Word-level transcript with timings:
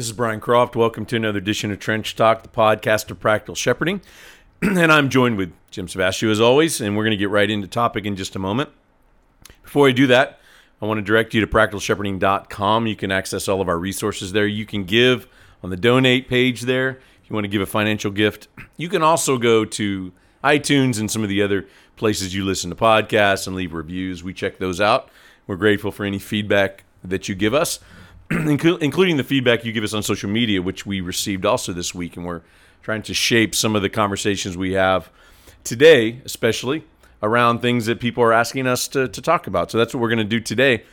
This 0.00 0.06
is 0.06 0.14
Brian 0.14 0.40
Croft. 0.40 0.76
Welcome 0.76 1.04
to 1.04 1.16
another 1.16 1.36
edition 1.36 1.70
of 1.70 1.78
Trench 1.78 2.16
Talk, 2.16 2.42
the 2.42 2.48
podcast 2.48 3.10
of 3.10 3.20
practical 3.20 3.54
shepherding. 3.54 4.00
and 4.62 4.90
I'm 4.90 5.10
joined 5.10 5.36
with 5.36 5.52
Jim 5.70 5.88
Savastio 5.88 6.30
as 6.30 6.40
always, 6.40 6.80
and 6.80 6.96
we're 6.96 7.04
going 7.04 7.10
to 7.10 7.18
get 7.18 7.28
right 7.28 7.50
into 7.50 7.68
topic 7.68 8.06
in 8.06 8.16
just 8.16 8.34
a 8.34 8.38
moment. 8.38 8.70
Before 9.62 9.86
I 9.86 9.92
do 9.92 10.06
that, 10.06 10.40
I 10.80 10.86
want 10.86 10.96
to 10.96 11.02
direct 11.02 11.34
you 11.34 11.42
to 11.42 11.46
practicalshepherding.com. 11.46 12.86
You 12.86 12.96
can 12.96 13.12
access 13.12 13.46
all 13.46 13.60
of 13.60 13.68
our 13.68 13.78
resources 13.78 14.32
there. 14.32 14.46
You 14.46 14.64
can 14.64 14.84
give 14.84 15.28
on 15.62 15.68
the 15.68 15.76
donate 15.76 16.30
page 16.30 16.62
there 16.62 16.92
if 17.22 17.28
you 17.28 17.34
want 17.34 17.44
to 17.44 17.48
give 17.48 17.60
a 17.60 17.66
financial 17.66 18.10
gift. 18.10 18.48
You 18.78 18.88
can 18.88 19.02
also 19.02 19.36
go 19.36 19.66
to 19.66 20.12
iTunes 20.42 20.98
and 20.98 21.10
some 21.10 21.22
of 21.22 21.28
the 21.28 21.42
other 21.42 21.66
places 21.96 22.34
you 22.34 22.46
listen 22.46 22.70
to 22.70 22.74
podcasts 22.74 23.46
and 23.46 23.54
leave 23.54 23.74
reviews. 23.74 24.24
We 24.24 24.32
check 24.32 24.60
those 24.60 24.80
out. 24.80 25.10
We're 25.46 25.56
grateful 25.56 25.92
for 25.92 26.06
any 26.06 26.18
feedback 26.18 26.84
that 27.04 27.28
you 27.28 27.34
give 27.34 27.52
us. 27.52 27.80
including 28.46 29.16
the 29.16 29.24
feedback 29.24 29.64
you 29.64 29.72
give 29.72 29.82
us 29.82 29.92
on 29.92 30.04
social 30.04 30.30
media, 30.30 30.62
which 30.62 30.86
we 30.86 31.00
received 31.00 31.44
also 31.44 31.72
this 31.72 31.92
week, 31.92 32.16
and 32.16 32.24
we're 32.24 32.42
trying 32.80 33.02
to 33.02 33.12
shape 33.12 33.56
some 33.56 33.74
of 33.74 33.82
the 33.82 33.88
conversations 33.88 34.56
we 34.56 34.72
have 34.72 35.10
today, 35.64 36.20
especially 36.24 36.84
around 37.24 37.58
things 37.60 37.86
that 37.86 37.98
people 37.98 38.22
are 38.22 38.32
asking 38.32 38.68
us 38.68 38.86
to, 38.86 39.08
to 39.08 39.20
talk 39.20 39.48
about. 39.48 39.70
So 39.70 39.78
that's 39.78 39.92
what 39.92 40.00
we're 40.00 40.08
going 40.08 40.18
to 40.18 40.24
do 40.24 40.38
today. 40.38 40.84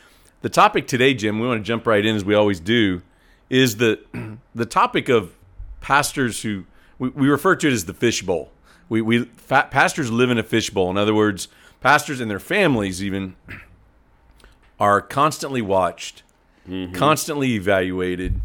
The 0.42 0.48
topic 0.48 0.88
today, 0.88 1.14
Jim, 1.14 1.38
we 1.38 1.46
want 1.46 1.60
to 1.60 1.64
jump 1.64 1.86
right 1.86 2.04
in 2.04 2.16
as 2.16 2.24
we 2.24 2.34
always 2.34 2.58
do, 2.58 3.02
is 3.48 3.76
the 3.76 4.00
the 4.54 4.66
topic 4.66 5.08
of 5.08 5.36
pastors 5.80 6.42
who 6.42 6.64
we, 6.98 7.08
we 7.10 7.28
refer 7.28 7.54
to 7.54 7.68
it 7.68 7.72
as 7.72 7.84
the 7.84 7.94
fishbowl. 7.94 8.50
We, 8.88 9.00
we 9.00 9.26
pastors 9.48 10.10
live 10.10 10.30
in 10.30 10.38
a 10.38 10.42
fishbowl. 10.42 10.90
In 10.90 10.96
other 10.96 11.14
words, 11.14 11.46
pastors 11.80 12.20
and 12.20 12.28
their 12.28 12.40
families 12.40 13.02
even 13.02 13.36
are 14.80 15.00
constantly 15.00 15.62
watched 15.62 16.24
mm-hmm. 16.68 16.94
constantly 16.94 17.54
evaluated 17.54 18.40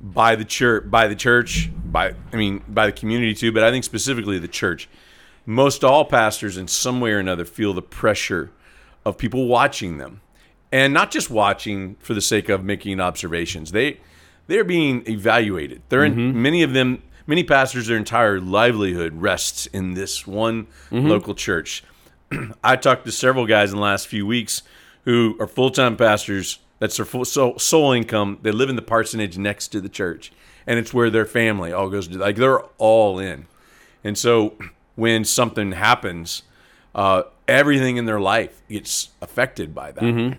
by 0.00 0.36
the 0.36 0.44
church, 0.44 0.90
by 0.90 1.08
the 1.08 1.16
church, 1.16 1.70
by 1.84 2.14
I 2.32 2.36
mean 2.36 2.62
by 2.68 2.86
the 2.86 2.92
community 2.92 3.34
too, 3.34 3.52
but 3.52 3.62
I 3.62 3.70
think 3.70 3.84
specifically 3.84 4.38
the 4.38 4.48
church. 4.48 4.88
Most 5.46 5.84
all 5.84 6.04
pastors, 6.06 6.56
in 6.56 6.68
some 6.68 7.00
way 7.00 7.12
or 7.12 7.18
another, 7.18 7.44
feel 7.44 7.74
the 7.74 7.82
pressure 7.82 8.50
of 9.04 9.18
people 9.18 9.46
watching 9.46 9.98
them, 9.98 10.20
and 10.72 10.94
not 10.94 11.10
just 11.10 11.30
watching 11.30 11.96
for 11.96 12.14
the 12.14 12.22
sake 12.22 12.48
of 12.48 12.64
making 12.64 13.00
observations. 13.00 13.72
They 13.72 14.00
they're 14.46 14.64
being 14.64 15.08
evaluated. 15.08 15.82
They're 15.88 16.04
in 16.04 16.14
mm-hmm. 16.14 16.42
many 16.42 16.62
of 16.62 16.72
them. 16.72 17.02
Many 17.26 17.42
pastors, 17.42 17.86
their 17.86 17.96
entire 17.96 18.38
livelihood 18.38 19.14
rests 19.14 19.64
in 19.66 19.94
this 19.94 20.26
one 20.26 20.66
mm-hmm. 20.90 21.06
local 21.06 21.34
church. 21.34 21.82
I 22.64 22.76
talked 22.76 23.06
to 23.06 23.12
several 23.12 23.46
guys 23.46 23.70
in 23.70 23.76
the 23.76 23.82
last 23.82 24.08
few 24.08 24.26
weeks 24.26 24.62
who 25.04 25.34
are 25.40 25.46
full 25.46 25.70
time 25.70 25.96
pastors 25.96 26.58
that's 26.78 26.96
their 26.96 27.06
full, 27.06 27.24
sole, 27.24 27.58
sole 27.58 27.92
income. 27.92 28.38
They 28.42 28.50
live 28.50 28.68
in 28.68 28.76
the 28.76 28.82
parsonage 28.82 29.38
next 29.38 29.68
to 29.68 29.80
the 29.80 29.88
church, 29.88 30.32
and 30.66 30.78
it's 30.78 30.92
where 30.92 31.10
their 31.10 31.24
family 31.24 31.72
all 31.72 31.88
goes 31.88 32.08
to. 32.08 32.18
Like 32.18 32.36
they're 32.36 32.62
all 32.78 33.18
in, 33.18 33.46
and 34.02 34.18
so 34.18 34.56
when 34.96 35.24
something 35.24 35.72
happens, 35.72 36.42
uh, 36.94 37.22
everything 37.48 37.96
in 37.96 38.06
their 38.06 38.20
life 38.20 38.62
gets 38.68 39.10
affected 39.20 39.74
by 39.74 39.92
that. 39.92 40.02
Mm-hmm. 40.02 40.38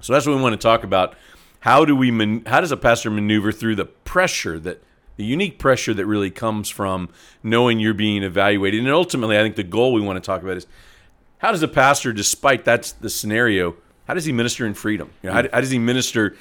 So 0.00 0.12
that's 0.12 0.26
what 0.26 0.36
we 0.36 0.42
want 0.42 0.52
to 0.52 0.64
talk 0.64 0.84
about. 0.84 1.14
How 1.60 1.84
do 1.84 1.96
we? 1.96 2.10
Man- 2.10 2.44
how 2.46 2.60
does 2.60 2.72
a 2.72 2.76
pastor 2.76 3.10
maneuver 3.10 3.52
through 3.52 3.76
the 3.76 3.86
pressure 3.86 4.58
that 4.60 4.82
the 5.16 5.24
unique 5.24 5.58
pressure 5.58 5.94
that 5.94 6.06
really 6.06 6.30
comes 6.30 6.68
from 6.68 7.08
knowing 7.42 7.80
you're 7.80 7.94
being 7.94 8.22
evaluated? 8.22 8.80
And 8.80 8.88
ultimately, 8.90 9.38
I 9.38 9.42
think 9.42 9.56
the 9.56 9.64
goal 9.64 9.92
we 9.92 10.00
want 10.00 10.22
to 10.22 10.24
talk 10.24 10.42
about 10.42 10.56
is 10.56 10.66
how 11.38 11.50
does 11.50 11.62
a 11.62 11.68
pastor, 11.68 12.12
despite 12.12 12.64
that's 12.64 12.92
the 12.92 13.10
scenario, 13.10 13.76
how 14.06 14.14
does 14.14 14.24
he 14.24 14.32
minister 14.32 14.66
in 14.66 14.74
freedom? 14.74 15.10
You 15.22 15.28
know, 15.28 15.34
how, 15.34 15.42
how 15.52 15.60
does 15.60 15.70
he 15.70 15.78
minister 15.78 16.36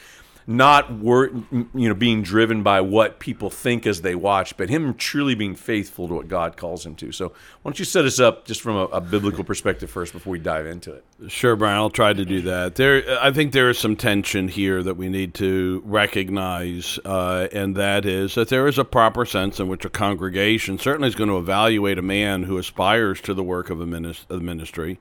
not 0.47 0.91
wor- 0.91 1.31
you 1.51 1.69
know 1.73 1.93
being 1.93 2.21
driven 2.21 2.61
by 2.61 2.81
what 2.81 3.19
people 3.19 3.49
think 3.49 3.87
as 3.87 4.01
they 4.01 4.15
watch, 4.15 4.55
but 4.57 4.69
him 4.69 4.93
truly 4.93 5.33
being 5.33 5.55
faithful 5.55 6.07
to 6.07 6.13
what 6.13 6.27
God 6.27 6.55
calls 6.55 6.85
him 6.85 6.95
to. 6.95 7.11
So, 7.11 7.29
why 7.29 7.69
don't 7.69 7.79
you 7.79 7.85
set 7.85 8.05
us 8.05 8.19
up 8.19 8.45
just 8.45 8.61
from 8.61 8.75
a, 8.75 8.83
a, 8.85 9.01
biblical 9.01 9.43
perspective 9.43 9.89
first 9.89 10.13
before 10.13 10.31
we 10.31 10.39
dive 10.39 10.67
into 10.67 10.93
it? 10.93 11.03
Sure, 11.27 11.55
Brian. 11.55 11.77
I'll 11.77 11.89
try 11.89 12.13
to 12.13 12.25
do 12.25 12.41
that. 12.41 12.75
There, 12.75 13.19
I 13.19 13.31
think 13.31 13.53
there 13.53 13.69
is 13.69 13.79
some 13.79 13.95
tension 13.95 14.47
here 14.47 14.83
that 14.83 14.97
we 14.97 15.09
need 15.09 15.33
to 15.35 15.81
recognize, 15.85 16.99
uh, 17.05 17.47
and 17.51 17.75
that 17.75 18.05
is 18.05 18.35
that 18.35 18.49
there 18.49 18.67
is 18.67 18.77
a 18.77 18.85
proper 18.85 19.25
sense 19.25 19.59
in 19.59 19.67
which 19.67 19.85
a 19.85 19.89
congregation 19.89 20.77
certainly 20.77 21.07
is 21.07 21.15
going 21.15 21.29
to 21.29 21.37
evaluate 21.37 21.97
a 21.97 22.03
man 22.03 22.43
who 22.43 22.57
aspires 22.57 23.19
to 23.21 23.33
the 23.33 23.43
work 23.43 23.69
of 23.69 23.81
a 23.81 23.85
ministry 23.85 24.99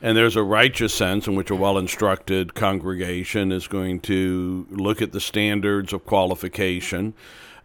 and 0.00 0.16
there's 0.16 0.36
a 0.36 0.42
righteous 0.42 0.94
sense 0.94 1.26
in 1.26 1.34
which 1.34 1.50
a 1.50 1.56
well 1.56 1.78
instructed 1.78 2.54
congregation 2.54 3.52
is 3.52 3.66
going 3.66 4.00
to 4.00 4.66
look 4.70 5.02
at 5.02 5.12
the 5.12 5.20
standards 5.20 5.92
of 5.92 6.04
qualification 6.06 7.14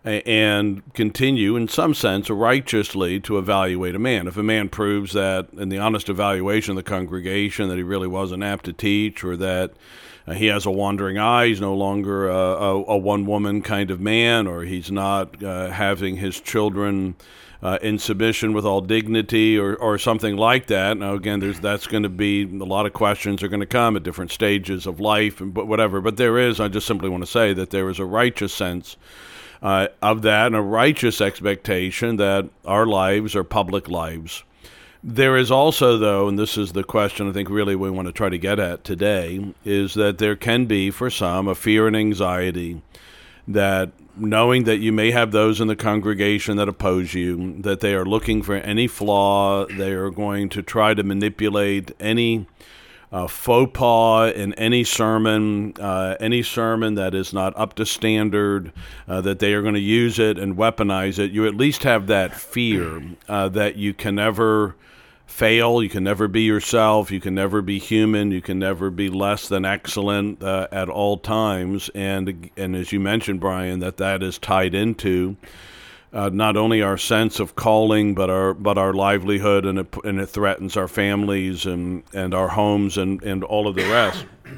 and 0.06 0.82
continue, 0.94 1.56
in 1.56 1.68
some 1.70 1.94
sense, 1.94 2.30
righteously 2.30 3.22
to 3.22 3.38
evaluate 3.38 3.96
a 3.96 4.00
man. 4.00 4.28
If 4.28 4.36
a 4.36 4.44
man 4.44 4.68
proves 4.68 5.14
that, 5.14 5.48
in 5.54 5.70
the 5.70 5.78
honest 5.78 6.10
evaluation 6.10 6.72
of 6.72 6.76
the 6.76 6.84
congregation, 6.84 7.70
that 7.70 7.78
he 7.78 7.84
really 7.84 8.08
wasn't 8.08 8.44
apt 8.44 8.66
to 8.66 8.74
teach 8.74 9.24
or 9.24 9.38
that 9.38 9.72
uh, 10.28 10.34
he 10.34 10.48
has 10.48 10.66
a 10.66 10.72
wandering 10.72 11.18
eye, 11.18 11.48
he's 11.48 11.62
no 11.62 11.74
longer 11.74 12.28
a, 12.28 12.36
a, 12.36 12.84
a 12.84 12.98
one 12.98 13.26
woman 13.26 13.62
kind 13.62 13.90
of 13.90 14.02
man, 14.02 14.46
or 14.46 14.64
he's 14.64 14.92
not 14.92 15.42
uh, 15.42 15.70
having 15.70 16.18
his 16.18 16.40
children 16.42 17.16
uh, 17.64 17.80
in 17.82 17.98
submission 17.98 18.52
with 18.52 18.66
all 18.66 18.82
dignity 18.82 19.58
or, 19.58 19.76
or 19.76 19.98
something 19.98 20.36
like 20.36 20.68
that. 20.68 20.98
Now, 20.98 21.14
again, 21.14 21.40
there's 21.40 21.62
that's 21.62 21.88
going 21.88 22.04
to 22.04 22.10
be 22.10 22.44
a 22.44 22.66
lot 22.66 22.86
of 22.86 22.92
questions 22.92 23.42
are 23.42 23.48
going 23.48 23.62
to 23.62 23.66
come 23.66 23.96
at 23.96 24.04
different 24.04 24.32
stages 24.32 24.86
of 24.86 25.00
life 25.00 25.40
and 25.40 25.54
but 25.54 25.66
whatever. 25.66 26.02
But 26.02 26.18
there 26.18 26.38
is, 26.38 26.60
I 26.60 26.68
just 26.68 26.86
simply 26.86 27.10
want 27.10 27.24
to 27.24 27.32
say 27.32 27.54
that 27.54 27.70
there 27.70 27.90
is 27.90 28.00
a 28.00 28.06
righteous 28.06 28.54
sense 28.54 28.98
uh, 29.62 29.88
of 30.02 30.24
that 30.24 30.48
and 30.48 30.58
a 30.58 30.62
righteous 30.62 31.22
expectation 31.22 32.18
that 32.18 32.50
our 32.66 32.86
lives 32.86 33.34
are 33.34 33.46
public 33.46 33.88
lives. 33.88 34.44
There 35.02 35.38
is 35.38 35.52
also, 35.52 35.98
though, 35.98 36.28
and 36.28 36.38
this 36.40 36.58
is 36.58 36.74
the 36.74 36.84
question 36.84 37.30
I 37.30 37.34
think 37.34 37.50
really 37.50 37.76
we 37.76 37.90
want 37.90 38.08
to 38.08 38.14
try 38.14 38.30
to 38.30 38.38
get 38.38 38.60
at 38.60 38.84
today, 38.84 39.54
is 39.64 39.94
that 39.94 40.18
there 40.18 40.36
can 40.36 40.66
be 40.66 40.92
for 40.92 41.10
some 41.10 41.48
a 41.48 41.56
fear 41.56 41.88
and 41.88 41.96
anxiety 41.96 42.82
that 43.48 43.92
knowing 44.16 44.64
that 44.66 44.78
you 44.78 44.92
may 44.92 45.12
have 45.12 45.32
those 45.32 45.60
in 45.60 45.68
the 45.68 45.76
congregation 45.76 46.58
that 46.58 46.70
oppose 46.70 47.14
you, 47.14 47.62
that 47.62 47.80
they 47.80 47.94
are 47.94 48.06
looking 48.06 48.42
for 48.42 48.56
any 48.56 48.88
flaw, 48.88 49.66
they 49.66 49.92
are 49.92 50.10
going 50.10 50.50
to 50.50 50.62
try 50.62 50.94
to 50.94 51.04
manipulate 51.04 51.92
any 52.00 52.46
uh, 53.12 53.28
faux 53.28 53.72
pas 53.78 54.34
in 54.34 54.54
any 54.56 54.84
sermon, 54.84 55.74
uh, 55.80 56.16
any 56.20 56.42
sermon 56.42 56.96
that 56.96 57.14
is 57.14 57.32
not 57.32 57.56
up 57.56 57.76
to 57.76 57.86
standard, 57.86 58.72
uh, 59.08 59.22
that 59.22 59.40
they 59.40 59.54
are 59.54 59.62
going 59.62 59.76
to 59.76 59.80
use 59.80 60.18
it 60.18 60.38
and 60.40 60.58
weaponize 60.58 61.20
it. 61.20 61.32
You 61.32 61.46
at 61.46 61.56
least 61.56 61.84
have 61.84 62.08
that 62.08 62.36
fear 62.36 63.04
uh, 63.30 63.50
that 63.50 63.76
you 63.76 63.94
can 63.94 64.16
never 64.16 64.76
fail. 65.26 65.82
You 65.82 65.90
can 65.90 66.04
never 66.04 66.28
be 66.28 66.42
yourself. 66.42 67.12
You 67.12 67.20
can 67.20 67.36
never 67.36 67.62
be 67.62 67.80
human. 67.80 68.32
You 68.32 68.42
can 68.42 68.60
never 68.60 68.90
be 68.90 69.10
less 69.10 69.48
than 69.48 69.66
excellent 69.66 70.44
uh, 70.44 70.68
at 70.72 70.90
all 70.90 71.18
times. 71.18 71.90
And 71.96 72.50
and 72.58 72.76
as 72.76 72.92
you 72.92 73.00
mentioned, 73.00 73.40
Brian, 73.40 73.80
that 73.80 73.98
that 73.98 74.24
is 74.24 74.38
tied 74.38 74.76
into 74.76 75.38
uh, 76.14 76.30
not 76.32 76.56
only 76.56 76.82
our 76.82 76.98
sense 76.98 77.40
of 77.40 77.56
calling, 77.56 78.14
but 78.14 78.30
our 78.30 78.54
but 78.54 78.78
our 78.78 78.94
livelihood, 78.94 79.66
and 79.66 79.80
it, 79.80 79.96
and 80.04 80.20
it 80.20 80.28
threatens 80.28 80.78
our 80.78 80.88
families 80.88 81.66
and 81.66 82.04
and 82.14 82.34
our 82.34 82.50
homes 82.50 82.98
and 82.98 83.22
and 83.24 83.44
all 83.44 83.68
of 83.68 83.76
the 83.76 83.90
rest. 83.90 84.26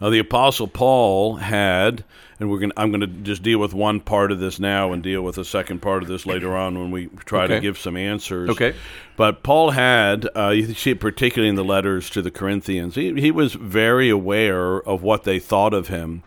Now, 0.00 0.08
the 0.08 0.18
Apostle 0.18 0.66
Paul 0.66 1.36
had, 1.36 2.04
and 2.40 2.50
we're 2.50 2.58
going. 2.58 2.72
I'm 2.76 2.90
going 2.90 3.02
to 3.02 3.06
just 3.06 3.42
deal 3.42 3.58
with 3.58 3.74
one 3.74 4.00
part 4.00 4.32
of 4.32 4.40
this 4.40 4.58
now, 4.58 4.92
and 4.92 5.02
deal 5.02 5.22
with 5.22 5.36
the 5.36 5.44
second 5.44 5.80
part 5.80 6.02
of 6.02 6.08
this 6.08 6.26
later 6.26 6.56
on 6.56 6.78
when 6.78 6.90
we 6.90 7.06
try 7.26 7.44
okay. 7.44 7.56
to 7.56 7.60
give 7.60 7.78
some 7.78 7.96
answers. 7.96 8.50
Okay. 8.50 8.74
But 9.16 9.42
Paul 9.42 9.72
had, 9.72 10.26
uh, 10.34 10.48
you 10.48 10.72
see 10.72 10.92
it 10.92 11.00
particularly 11.00 11.50
in 11.50 11.54
the 11.54 11.64
letters 11.64 12.08
to 12.10 12.22
the 12.22 12.30
Corinthians. 12.30 12.94
He, 12.94 13.12
he 13.20 13.30
was 13.30 13.52
very 13.52 14.08
aware 14.08 14.80
of 14.80 15.02
what 15.02 15.24
they 15.24 15.38
thought 15.38 15.74
of 15.74 15.88
him 15.88 16.22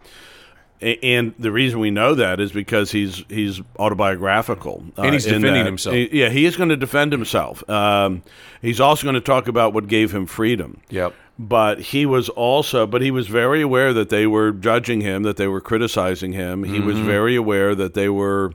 and 0.83 1.33
the 1.39 1.51
reason 1.51 1.79
we 1.79 1.91
know 1.91 2.15
that 2.15 2.39
is 2.39 2.51
because 2.51 2.91
he's 2.91 3.23
he's 3.29 3.61
autobiographical 3.79 4.83
and 4.97 5.13
he's 5.13 5.25
uh, 5.25 5.31
defending 5.31 5.65
himself. 5.65 5.95
yeah, 5.95 6.29
he 6.29 6.45
is 6.45 6.55
going 6.55 6.69
to 6.69 6.77
defend 6.77 7.11
himself. 7.11 7.67
Um, 7.69 8.23
he's 8.61 8.79
also 8.79 9.03
going 9.03 9.15
to 9.15 9.21
talk 9.21 9.47
about 9.47 9.73
what 9.73 9.87
gave 9.87 10.13
him 10.13 10.25
freedom. 10.25 10.81
Yep 10.89 11.13
but 11.39 11.79
he 11.79 12.05
was 12.05 12.29
also 12.29 12.85
but 12.85 13.01
he 13.01 13.09
was 13.09 13.27
very 13.27 13.61
aware 13.61 13.91
that 13.91 14.09
they 14.09 14.27
were 14.27 14.51
judging 14.51 15.01
him 15.01 15.23
that 15.23 15.35
they 15.35 15.47
were 15.47 15.59
criticizing 15.59 16.31
him 16.31 16.63
he 16.63 16.77
mm-hmm. 16.77 16.85
was 16.85 16.99
very 16.99 17.35
aware 17.35 17.73
that 17.73 17.95
they 17.95 18.07
were 18.07 18.53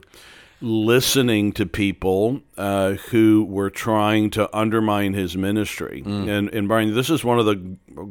listening 0.60 1.52
to 1.52 1.64
people 1.66 2.40
uh, 2.56 2.92
who 3.10 3.44
were 3.48 3.70
trying 3.70 4.28
to 4.28 4.56
undermine 4.56 5.14
his 5.14 5.36
ministry 5.36 6.02
mm. 6.04 6.28
and 6.28 6.48
and 6.48 6.66
Brian 6.66 6.94
this 6.94 7.10
is 7.10 7.22
one 7.22 7.38
of 7.38 7.46
the 7.46 7.54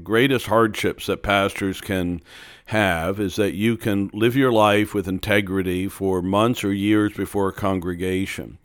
greatest 0.03 0.45
hardships 0.45 1.07
that 1.07 1.23
pastors 1.23 1.81
can 1.81 2.21
have 2.67 3.19
is 3.19 3.37
that 3.37 3.53
you 3.53 3.77
can 3.77 4.09
live 4.13 4.35
your 4.35 4.51
life 4.51 4.93
with 4.93 5.07
integrity 5.07 5.87
for 5.87 6.21
months 6.21 6.63
or 6.63 6.73
years 6.73 7.13
before 7.13 7.49
a 7.49 7.53
congregation. 7.53 8.57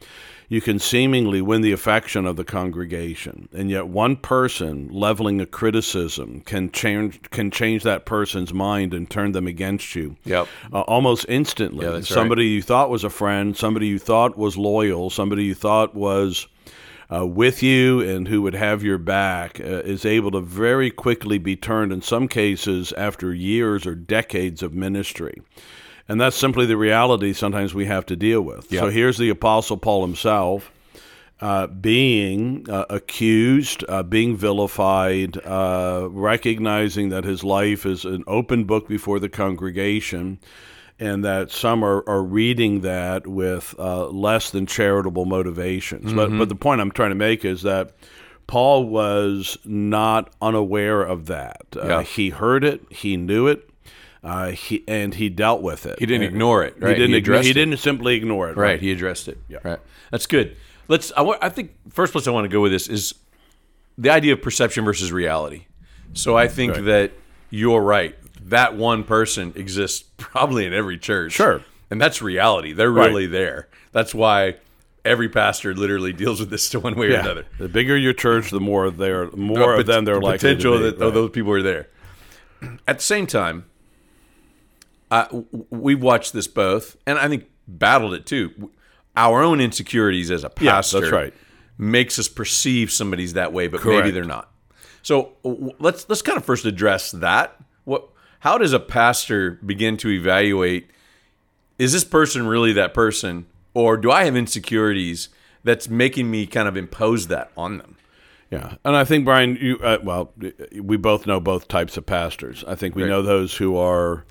You 0.48 0.60
can 0.60 0.78
seemingly 0.78 1.40
win 1.40 1.62
the 1.62 1.72
affection 1.72 2.26
of 2.26 2.36
the 2.36 2.44
congregation, 2.44 3.48
and 3.52 3.70
yet 3.70 3.88
one 3.88 4.16
person 4.16 4.88
leveling 4.90 5.40
a 5.40 5.46
criticism 5.46 6.42
can 6.42 6.70
change 6.70 7.20
can 7.30 7.50
change 7.50 7.82
that 7.84 8.04
person's 8.04 8.52
mind 8.52 8.92
and 8.94 9.08
turn 9.08 9.32
them 9.32 9.46
against 9.46 9.94
you. 9.94 10.16
Yep. 10.24 10.48
Uh, 10.72 10.80
almost 10.82 11.26
instantly. 11.28 11.86
Yeah, 11.86 11.92
that's 11.92 12.10
right. 12.10 12.14
somebody 12.14 12.46
you 12.46 12.62
thought 12.62 12.90
was 12.90 13.04
a 13.04 13.10
friend, 13.10 13.56
somebody 13.56 13.86
you 13.86 13.98
thought 13.98 14.36
was 14.36 14.56
loyal, 14.56 15.10
somebody 15.10 15.44
you 15.44 15.54
thought 15.54 15.94
was 15.94 16.46
uh, 17.12 17.26
with 17.26 17.62
you 17.62 18.00
and 18.00 18.28
who 18.28 18.42
would 18.42 18.54
have 18.54 18.82
your 18.82 18.98
back 18.98 19.60
uh, 19.60 19.64
is 19.64 20.04
able 20.04 20.30
to 20.30 20.40
very 20.40 20.90
quickly 20.90 21.38
be 21.38 21.56
turned, 21.56 21.92
in 21.92 22.00
some 22.00 22.28
cases, 22.28 22.92
after 22.92 23.34
years 23.34 23.86
or 23.86 23.94
decades 23.94 24.62
of 24.62 24.72
ministry. 24.72 25.42
And 26.12 26.20
that's 26.20 26.36
simply 26.36 26.66
the 26.66 26.76
reality 26.76 27.32
sometimes 27.32 27.72
we 27.74 27.86
have 27.86 28.04
to 28.06 28.16
deal 28.16 28.42
with. 28.42 28.70
So 28.80 28.90
here's 28.90 29.16
the 29.16 29.30
Apostle 29.30 29.78
Paul 29.78 30.02
himself. 30.02 30.70
Uh, 31.40 31.66
being 31.66 32.66
uh, 32.70 32.84
accused, 32.90 33.82
uh, 33.88 34.02
being 34.02 34.36
vilified, 34.36 35.38
uh, 35.44 36.06
recognizing 36.10 37.08
that 37.08 37.24
his 37.24 37.42
life 37.42 37.86
is 37.86 38.04
an 38.04 38.22
open 38.26 38.64
book 38.64 38.86
before 38.86 39.18
the 39.18 39.28
congregation, 39.30 40.38
and 41.00 41.24
that 41.24 41.50
some 41.50 41.82
are, 41.82 42.08
are 42.08 42.22
reading 42.22 42.82
that 42.82 43.26
with 43.26 43.74
uh, 43.78 44.06
less 44.08 44.50
than 44.50 44.66
charitable 44.66 45.24
motivations. 45.24 46.12
But 46.12 46.30
but 46.38 46.48
the 46.50 46.54
point 46.54 46.80
I'm 46.82 46.92
trying 46.92 47.10
to 47.10 47.16
make 47.16 47.44
is 47.44 47.62
that 47.62 47.96
Paul 48.46 48.84
was 48.84 49.56
not 49.64 50.30
unaware 50.42 51.02
of 51.02 51.26
that. 51.26 51.62
Uh, 51.74 51.86
Yeah. 51.88 52.02
He 52.02 52.28
heard 52.28 52.64
it, 52.64 52.82
he 52.90 53.16
knew 53.16 53.46
it, 53.48 53.68
uh, 54.24 54.50
he 54.50 54.84
and 54.86 55.14
he 55.14 55.28
dealt 55.28 55.62
with 55.62 55.84
it. 55.86 55.98
He 55.98 56.06
didn't 56.06 56.22
And 56.26 56.34
ignore 56.34 56.62
it, 56.64 56.74
right? 56.78 56.90
He 56.90 56.94
didn't. 56.94 57.10
He 57.10 57.16
addressed 57.18 57.46
he 57.46 57.52
didn't 57.52 57.78
simply 57.78 58.14
ignore 58.16 58.50
it. 58.50 58.56
Right. 58.56 58.80
He 58.80 58.92
addressed 58.92 59.28
it. 59.28 59.38
Yeah. 59.48 59.58
Right. 59.64 59.80
That's 60.10 60.26
good. 60.26 60.56
Let's. 60.88 61.12
I, 61.16 61.22
I 61.42 61.48
think 61.48 61.72
first 61.90 62.12
place 62.12 62.26
I 62.26 62.30
want 62.30 62.44
to 62.44 62.48
go 62.48 62.60
with 62.60 62.72
this 62.72 62.88
is 62.88 63.14
the 63.98 64.10
idea 64.10 64.32
of 64.32 64.42
perception 64.42 64.84
versus 64.84 65.12
reality. 65.12 65.66
So 66.14 66.36
I 66.36 66.48
think 66.48 66.74
Right. 66.74 66.84
that 66.84 67.12
you're 67.50 67.80
right. 67.82 68.14
That 68.48 68.74
one 68.76 69.04
person 69.04 69.52
exists 69.56 70.04
probably 70.16 70.66
in 70.66 70.72
every 70.72 70.98
church. 70.98 71.32
Sure. 71.32 71.62
And 71.90 72.00
that's 72.00 72.22
reality. 72.22 72.72
They're 72.72 72.90
Right. 72.90 73.06
really 73.08 73.26
there. 73.26 73.68
That's 73.92 74.14
why 74.14 74.56
every 75.04 75.28
pastor 75.28 75.74
literally 75.74 76.12
deals 76.22 76.38
with 76.40 76.50
this 76.50 76.68
to 76.70 76.80
one 76.86 76.94
way 76.94 77.06
or 77.08 77.10
Yeah. 77.10 77.20
another. 77.20 77.44
The 77.58 77.68
bigger 77.68 77.96
your 77.96 78.12
church, 78.12 78.50
the 78.50 78.60
more 78.60 78.90
they're 78.90 79.30
more 79.32 79.74
of 79.80 79.86
them 79.86 80.04
they're 80.04 80.14
the 80.14 80.20
likely 80.20 80.38
potential 80.38 80.78
be. 80.78 80.84
that 80.90 80.98
Right. 80.98 81.12
those 81.14 81.30
people 81.30 81.52
are 81.52 81.62
there. 81.62 81.88
At 82.86 82.98
the 82.98 83.04
same 83.04 83.26
time, 83.26 83.64
I, 85.12 85.24
w- 85.24 85.46
we've 85.70 86.02
watched 86.02 86.32
this 86.32 86.46
both, 86.48 86.96
and 87.06 87.18
I 87.18 87.28
think 87.28 87.44
battled 87.68 88.14
it 88.14 88.26
too. 88.26 88.70
Our 89.16 89.42
own 89.42 89.60
insecurities 89.60 90.30
as 90.30 90.42
a 90.44 90.50
Yeah, 90.60 90.72
pastor, 90.72 91.00
that's 91.00 91.12
right. 91.12 91.34
makes 91.78 92.18
us 92.18 92.28
perceive 92.28 92.90
somebody's 92.90 93.34
that 93.34 93.52
way, 93.52 93.68
but 93.68 93.84
maybe 93.84 94.10
they're 94.10 94.24
not. 94.24 94.50
So 95.02 95.32
w- 95.44 95.72
let's 95.78 96.08
let's 96.08 96.22
kind 96.22 96.38
of 96.38 96.44
first 96.44 96.64
address 96.64 97.10
that. 97.12 97.56
What? 97.84 98.08
How 98.40 98.56
does 98.58 98.72
a 98.72 98.80
pastor 98.80 99.52
begin 99.64 99.96
to 99.98 100.08
evaluate? 100.10 100.90
Is 101.78 101.92
this 101.92 102.04
person 102.04 102.46
really 102.46 102.72
that 102.72 102.94
person, 102.94 103.46
or 103.74 103.96
do 103.96 104.10
I 104.10 104.24
have 104.24 104.34
insecurities 104.36 105.28
that's 105.64 105.88
making 105.88 106.30
me 106.30 106.46
kind 106.46 106.68
of 106.68 106.76
impose 106.76 107.26
that 107.28 107.50
on 107.56 107.78
them? 107.78 107.96
Yeah, 108.50 108.74
and 108.84 108.94
I 108.96 109.04
think 109.04 109.24
Brian, 109.24 109.56
you 109.60 109.78
uh, 109.82 109.98
well, 110.02 110.32
we 110.80 110.96
both 110.96 111.26
know 111.26 111.40
both 111.40 111.68
types 111.68 111.96
of 111.96 112.04
pastors. 112.06 112.64
I 112.66 112.74
think 112.76 112.94
we 112.94 113.02
Right. 113.02 113.08
know 113.08 113.22
those 113.22 113.56
who 113.56 113.76
are 113.76 114.24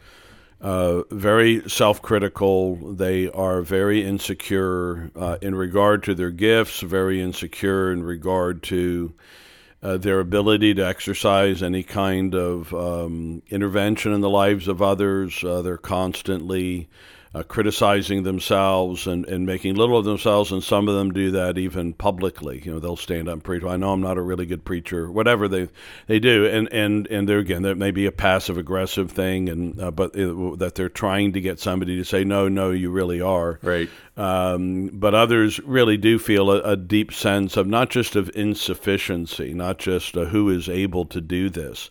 uh, 0.61 1.01
very 1.09 1.67
self-critical. 1.67 2.93
They 2.93 3.29
are 3.29 3.61
very 3.61 4.05
insecure 4.05 5.11
uh, 5.15 5.37
in 5.41 5.55
regard 5.55 6.03
to 6.03 6.15
their 6.15 6.29
gifts. 6.29 6.81
Very 6.81 7.21
insecure 7.21 7.91
in 7.91 8.03
regard 8.03 8.61
to 8.63 9.13
uh, 9.83 9.97
their 9.97 10.19
ability 10.19 10.75
to 10.75 10.85
exercise 10.85 11.63
any 11.63 11.81
kind 11.81 12.35
of 12.35 12.73
um, 12.73 13.41
intervention 13.49 14.13
in 14.13 14.21
the 14.21 14.29
lives 14.29 14.67
of 14.67 14.81
others. 14.81 15.43
Uh, 15.43 15.61
they're 15.63 15.77
constantly 15.77 16.87
uh, 17.33 17.43
criticizing 17.43 18.23
themselves 18.23 19.07
and, 19.07 19.25
and 19.25 19.45
making 19.45 19.75
little 19.75 19.97
of 19.97 20.03
themselves, 20.03 20.51
and 20.51 20.61
some 20.61 20.89
of 20.89 20.95
them 20.95 21.11
do 21.11 21.31
that 21.31 21.57
even 21.57 21.93
publicly. 21.93 22.61
You 22.65 22.73
know, 22.73 22.79
they'll 22.79 22.97
stand 22.97 23.29
up 23.29 23.33
and 23.33 23.43
preach. 23.43 23.63
I 23.63 23.77
know 23.77 23.93
I'm 23.93 24.01
not 24.01 24.17
a 24.17 24.21
really 24.21 24.45
good 24.45 24.65
preacher, 24.65 25.09
whatever 25.09 25.47
they 25.47 25.69
they 26.07 26.19
do, 26.19 26.45
and 26.45 26.71
and 26.73 27.07
and 27.07 27.29
there 27.29 27.39
again, 27.39 27.61
that 27.61 27.77
may 27.77 27.91
be 27.91 28.05
a 28.05 28.11
passive 28.11 28.57
aggressive 28.57 29.11
thing, 29.11 29.47
and 29.47 29.79
uh, 29.79 29.91
but 29.91 30.13
it, 30.13 30.59
that 30.59 30.75
they're 30.75 30.89
trying 30.89 31.31
to 31.33 31.41
get 31.41 31.59
somebody 31.59 31.95
to 31.95 32.03
say, 32.03 32.25
no, 32.25 32.49
no, 32.49 32.71
you 32.71 32.91
really 32.91 33.21
are. 33.21 33.59
Right. 33.61 33.89
Um, 34.17 34.89
but 34.93 35.15
others 35.15 35.59
really 35.61 35.95
do 35.95 36.19
feel 36.19 36.51
a, 36.51 36.61
a 36.61 36.75
deep 36.75 37.13
sense 37.13 37.55
of 37.55 37.65
not 37.65 37.89
just 37.89 38.17
of 38.17 38.29
insufficiency, 38.35 39.53
not 39.53 39.79
just 39.79 40.15
who 40.15 40.49
is 40.49 40.67
able 40.67 41.05
to 41.05 41.21
do 41.21 41.49
this, 41.49 41.89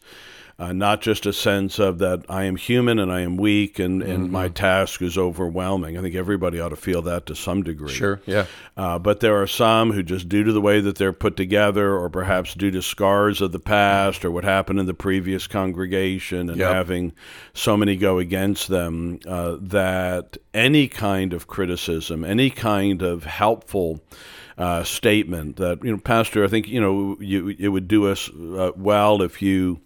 uh, 0.60 0.74
not 0.74 1.00
just 1.00 1.24
a 1.24 1.32
sense 1.32 1.78
of 1.78 1.98
that 2.00 2.22
I 2.28 2.44
am 2.44 2.56
human 2.56 2.98
and 2.98 3.10
I 3.10 3.22
am 3.22 3.38
weak 3.38 3.78
and, 3.78 4.02
and 4.02 4.30
my 4.30 4.50
task 4.50 5.00
is 5.00 5.16
overwhelming. 5.16 5.96
I 5.96 6.02
think 6.02 6.14
everybody 6.14 6.60
ought 6.60 6.68
to 6.68 6.76
feel 6.76 7.00
that 7.02 7.24
to 7.26 7.34
some 7.34 7.62
degree. 7.62 7.94
Sure. 7.94 8.20
Yeah. 8.26 8.44
Uh, 8.76 8.98
but 8.98 9.20
there 9.20 9.40
are 9.40 9.46
some 9.46 9.90
who 9.90 10.02
just 10.02 10.28
due 10.28 10.44
to 10.44 10.52
the 10.52 10.60
way 10.60 10.82
that 10.82 10.96
they're 10.96 11.14
put 11.14 11.34
together, 11.38 11.96
or 11.96 12.10
perhaps 12.10 12.52
due 12.52 12.70
to 12.72 12.82
scars 12.82 13.40
of 13.40 13.52
the 13.52 13.58
past, 13.58 14.22
or 14.22 14.30
what 14.30 14.44
happened 14.44 14.78
in 14.78 14.84
the 14.84 14.92
previous 14.92 15.46
congregation, 15.46 16.50
and 16.50 16.58
Yep. 16.58 16.74
having 16.74 17.12
so 17.54 17.74
many 17.74 17.96
go 17.96 18.18
against 18.18 18.68
them, 18.68 19.18
uh, 19.26 19.56
that 19.62 20.36
any 20.52 20.88
kind 20.88 21.32
of 21.32 21.46
criticism, 21.46 22.22
any 22.22 22.50
kind 22.50 23.00
of 23.00 23.24
helpful 23.24 24.00
uh, 24.58 24.84
statement 24.84 25.56
that 25.56 25.82
you 25.82 25.90
know, 25.90 25.96
Pastor, 25.98 26.44
I 26.44 26.48
think 26.48 26.68
you 26.68 26.82
know, 26.82 27.16
you, 27.18 27.56
it 27.58 27.68
would 27.68 27.88
do 27.88 28.08
us 28.08 28.28
uh, 28.28 28.72
well 28.76 29.22
if 29.22 29.40
you 29.40 29.80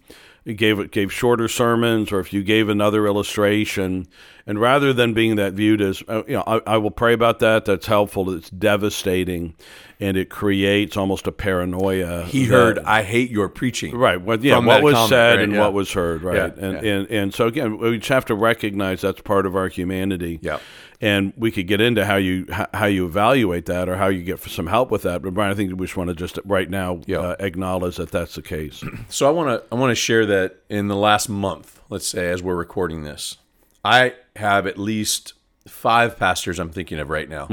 gave 0.53 0.91
gave 0.91 1.11
shorter 1.11 1.47
sermons 1.47 2.11
or 2.11 2.19
if 2.19 2.31
you 2.31 2.43
gave 2.43 2.69
another 2.69 3.07
illustration 3.07 4.05
and 4.45 4.61
rather 4.61 4.93
than 4.93 5.11
being 5.13 5.37
that 5.37 5.53
viewed 5.53 5.81
as 5.81 6.03
uh, 6.07 6.21
you 6.27 6.33
know 6.33 6.43
I, 6.45 6.61
I 6.67 6.77
will 6.77 6.91
pray 6.91 7.13
about 7.13 7.39
that 7.39 7.65
that's 7.65 7.87
helpful 7.87 8.29
it's 8.31 8.51
devastating 8.51 9.55
and 9.99 10.17
it 10.17 10.29
creates 10.29 10.97
almost 10.97 11.25
a 11.25 11.31
paranoia 11.31 12.23
He 12.25 12.45
that- 12.45 12.53
heard, 12.53 12.79
"I 12.79 13.01
hate 13.03 13.31
your 13.31 13.49
preaching." 13.49 13.95
right 13.95 14.21
what 14.21 14.43
yeah 14.43 14.59
what 14.59 14.83
was 14.83 14.93
comment, 14.93 15.09
said 15.09 15.35
right, 15.37 15.43
and 15.45 15.53
yeah. 15.53 15.59
what 15.61 15.73
was 15.73 15.91
heard 15.93 16.21
right 16.21 16.35
Yeah, 16.55 16.65
and, 16.65 16.73
yeah. 16.85 16.91
and 16.93 17.07
and 17.09 17.33
so 17.33 17.47
again 17.47 17.77
we 17.79 17.97
just 17.97 18.09
have 18.09 18.25
to 18.25 18.35
recognize 18.35 19.01
that's 19.01 19.21
part 19.21 19.45
of 19.47 19.55
our 19.55 19.67
humanity 19.67 20.39
Yeah. 20.43 20.59
And 21.01 21.33
we 21.37 21.51
could 21.51 21.67
get 21.67 21.81
into 21.81 22.05
how 22.05 22.15
you 22.15 22.45
how 22.73 22.85
you 22.85 23.05
evaluate 23.05 23.65
that 23.65 23.89
or 23.89 23.95
how 23.97 24.07
you 24.07 24.23
get 24.23 24.39
some 24.39 24.67
help 24.67 24.91
with 24.91 25.01
that. 25.03 25.21
But 25.21 25.33
Brian 25.33 25.51
I 25.51 25.55
think 25.55 25.77
we 25.79 25.85
just 25.85 25.97
want 25.97 26.09
to 26.09 26.15
just 26.15 26.39
right 26.45 26.69
now 26.69 27.01
Yeah. 27.05 27.19
uh, 27.19 27.35
acknowledge 27.39 27.97
that 27.97 28.11
that's 28.11 28.35
the 28.35 28.41
case. 28.41 28.83
So 29.09 29.27
I 29.27 29.31
want 29.31 29.49
to 29.49 29.63
I 29.73 29.77
want 29.79 29.91
to 29.91 29.95
share 29.95 30.25
that 30.25 30.57
in 30.69 30.87
the 30.87 30.95
last 30.95 31.27
month, 31.29 31.79
let's 31.89 32.07
say 32.07 32.29
as 32.29 32.41
we're 32.41 32.55
recording 32.55 33.03
this, 33.03 33.37
I 33.83 34.13
have 34.35 34.65
at 34.67 34.77
least 34.77 35.33
five 35.67 36.17
pastors 36.17 36.59
I'm 36.59 36.69
thinking 36.69 36.99
of 36.99 37.09
right 37.09 37.27
now 37.29 37.47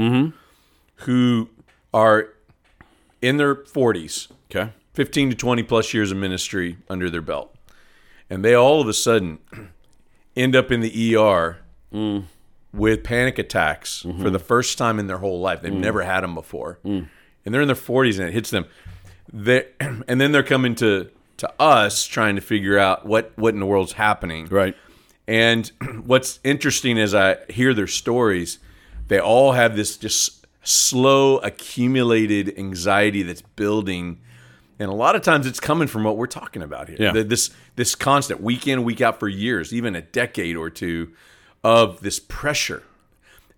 who 0.97 1.49
are 1.93 2.29
in 3.21 3.37
their 3.37 3.55
40s, 3.55 4.29
okay. 4.51 4.71
15 4.93 5.31
to 5.31 5.35
20 5.35 5.63
plus 5.63 5.93
years 5.93 6.11
of 6.11 6.17
ministry 6.17 6.77
under 6.89 7.09
their 7.09 7.21
belt. 7.21 7.55
And 8.29 8.43
they 8.45 8.53
all 8.53 8.81
of 8.81 8.87
a 8.87 8.93
sudden 8.93 9.39
end 10.35 10.55
up 10.55 10.71
in 10.71 10.81
the 10.81 11.15
ER 11.15 11.57
with 12.73 13.03
panic 13.03 13.37
attacks 13.37 14.01
for 14.01 14.07
the 14.07 14.13
mm-hmm. 14.13 14.37
first 14.37 14.77
time 14.77 14.99
in 14.99 15.07
their 15.07 15.19
whole 15.19 15.39
life. 15.39 15.61
They've 15.61 15.71
mm. 15.71 15.79
never 15.79 16.01
had 16.01 16.21
them 16.21 16.33
before. 16.33 16.79
Mm. 16.83 17.07
And 17.45 17.53
they're 17.53 17.61
in 17.61 17.67
their 17.67 17.75
40s 17.75 18.19
and 18.19 18.27
it 18.27 18.33
hits 18.33 18.49
them. 18.49 18.65
They, 19.31 19.67
and 19.79 20.19
then 20.19 20.31
they're 20.31 20.43
coming 20.43 20.73
to, 20.75 21.09
to 21.37 21.53
us 21.59 22.05
trying 22.05 22.35
to 22.35 22.41
figure 22.41 22.79
out 22.79 23.05
what, 23.05 23.31
what 23.35 23.53
in 23.53 23.59
the 23.59 23.65
world's 23.65 23.93
happening. 23.93 24.47
right 24.47 24.75
And 25.27 25.71
what's 26.03 26.39
interesting 26.43 26.97
as 26.97 27.13
I 27.13 27.37
hear 27.49 27.75
their 27.75 27.87
stories, 27.87 28.57
they 29.07 29.19
all 29.19 29.51
have 29.51 29.75
this 29.75 29.95
just 29.95 30.47
slow 30.63 31.37
accumulated 31.39 32.57
anxiety 32.57 33.21
that's 33.21 33.41
building. 33.41 34.19
And 34.79 34.89
a 34.89 34.95
lot 34.95 35.15
of 35.15 35.21
times 35.21 35.45
it's 35.45 35.59
coming 35.59 35.87
from 35.87 36.03
what 36.03 36.17
we're 36.17 36.25
talking 36.25 36.63
about 36.63 36.87
here. 36.87 36.97
Yeah. 36.99 37.11
The- 37.11 37.23
This 37.23 37.51
this 37.75 37.95
constant 37.95 38.41
week 38.41 38.67
in, 38.67 38.83
week 38.83 39.01
out 39.01 39.19
for 39.19 39.27
years, 39.27 39.73
even 39.73 39.95
a 39.95 40.01
decade 40.01 40.55
or 40.55 40.69
two 40.69 41.11
of 41.63 42.01
this 42.01 42.19
pressure. 42.19 42.83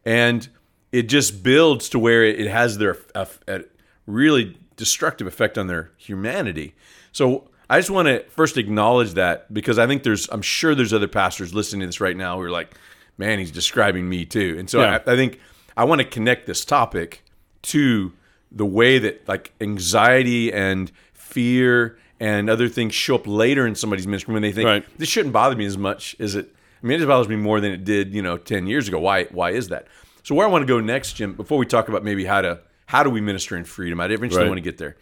And 0.05 0.47
it 0.91 1.03
just 1.03 1.43
builds 1.43 1.89
to 1.89 1.99
where 1.99 2.23
it 2.23 2.47
has 2.47 2.77
their 2.77 2.97
a, 3.15 3.27
a 3.47 3.61
really 4.05 4.57
destructive 4.77 5.25
effect 5.27 5.57
on 5.57 5.67
their 5.67 5.91
humanity. 5.97 6.75
So 7.11 7.49
I 7.69 7.79
just 7.79 7.89
want 7.89 8.07
to 8.07 8.23
first 8.29 8.57
acknowledge 8.57 9.13
that 9.13 9.51
because 9.53 9.79
I 9.79 9.87
think 9.87 10.03
there's, 10.03 10.27
I'm 10.29 10.41
sure 10.41 10.75
there's 10.75 10.93
other 10.93 11.07
pastors 11.07 11.53
listening 11.53 11.81
to 11.81 11.85
this 11.87 11.99
right 11.99 12.15
now 12.15 12.35
who 12.37 12.43
are 12.43 12.51
like, 12.51 12.75
man, 13.17 13.39
he's 13.39 13.51
describing 13.51 14.07
me 14.07 14.25
too. 14.25 14.55
And 14.59 14.69
so 14.69 14.81
Yeah. 14.81 14.99
I, 15.05 15.13
I 15.13 15.15
think 15.15 15.39
I 15.75 15.85
want 15.85 16.01
to 16.01 16.05
connect 16.07 16.45
this 16.45 16.63
topic 16.65 17.23
to 17.63 18.13
the 18.51 18.65
way 18.65 18.99
that 18.99 19.27
like 19.27 19.53
anxiety 19.59 20.53
and 20.53 20.91
fear 21.13 21.97
and 22.19 22.49
other 22.49 22.69
things 22.69 22.93
show 22.93 23.15
up 23.15 23.25
later 23.27 23.65
in 23.65 23.75
somebody's 23.75 24.05
ministry 24.07 24.33
when 24.33 24.43
they 24.43 24.51
think 24.51 24.67
Right. 24.67 24.85
this 24.99 25.09
shouldn't 25.09 25.33
bother 25.33 25.55
me 25.55 25.65
as 25.65 25.77
much 25.77 26.15
as 26.19 26.35
it. 26.35 26.54
I 26.85 26.87
mean, 26.87 27.01
it 27.01 27.07
bothers 27.07 27.27
me 27.27 27.35
more 27.35 27.59
than 27.59 27.71
it 27.71 27.83
did, 27.83 28.13
you 28.13 28.21
know, 28.21 28.37
ten 28.37 28.67
years 28.67 28.87
ago. 28.87 28.99
Why? 28.99 29.23
Why 29.25 29.49
is 29.51 29.69
that? 29.69 29.87
So 30.21 30.35
where 30.35 30.45
I 30.45 30.49
want 30.51 30.61
to 30.61 30.67
go 30.67 30.79
next, 30.79 31.13
Jim, 31.13 31.33
before 31.33 31.57
we 31.57 31.65
talk 31.65 31.89
about 31.89 32.03
maybe 32.03 32.25
how 32.25 32.41
to 32.41 32.59
how 32.85 33.01
do 33.01 33.09
we 33.09 33.21
minister 33.21 33.57
in 33.57 33.63
freedom, 33.65 33.99
I 33.99 34.05
eventually 34.05 34.43
Right. 34.43 34.47
want 34.47 34.59
to 34.59 34.61
get 34.61 34.77
there. 34.77 34.95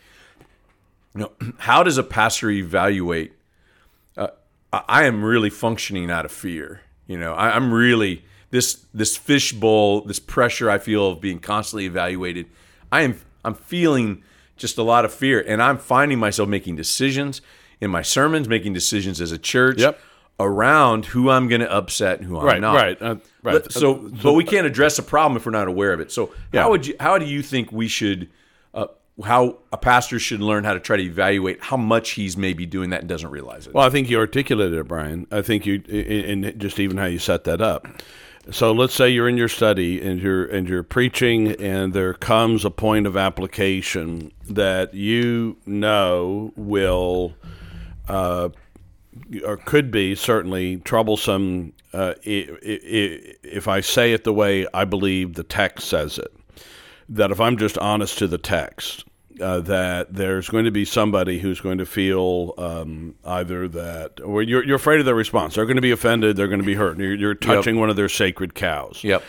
You 1.13 1.21
know, 1.21 1.31
how 1.57 1.83
does 1.83 1.97
a 1.97 2.03
pastor 2.03 2.49
evaluate? 2.49 3.33
Uh, 4.15 4.27
I 4.71 4.83
I 4.87 5.03
am 5.03 5.25
really 5.25 5.49
functioning 5.49 6.09
out 6.09 6.23
of 6.23 6.31
fear. 6.31 6.81
You 7.05 7.17
know, 7.17 7.33
I, 7.33 7.53
I'm 7.53 7.73
really 7.73 8.23
this 8.49 8.85
this 8.93 9.17
fishbowl, 9.17 10.01
this 10.05 10.19
pressure 10.19 10.69
I 10.69 10.77
feel 10.77 11.09
of 11.09 11.19
being 11.19 11.39
constantly 11.39 11.85
evaluated. 11.85 12.45
I 12.93 13.01
am 13.01 13.19
I'm 13.43 13.55
feeling 13.55 14.23
just 14.55 14.77
a 14.77 14.83
lot 14.83 15.03
of 15.03 15.13
fear, 15.13 15.43
and 15.45 15.61
I'm 15.61 15.77
finding 15.77 16.17
myself 16.17 16.47
making 16.47 16.77
decisions 16.77 17.41
in 17.81 17.91
my 17.91 18.03
sermons, 18.03 18.47
making 18.47 18.71
decisions 18.71 19.19
as 19.19 19.33
a 19.33 19.37
church 19.37 19.79
Yep. 19.81 19.99
Around 20.39 21.05
who 21.05 21.29
I'm 21.29 21.47
going 21.47 21.61
to 21.61 21.71
upset 21.71 22.19
and 22.19 22.27
who 22.27 22.37
I'm 22.39 22.45
Right, 22.45 22.61
not. 22.61 22.75
right, 22.75 23.01
uh, 23.01 23.15
right. 23.43 23.53
But- 23.63 23.71
so, 23.71 23.95
but 24.23 24.33
we 24.33 24.43
can't 24.43 24.65
address 24.67 24.97
a 24.99 25.03
problem 25.03 25.37
if 25.37 25.45
we're 25.45 25.51
not 25.51 25.67
aware 25.67 25.93
of 25.93 25.99
it. 25.99 26.11
So, 26.11 26.31
Yeah. 26.51 26.63
how 26.63 26.71
would 26.71 26.87
you? 26.87 26.95
How 26.99 27.17
do 27.17 27.25
you 27.25 27.41
think 27.41 27.71
we 27.71 27.87
should? 27.87 28.29
Uh, 28.73 28.87
how 29.23 29.59
a 29.71 29.77
pastor 29.77 30.17
should 30.17 30.41
learn 30.41 30.63
how 30.63 30.73
to 30.73 30.79
try 30.79 30.97
to 30.97 31.03
evaluate 31.03 31.61
how 31.61 31.77
much 31.77 32.11
he's 32.11 32.35
maybe 32.35 32.65
doing 32.65 32.89
that 32.89 33.01
and 33.01 33.09
doesn't 33.09 33.29
realize 33.29 33.67
it. 33.67 33.73
Well, 33.73 33.85
I 33.85 33.89
think 33.91 34.09
you 34.09 34.17
articulated 34.17 34.73
it, 34.73 34.87
Brian. 34.87 35.27
I 35.31 35.43
think 35.43 35.67
you, 35.67 35.83
and 35.87 36.59
just 36.59 36.79
even 36.79 36.97
how 36.97 37.05
you 37.05 37.19
set 37.19 37.43
that 37.43 37.61
up. 37.61 37.87
So 38.51 38.71
let's 38.73 38.93
say 38.93 39.09
you're 39.09 39.29
in 39.29 39.37
your 39.37 39.47
study 39.47 40.01
and 40.01 40.19
you're 40.19 40.43
and 40.45 40.67
you're 40.67 40.83
preaching, 40.83 41.51
and 41.61 41.93
there 41.93 42.13
comes 42.15 42.65
a 42.65 42.71
point 42.71 43.05
of 43.07 43.15
application 43.15 44.31
that 44.49 44.93
you 44.95 45.55
know 45.65 46.51
will, 46.57 47.35
uh, 48.09 48.49
or 49.45 49.57
could 49.57 49.91
be 49.91 50.15
certainly 50.15 50.77
troublesome. 50.77 51.73
Uh, 51.93 52.15
if 52.23 53.67
I 53.67 53.81
say 53.81 54.13
it 54.13 54.23
the 54.23 54.33
way 54.33 54.65
I 54.73 54.85
believe 54.85 55.35
the 55.35 55.43
text 55.43 55.87
says 55.87 56.17
it, 56.17 56.33
that 57.09 57.31
if 57.31 57.39
I'm 57.39 57.57
just 57.57 57.77
honest 57.77 58.17
to 58.17 58.27
the 58.27 58.39
text, 58.39 59.05
uh, 59.41 59.59
that 59.61 60.13
there's 60.13 60.49
going 60.49 60.65
to 60.65 60.71
be 60.71 60.85
somebody 60.85 61.39
who's 61.39 61.59
going 61.59 61.77
to 61.77 61.85
feel 61.85 62.53
um, 62.57 63.15
either 63.25 63.67
that, 63.67 64.19
or 64.23 64.41
you're, 64.41 64.63
you're 64.63 64.75
afraid 64.75 64.99
of 64.99 65.05
their 65.05 65.15
response. 65.15 65.55
They're 65.55 65.65
going 65.65 65.77
to 65.77 65.81
be 65.81 65.91
offended. 65.91 66.35
They're 66.35 66.47
going 66.47 66.61
to 66.61 66.65
be 66.65 66.75
hurt. 66.75 66.97
You're, 66.97 67.15
you're 67.15 67.35
touching 67.35 67.79
one 67.79 67.89
of 67.89 67.95
their 67.95 68.09
sacred 68.09 68.53
cows. 68.53 69.03
Yep. 69.03 69.23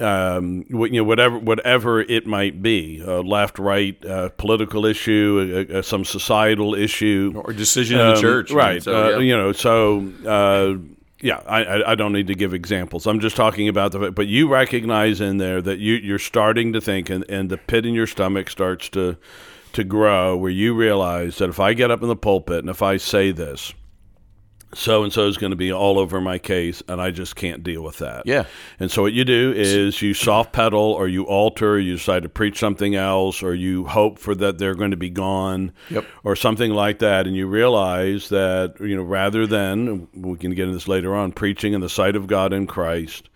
Um, 0.00 0.62
wh- 0.70 0.92
you 0.92 1.00
know, 1.00 1.04
whatever, 1.04 1.38
whatever 1.38 2.00
it 2.00 2.24
might 2.24 2.62
be, 2.62 3.02
uh, 3.04 3.20
left, 3.20 3.58
right, 3.58 3.96
uh, 4.04 4.28
political 4.28 4.86
issue, 4.86 5.66
uh, 5.72 5.78
uh, 5.78 5.82
some 5.82 6.04
societal 6.04 6.76
issue, 6.76 7.32
Or 7.34 7.52
decision 7.52 7.98
in 7.98 8.06
the 8.06 8.14
um, 8.14 8.20
church, 8.20 8.52
right? 8.52 8.80
So, 8.80 8.94
uh, 8.94 9.10
yeah. 9.10 9.18
You 9.18 9.36
know, 9.36 9.50
so 9.50 10.12
uh, 10.24 10.76
yeah, 11.20 11.42
I, 11.46 11.64
I, 11.64 11.90
I 11.92 11.94
don't 11.96 12.12
need 12.12 12.28
to 12.28 12.36
give 12.36 12.54
examples. 12.54 13.08
I'm 13.08 13.18
just 13.18 13.34
talking 13.34 13.68
about 13.68 13.90
the. 13.90 14.12
But 14.12 14.28
you 14.28 14.48
recognize 14.48 15.20
in 15.20 15.38
there 15.38 15.60
that 15.62 15.80
you 15.80 15.94
you're 15.94 16.20
starting 16.20 16.72
to 16.74 16.80
think, 16.80 17.10
and, 17.10 17.24
and 17.28 17.50
the 17.50 17.58
pit 17.58 17.84
in 17.84 17.92
your 17.92 18.06
stomach 18.06 18.50
starts 18.50 18.88
to 18.90 19.16
to 19.72 19.82
grow, 19.84 20.36
where 20.36 20.50
you 20.50 20.74
realize 20.74 21.38
that 21.38 21.48
if 21.50 21.58
I 21.58 21.74
get 21.74 21.90
up 21.90 22.02
in 22.02 22.08
the 22.08 22.16
pulpit 22.16 22.60
and 22.60 22.70
if 22.70 22.82
I 22.82 22.98
say 22.98 23.32
this. 23.32 23.74
So 24.74 25.02
and 25.02 25.10
so 25.12 25.26
is 25.26 25.38
going 25.38 25.50
to 25.52 25.56
be 25.56 25.72
all 25.72 25.98
over 25.98 26.20
my 26.20 26.38
case, 26.38 26.82
and 26.88 27.00
I 27.00 27.10
just 27.10 27.36
can't 27.36 27.64
deal 27.64 27.82
with 27.82 27.98
that. 27.98 28.24
Yeah. 28.26 28.44
And 28.78 28.90
so 28.90 29.00
what 29.02 29.14
you 29.14 29.24
do 29.24 29.52
is 29.56 30.02
you 30.02 30.12
soft 30.12 30.52
pedal, 30.52 30.78
or 30.80 31.08
you 31.08 31.24
alter, 31.24 31.78
you 31.78 31.96
decide 31.96 32.22
to 32.24 32.28
preach 32.28 32.58
something 32.58 32.94
else, 32.94 33.42
or 33.42 33.54
you 33.54 33.86
hope 33.86 34.18
for 34.18 34.34
that 34.34 34.58
they're 34.58 34.74
going 34.74 34.90
to 34.90 34.96
be 34.96 35.10
gone, 35.10 35.72
Yep. 35.88 36.04
or 36.22 36.36
something 36.36 36.72
like 36.72 36.98
that, 36.98 37.26
and 37.26 37.34
you 37.34 37.46
realize 37.46 38.28
that 38.28 38.74
you 38.80 38.94
know 38.94 39.02
rather 39.02 39.46
than 39.46 40.06
we 40.14 40.36
can 40.36 40.50
get 40.54 40.64
into 40.64 40.74
this 40.74 40.86
later 40.88 41.14
on, 41.14 41.32
preaching 41.32 41.72
in 41.72 41.80
the 41.80 41.88
sight 41.88 42.14
of 42.14 42.26
God 42.26 42.52
in 42.52 42.66
Christ, 42.66 43.30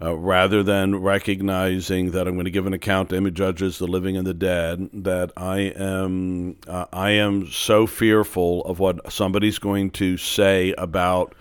uh, 0.00 0.16
rather 0.16 0.62
than 0.62 0.96
recognizing 0.96 2.10
that 2.10 2.28
I'm 2.28 2.34
going 2.34 2.44
to 2.44 2.50
give 2.50 2.66
an 2.66 2.74
account 2.74 3.10
to 3.10 3.20
who 3.20 3.30
judges 3.30 3.78
the 3.78 3.86
living 3.86 4.16
and 4.16 4.26
the 4.26 4.34
dead, 4.34 4.90
that 4.92 5.32
I 5.36 5.58
am 5.58 6.56
uh, 6.66 6.86
I 6.92 7.10
am 7.10 7.46
so 7.46 7.86
fearful 7.86 8.62
of 8.64 8.78
what 8.78 9.12
somebody's 9.12 9.58
going 9.58 9.90
to 9.92 10.16
say 10.16 10.74
about 10.76 11.34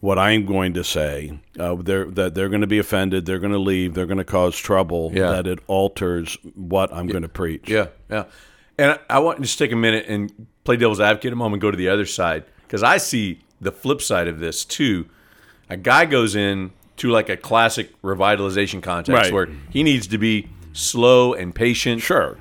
what 0.00 0.18
I'm 0.18 0.44
going 0.44 0.74
to 0.74 0.84
say. 0.84 1.38
Uh, 1.58 1.76
they're, 1.76 2.04
that 2.10 2.34
they're 2.34 2.50
going 2.50 2.60
to 2.60 2.66
be 2.66 2.78
offended, 2.78 3.24
they're 3.24 3.38
going 3.38 3.52
to 3.52 3.58
leave, 3.58 3.94
they're 3.94 4.06
going 4.06 4.18
to 4.18 4.24
cause 4.24 4.56
trouble. 4.56 5.10
Yeah. 5.14 5.30
That 5.30 5.46
it 5.46 5.60
alters 5.66 6.36
what 6.54 6.92
I'm 6.92 7.06
going 7.06 7.22
to 7.22 7.28
preach. 7.28 7.70
Yeah, 7.70 7.86
yeah. 8.10 8.24
And 8.76 8.92
I, 8.92 8.98
I 9.08 9.18
want 9.20 9.38
to 9.38 9.42
just 9.44 9.58
take 9.58 9.72
a 9.72 9.76
minute 9.76 10.04
and 10.08 10.46
play 10.64 10.76
devil's 10.76 11.00
advocate 11.00 11.32
a 11.32 11.36
moment, 11.36 11.62
go 11.62 11.70
to 11.70 11.76
the 11.76 11.88
other 11.88 12.04
side 12.04 12.44
because 12.66 12.82
I 12.82 12.98
see 12.98 13.40
the 13.60 13.72
flip 13.72 14.02
side 14.02 14.28
of 14.28 14.40
this 14.40 14.64
too. 14.64 15.08
A 15.70 15.76
guy 15.78 16.04
goes 16.04 16.36
in 16.36 16.72
to 16.98 17.10
like 17.10 17.28
a 17.28 17.36
classic 17.36 17.90
revitalization 18.02 18.82
context 18.82 19.24
Right. 19.24 19.32
where 19.32 19.48
he 19.70 19.82
needs 19.82 20.06
to 20.08 20.18
be 20.18 20.48
slow 20.72 21.34
and 21.34 21.54
patient. 21.54 22.02
Sure. 22.02 22.38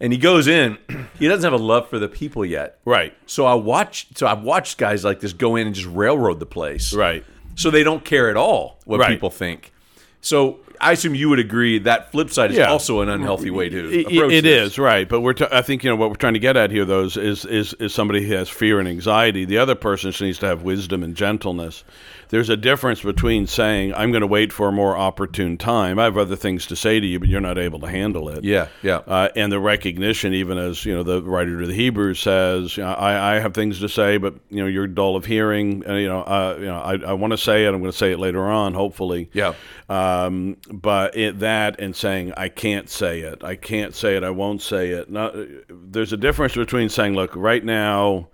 And 0.00 0.12
he 0.12 0.18
goes 0.18 0.48
in, 0.48 0.78
he 1.18 1.28
doesn't 1.28 1.44
have 1.50 1.58
a 1.58 1.62
love 1.62 1.88
for 1.88 1.98
the 1.98 2.08
people 2.08 2.44
yet. 2.44 2.78
Right. 2.84 3.14
So 3.26 3.46
I 3.46 3.54
watch 3.54 4.06
so 4.16 4.26
I've 4.26 4.42
watched 4.42 4.78
guys 4.78 5.04
like 5.04 5.20
this 5.20 5.32
go 5.32 5.56
in 5.56 5.66
and 5.66 5.74
just 5.76 5.88
railroad 5.88 6.40
the 6.40 6.46
place. 6.46 6.92
Right. 6.94 7.24
So 7.54 7.70
they 7.70 7.84
don't 7.84 8.04
care 8.04 8.30
at 8.30 8.36
all 8.36 8.78
what 8.84 9.00
Right. 9.00 9.10
people 9.10 9.30
think. 9.30 9.72
So 10.20 10.58
I 10.80 10.92
assume 10.92 11.14
you 11.14 11.28
would 11.28 11.38
agree 11.38 11.78
that 11.80 12.10
flip 12.10 12.30
side 12.30 12.50
is 12.50 12.56
Yeah. 12.56 12.70
also 12.70 13.02
an 13.02 13.08
unhealthy 13.08 13.50
way 13.50 13.68
to 13.68 13.90
It- 14.00 14.06
approach 14.06 14.32
it 14.32 14.42
this. 14.42 14.72
is 14.72 14.78
right, 14.78 15.08
but 15.08 15.20
we're. 15.20 15.32
T- 15.34 15.46
I 15.52 15.62
think 15.62 15.84
you 15.84 15.90
know 15.90 15.96
what 15.96 16.08
we're 16.10 16.16
trying 16.16 16.32
to 16.34 16.40
get 16.40 16.56
at 16.56 16.72
here, 16.72 16.84
though, 16.84 17.04
is, 17.04 17.16
is 17.16 17.44
is 17.44 17.74
is 17.74 17.94
somebody 17.94 18.26
who 18.26 18.34
has 18.34 18.48
fear 18.48 18.80
and 18.80 18.88
anxiety. 18.88 19.44
The 19.44 19.58
other 19.58 19.76
person 19.76 20.10
just 20.10 20.22
needs 20.22 20.38
to 20.38 20.46
have 20.46 20.62
wisdom 20.62 21.04
and 21.04 21.14
gentleness. 21.14 21.84
There's 22.32 22.48
a 22.48 22.56
difference 22.56 23.02
between 23.02 23.46
saying 23.46 23.92
I'm 23.92 24.10
going 24.10 24.22
to 24.22 24.26
wait 24.26 24.54
for 24.54 24.68
a 24.68 24.72
more 24.72 24.96
opportune 24.96 25.58
time. 25.58 25.98
I 25.98 26.04
have 26.04 26.16
other 26.16 26.34
things 26.34 26.64
to 26.68 26.76
say 26.76 26.98
to 26.98 27.06
you, 27.06 27.20
but 27.20 27.28
you're 27.28 27.42
not 27.42 27.58
able 27.58 27.78
to 27.80 27.86
handle 27.86 28.30
it. 28.30 28.42
Yeah, 28.42 28.68
yeah. 28.82 29.02
Uh, 29.06 29.28
and 29.36 29.52
the 29.52 29.60
recognition, 29.60 30.32
even 30.32 30.56
as 30.56 30.82
you 30.86 30.94
know, 30.94 31.02
the 31.02 31.22
writer 31.22 31.60
to 31.60 31.66
the 31.66 31.74
Hebrews 31.74 32.20
says, 32.20 32.78
I, 32.78 33.34
I 33.36 33.40
have 33.40 33.52
things 33.52 33.80
to 33.80 33.88
say, 33.90 34.16
but 34.16 34.32
you 34.48 34.62
know, 34.62 34.66
you're 34.66 34.86
dull 34.86 35.14
of 35.14 35.26
hearing. 35.26 35.84
And, 35.84 36.00
you 36.00 36.08
know, 36.08 36.22
uh, 36.22 36.56
you 36.58 36.64
know, 36.64 36.78
I, 36.78 36.94
I 37.10 37.12
want 37.12 37.32
to 37.32 37.36
say 37.36 37.66
it. 37.66 37.68
I'm 37.68 37.80
going 37.80 37.92
to 37.92 37.98
say 37.98 38.12
it 38.12 38.18
later 38.18 38.48
on, 38.48 38.72
hopefully. 38.72 39.28
Yeah. 39.34 39.52
Um, 39.90 40.56
but 40.70 41.14
it, 41.14 41.40
that 41.40 41.78
and 41.80 41.94
saying 41.94 42.32
I 42.34 42.48
can't 42.48 42.88
say 42.88 43.20
it, 43.20 43.44
I 43.44 43.56
can't 43.56 43.94
say 43.94 44.16
it, 44.16 44.24
I 44.24 44.30
won't 44.30 44.62
say 44.62 44.88
it. 44.88 45.10
Not, 45.10 45.34
there's 45.68 46.14
a 46.14 46.16
difference 46.16 46.54
between 46.54 46.88
saying, 46.88 47.12
look, 47.14 47.36
right 47.36 47.62
now 47.62 48.28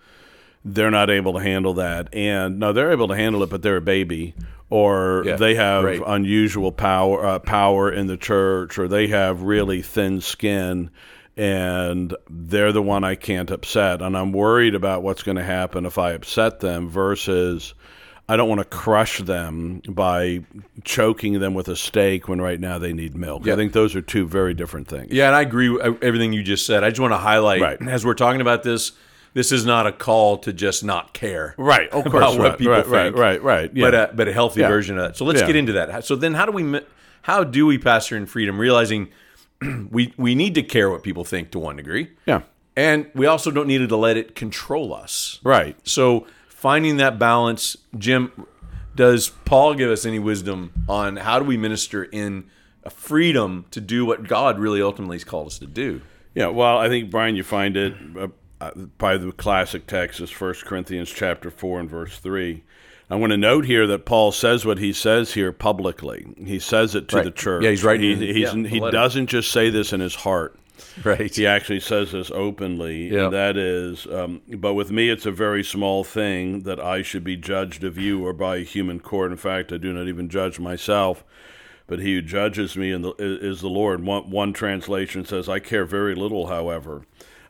they're 0.65 0.91
not 0.91 1.11
able 1.11 1.33
to 1.35 1.39
handle 1.41 1.75
that, 1.75 2.15
and 2.15 2.59
no, 2.59 2.73
they're 2.73 2.93
able 2.93 3.09
to 3.09 3.17
handle 3.17 3.43
it, 3.43 3.51
but 3.51 3.63
they're 3.63 3.77
a 3.77 3.81
baby, 3.81 4.35
or 4.71 5.23
Yeah, 5.25 5.37
they 5.37 5.55
have 5.55 5.85
right. 5.85 6.03
unusual 6.07 6.73
power 6.73 7.25
uh, 7.25 7.39
power 7.39 7.91
in 7.91 8.07
the 8.07 8.17
church, 8.17 8.79
or 8.79 8.89
they 8.89 9.07
have 9.09 9.43
really 9.43 9.83
thin 9.83 10.21
skin. 10.21 10.91
And 11.37 12.17
they're 12.29 12.73
the 12.73 12.83
one 12.83 13.05
I 13.05 13.15
can't 13.15 13.49
upset, 13.53 14.03
and 14.03 14.17
I'm 14.17 14.33
worried 14.33 14.75
about 14.75 15.05
what's 15.05 15.23
going 15.23 15.37
to 15.37 15.45
happen 15.45 15.87
if 15.87 15.97
I 15.97 16.11
upset 16.11 16.59
them. 16.59 16.89
Versus, 16.89 17.75
I 18.29 18.37
don't 18.37 18.49
want 18.49 18.59
to 18.61 18.65
crush 18.65 19.19
them 19.21 19.81
by 19.89 20.41
choking 20.83 21.39
them 21.39 21.55
with 21.55 21.69
a 21.69 21.77
steak 21.77 22.27
when 22.29 22.41
right 22.41 22.59
now 22.59 22.79
they 22.79 22.93
need 22.93 23.15
milk. 23.17 23.47
Yeah. 23.47 23.53
I 23.53 23.57
think 23.57 23.73
those 23.73 23.95
are 23.95 24.03
two 24.03 24.27
very 24.27 24.53
different 24.53 24.89
things. 24.89 25.13
Yeah, 25.13 25.29
and 25.29 25.37
I 25.37 25.43
agree 25.43 25.69
with 25.69 26.03
everything 26.03 26.33
you 26.33 26.43
just 26.43 26.67
said. 26.67 26.83
I 26.83 26.89
just 26.89 27.01
want 27.01 27.13
to 27.13 27.19
highlight 27.19 27.61
Right. 27.61 27.81
as 27.89 28.05
we're 28.05 28.15
talking 28.15 28.41
about 28.41 28.65
this, 28.65 28.91
this 29.39 29.53
is 29.53 29.65
not 29.65 29.87
a 29.87 29.93
call 29.93 30.37
to 30.39 30.53
just 30.53 30.83
not 30.83 31.15
care. 31.15 31.55
Right, 31.57 31.89
of 31.91 32.07
about 32.07 32.11
course, 32.11 32.37
what 32.39 32.49
right, 32.51 32.59
people 32.59 32.73
right, 32.73 32.87
right, 32.89 33.05
think. 33.13 33.17
right, 33.17 33.43
right, 33.43 33.71
yeah. 33.73 33.85
But 33.85 33.95
a, 33.95 34.11
but 34.15 34.27
a 34.29 34.33
healthy 34.33 34.61
Yeah. 34.63 34.69
version 34.69 34.99
of 34.99 35.05
that. 35.05 35.17
So 35.17 35.25
let's 35.25 35.41
Yeah. 35.41 35.47
get 35.47 35.55
into 35.57 35.73
that. 35.75 36.05
So 36.05 36.17
then 36.17 36.35
how 36.35 36.45
do 36.45 36.51
we 36.53 36.81
how 37.23 37.45
do 37.45 37.65
we 37.67 37.79
pastor 37.79 38.17
in 38.17 38.27
freedom 38.27 38.59
realizing 38.59 39.09
we 39.91 40.13
we 40.17 40.35
need 40.35 40.55
to 40.57 40.63
care 40.65 40.91
what 40.91 41.03
people 41.05 41.25
think 41.25 41.51
to 41.53 41.59
one 41.61 41.77
degree. 41.77 42.09
Yeah, 42.27 42.41
And 42.77 43.07
we 43.15 43.27
also 43.27 43.51
don't 43.53 43.69
need 43.69 43.89
to 43.89 43.97
let 43.97 44.17
it 44.17 44.35
control 44.35 44.93
us. 44.93 45.39
right. 45.45 45.77
So 45.85 46.27
finding 46.49 46.97
that 46.97 47.19
balance, 47.19 47.77
Jim, 47.97 48.33
does 48.97 49.29
Paul 49.45 49.75
give 49.75 49.91
us 49.91 50.05
any 50.05 50.19
wisdom 50.19 50.73
on 50.89 51.17
how 51.19 51.39
do 51.39 51.45
we 51.45 51.57
minister 51.57 52.03
in 52.03 52.45
a 52.83 52.91
freedom 52.91 53.67
to 53.71 53.81
do 53.81 54.05
what 54.05 54.27
God 54.27 54.59
really 54.59 54.83
ultimately 54.83 55.17
has 55.17 55.25
called 55.25 55.47
us 55.47 55.59
to 55.61 55.67
do? 55.67 56.01
Yeah, 56.35 56.49
well, 56.49 56.79
I 56.79 56.89
think 56.89 57.11
Brian, 57.11 57.37
you 57.37 57.43
find 57.45 57.77
it 57.77 57.95
uh, 58.19 58.29
uh, 58.61 58.71
probably 58.99 59.27
the 59.27 59.33
classic 59.33 59.87
text 59.87 60.21
is 60.21 60.31
1 60.31 60.55
Corinthians 60.65 61.11
chapter 61.11 61.51
four 61.51 61.81
and 61.81 61.89
verse 61.89 62.19
three. 62.19 62.65
I 63.11 63.17
want 63.17 63.31
to 63.31 63.37
note 63.39 63.65
here 63.65 63.87
that 63.87 64.05
Paul 64.05 64.33
says 64.33 64.67
what 64.67 64.79
he 64.79 64.93
says 64.93 65.33
here 65.33 65.51
publicly. 65.53 66.27
He 66.45 66.59
says 66.59 66.95
it 66.95 67.09
to 67.09 67.17
Right. 67.17 67.25
the 67.25 67.31
church. 67.31 67.65
Yeah, 67.65 67.71
he's 67.71 67.83
writing- 67.83 68.19
He, 68.19 68.33
he's, 68.35 68.55
yeah, 68.55 68.69
he 68.69 68.81
doesn't 68.81 69.29
just 69.29 69.51
say 69.51 69.71
this 69.71 69.93
in 69.95 70.01
his 70.01 70.15
heart. 70.15 70.59
Right. 71.03 71.35
He 71.35 71.47
actually 71.47 71.81
says 71.81 72.13
this 72.13 72.31
openly, 72.31 73.09
Yeah. 73.13 73.25
and 73.25 73.33
that 73.33 73.57
is, 73.57 74.07
um, 74.07 74.43
but 74.49 74.75
with 74.75 74.91
me 74.93 75.09
it's 75.09 75.27
a 75.27 75.33
very 75.33 75.65
small 75.65 76.05
thing 76.05 76.63
that 76.65 76.79
I 76.79 77.03
should 77.03 77.25
be 77.25 77.37
judged 77.37 77.83
of 77.83 77.97
you 77.99 78.25
or 78.25 78.33
by 78.33 78.57
a 78.59 78.65
human 78.65 79.01
court. 79.01 79.31
In 79.33 79.39
fact, 79.39 79.73
I 79.73 79.79
do 79.79 79.93
not 79.93 80.07
even 80.07 80.29
judge 80.29 80.61
myself, 80.61 81.25
but 81.87 81.99
he 82.01 82.15
who 82.17 82.23
judges 82.23 82.77
me 82.77 82.93
in 82.93 83.03
the, 83.03 83.13
is 83.19 83.57
is 83.57 83.61
the 83.63 83.69
Lord. 83.69 84.05
One, 84.05 84.31
one 84.31 84.53
translation 84.53 85.25
says, 85.25 85.49
I 85.49 85.59
care 85.61 85.85
very 85.87 86.15
little, 86.15 86.47
however. 86.49 87.03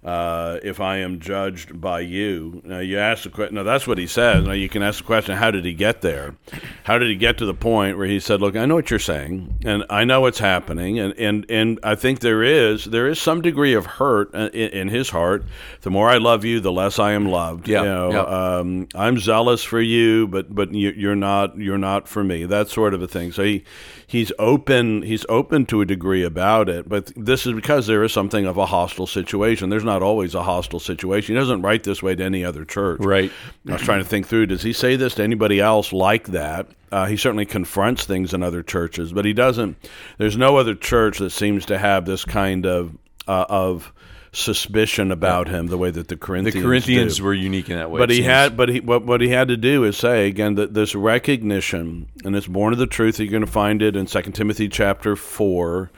Uh, 0.05 0.59
if 0.62 0.81
I 0.81 0.99
am 0.99 1.21
judged 1.21 1.81
by 1.81 2.00
you. 2.00 2.62
Now 2.64 2.78
you 2.78 2.99
ask 2.99 3.25
the 3.25 3.31
question. 3.31 3.57
Now 3.57 3.64
that's 3.64 3.87
what 3.87 3.99
he 3.99 4.07
says. 4.07 4.45
Now 4.45 4.52
you 4.52 4.69
can 4.69 4.83
ask 4.83 4.99
the 4.99 5.05
question: 5.05 5.37
How 5.37 5.50
did 5.50 5.64
he 5.64 5.75
get 5.75 6.02
there? 6.02 6.37
How 6.85 6.99
did 6.99 7.09
he 7.09 7.17
get 7.17 7.38
to 7.38 7.47
the 7.47 7.55
point 7.55 7.99
where 7.99 8.07
he 8.07 8.21
said, 8.21 8.40
"Look, 8.40 8.57
I 8.57 8.64
know 8.67 8.75
what 8.76 8.90
you're 8.90 8.99
saying, 8.99 9.59
and 9.64 9.85
I 9.90 10.05
know 10.05 10.21
what's 10.21 10.38
happening, 10.38 10.99
and 10.99 11.14
and 11.19 11.47
and 11.50 11.81
I 11.83 11.95
think 11.95 12.21
there 12.21 12.43
is 12.43 12.85
there 12.85 13.09
is 13.09 13.21
some 13.21 13.43
degree 13.43 13.75
of 13.75 13.87
hurt 13.87 14.33
in, 14.35 14.49
in 14.50 14.88
his 14.88 15.11
heart. 15.11 15.45
The 15.83 15.90
more 15.90 16.09
I 16.09 16.19
love 16.19 16.45
you, 16.45 16.61
the 16.61 16.73
less 16.73 16.99
I 16.99 17.12
am 17.12 17.26
loved. 17.26 17.69
Yeah, 17.69 17.83
You 17.83 17.88
know, 17.88 18.11
yeah. 18.12 18.59
um, 18.59 18.88
I'm 18.95 19.19
zealous 19.19 19.62
for 19.64 19.81
you, 19.81 20.28
but 20.28 20.55
but 20.55 20.73
you, 20.73 20.90
you're 20.90 21.17
not 21.17 21.59
you're 21.59 21.78
not 21.78 22.09
for 22.09 22.23
me. 22.23 22.45
That 22.45 22.69
sort 22.69 22.95
of 22.95 23.02
a 23.02 23.09
thing. 23.09 23.33
So 23.33 23.43
he 23.43 23.64
he's 24.09 24.33
open 24.38 25.03
he's 25.03 25.25
open 25.29 25.67
to 25.67 25.81
a 25.81 25.87
degree 25.87 26.25
about 26.25 26.69
it, 26.69 26.88
but 26.88 27.12
this 27.15 27.47
is 27.47 27.53
because 27.53 27.87
there 27.87 28.03
is 28.03 28.12
something 28.12 28.47
of 28.47 28.57
a 28.57 28.67
hostile 28.67 29.07
situation. 29.07 29.69
There's 29.69 29.85
not 29.85 30.03
always 30.03 30.35
a 30.35 30.43
hostile 30.43 30.81
situation. 30.81 31.37
He 31.37 31.38
doesn't 31.38 31.62
write 31.62 31.85
this 31.85 32.03
way 32.03 32.17
to 32.17 32.25
any 32.25 32.45
other 32.45 32.65
church. 32.65 33.00
Right. 33.00 33.31
I 33.69 33.75
was 33.75 33.83
trying 33.83 34.03
to 34.03 34.09
think 34.09 34.27
through. 34.27 34.47
Does 34.47 34.62
he 34.62 34.73
say 34.73 34.97
this 34.97 35.15
to 35.17 35.23
anybody 35.23 35.61
else 35.61 35.93
like 35.93 36.29
that? 36.29 36.67
Uh, 36.91 37.05
he 37.05 37.17
certainly 37.17 37.45
confronts 37.45 38.07
things 38.07 38.33
in 38.33 38.43
other 38.43 38.62
churches, 38.62 39.12
but 39.12 39.27
he 39.27 39.35
doesn't. 39.35 39.77
There's 40.17 40.38
no 40.38 40.57
other 40.57 40.75
church 40.75 41.19
that 41.19 41.31
seems 41.31 41.67
to 41.67 41.79
have 41.79 42.07
this 42.07 42.25
kind 42.25 42.65
of 42.65 42.97
uh, 43.29 43.45
of 43.49 43.93
suspicion 44.38 45.11
about 45.11 45.49
him 45.49 45.66
the 45.66 45.76
way 45.76 45.90
that 45.90 46.09
the 46.09 46.14
The 46.14 46.21
Corinthians 46.21 46.64
Corinthians 46.64 47.16
do 47.16 47.25
were 47.25 47.35
unique 47.35 47.68
in 47.68 47.76
that 47.76 47.90
way. 47.90 47.99
but 47.99 48.11
he 48.11 48.23
had 48.23 48.57
but 48.57 48.68
he 48.68 48.80
what, 48.80 49.04
what 49.04 49.21
he 49.21 49.28
had 49.28 49.49
to 49.49 49.57
do 49.57 49.85
is 49.85 49.97
say 49.97 50.28
again 50.28 50.54
that 50.54 50.75
this 50.75 50.95
recognition 50.95 52.09
and 52.25 52.37
it's 52.37 52.47
born 52.47 52.73
of 52.73 52.78
the 52.78 52.87
truth 52.87 53.18
you're 53.18 53.30
going 53.30 53.45
to 53.45 53.50
find 53.50 53.83
it 53.83 53.97
in 53.97 54.07
2 54.07 54.23
timothy 54.33 54.68
chapter 54.68 55.16
4 55.16 55.90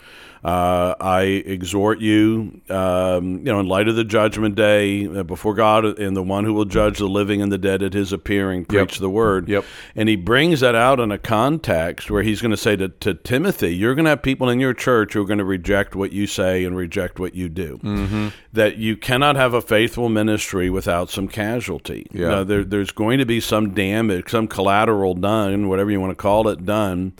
uh, 0.42 0.94
I 0.98 1.22
exhort 1.22 2.00
you, 2.00 2.62
um, 2.70 3.38
you 3.38 3.44
know, 3.44 3.60
in 3.60 3.66
light 3.66 3.88
of 3.88 3.96
the 3.96 4.04
judgment 4.04 4.54
day, 4.54 5.06
uh, 5.06 5.22
before 5.22 5.54
God 5.54 5.84
and 5.84 6.16
the 6.16 6.22
one 6.22 6.44
who 6.44 6.54
will 6.54 6.64
judge 6.64 6.98
the 6.98 7.08
living 7.08 7.42
and 7.42 7.52
the 7.52 7.58
dead 7.58 7.82
at 7.82 7.92
His 7.92 8.10
appearing, 8.10 8.64
preach 8.64 8.98
the 8.98 9.10
word. 9.10 9.48
Yep. 9.48 9.64
And 9.94 10.08
he 10.08 10.16
brings 10.16 10.60
that 10.60 10.74
out 10.74 10.98
in 10.98 11.12
a 11.12 11.18
context 11.18 12.10
where 12.10 12.22
he's 12.22 12.40
going 12.40 12.52
to 12.52 12.56
say 12.56 12.74
to, 12.76 12.88
to 12.88 13.14
Timothy, 13.14 13.76
"You're 13.76 13.94
going 13.94 14.06
to 14.06 14.10
have 14.10 14.22
people 14.22 14.48
in 14.48 14.60
your 14.60 14.72
church 14.72 15.12
who 15.12 15.20
are 15.22 15.26
going 15.26 15.38
to 15.38 15.44
reject 15.44 15.94
what 15.94 16.12
you 16.12 16.26
say 16.26 16.64
and 16.64 16.74
reject 16.74 17.18
what 17.18 17.34
you 17.34 17.50
do. 17.50 17.78
Mm-hmm. 17.82 18.28
That 18.54 18.78
you 18.78 18.96
cannot 18.96 19.36
have 19.36 19.52
a 19.52 19.60
faithful 19.60 20.08
ministry 20.08 20.70
without 20.70 21.10
some 21.10 21.28
casualty. 21.28 22.06
Yeah. 22.12 22.28
Uh, 22.28 22.44
there, 22.44 22.64
there's 22.64 22.92
going 22.92 23.18
to 23.18 23.26
be 23.26 23.40
some 23.40 23.74
damage, 23.74 24.30
some 24.30 24.48
collateral 24.48 25.14
done, 25.14 25.68
whatever 25.68 25.90
you 25.90 26.00
want 26.00 26.12
to 26.12 26.22
call 26.22 26.48
it, 26.48 26.64
done." 26.64 27.12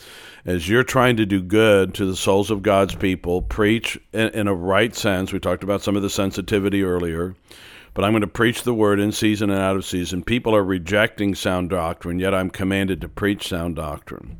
As 0.44 0.68
you're 0.68 0.84
trying 0.84 1.16
to 1.16 1.26
do 1.26 1.42
good 1.42 1.94
to 1.94 2.06
the 2.06 2.16
souls 2.16 2.50
of 2.50 2.62
God's 2.62 2.94
people, 2.94 3.42
preach 3.42 3.98
in, 4.12 4.28
in 4.28 4.48
a 4.48 4.54
right 4.54 4.94
sense. 4.94 5.32
We 5.32 5.40
talked 5.40 5.64
about 5.64 5.82
some 5.82 5.96
of 5.96 6.02
the 6.02 6.10
sensitivity 6.10 6.82
earlier 6.82 7.34
but 7.94 8.04
I'm 8.04 8.12
going 8.12 8.20
to 8.20 8.28
preach 8.28 8.62
the 8.62 8.74
word 8.74 9.00
in 9.00 9.12
season 9.12 9.50
and 9.50 9.60
out 9.60 9.76
of 9.76 9.84
season. 9.84 10.22
People 10.22 10.54
are 10.54 10.62
rejecting 10.62 11.34
sound 11.34 11.70
doctrine, 11.70 12.18
yet 12.18 12.34
I'm 12.34 12.50
commanded 12.50 13.00
to 13.00 13.08
preach 13.08 13.48
sound 13.48 13.76
doctrine. 13.76 14.38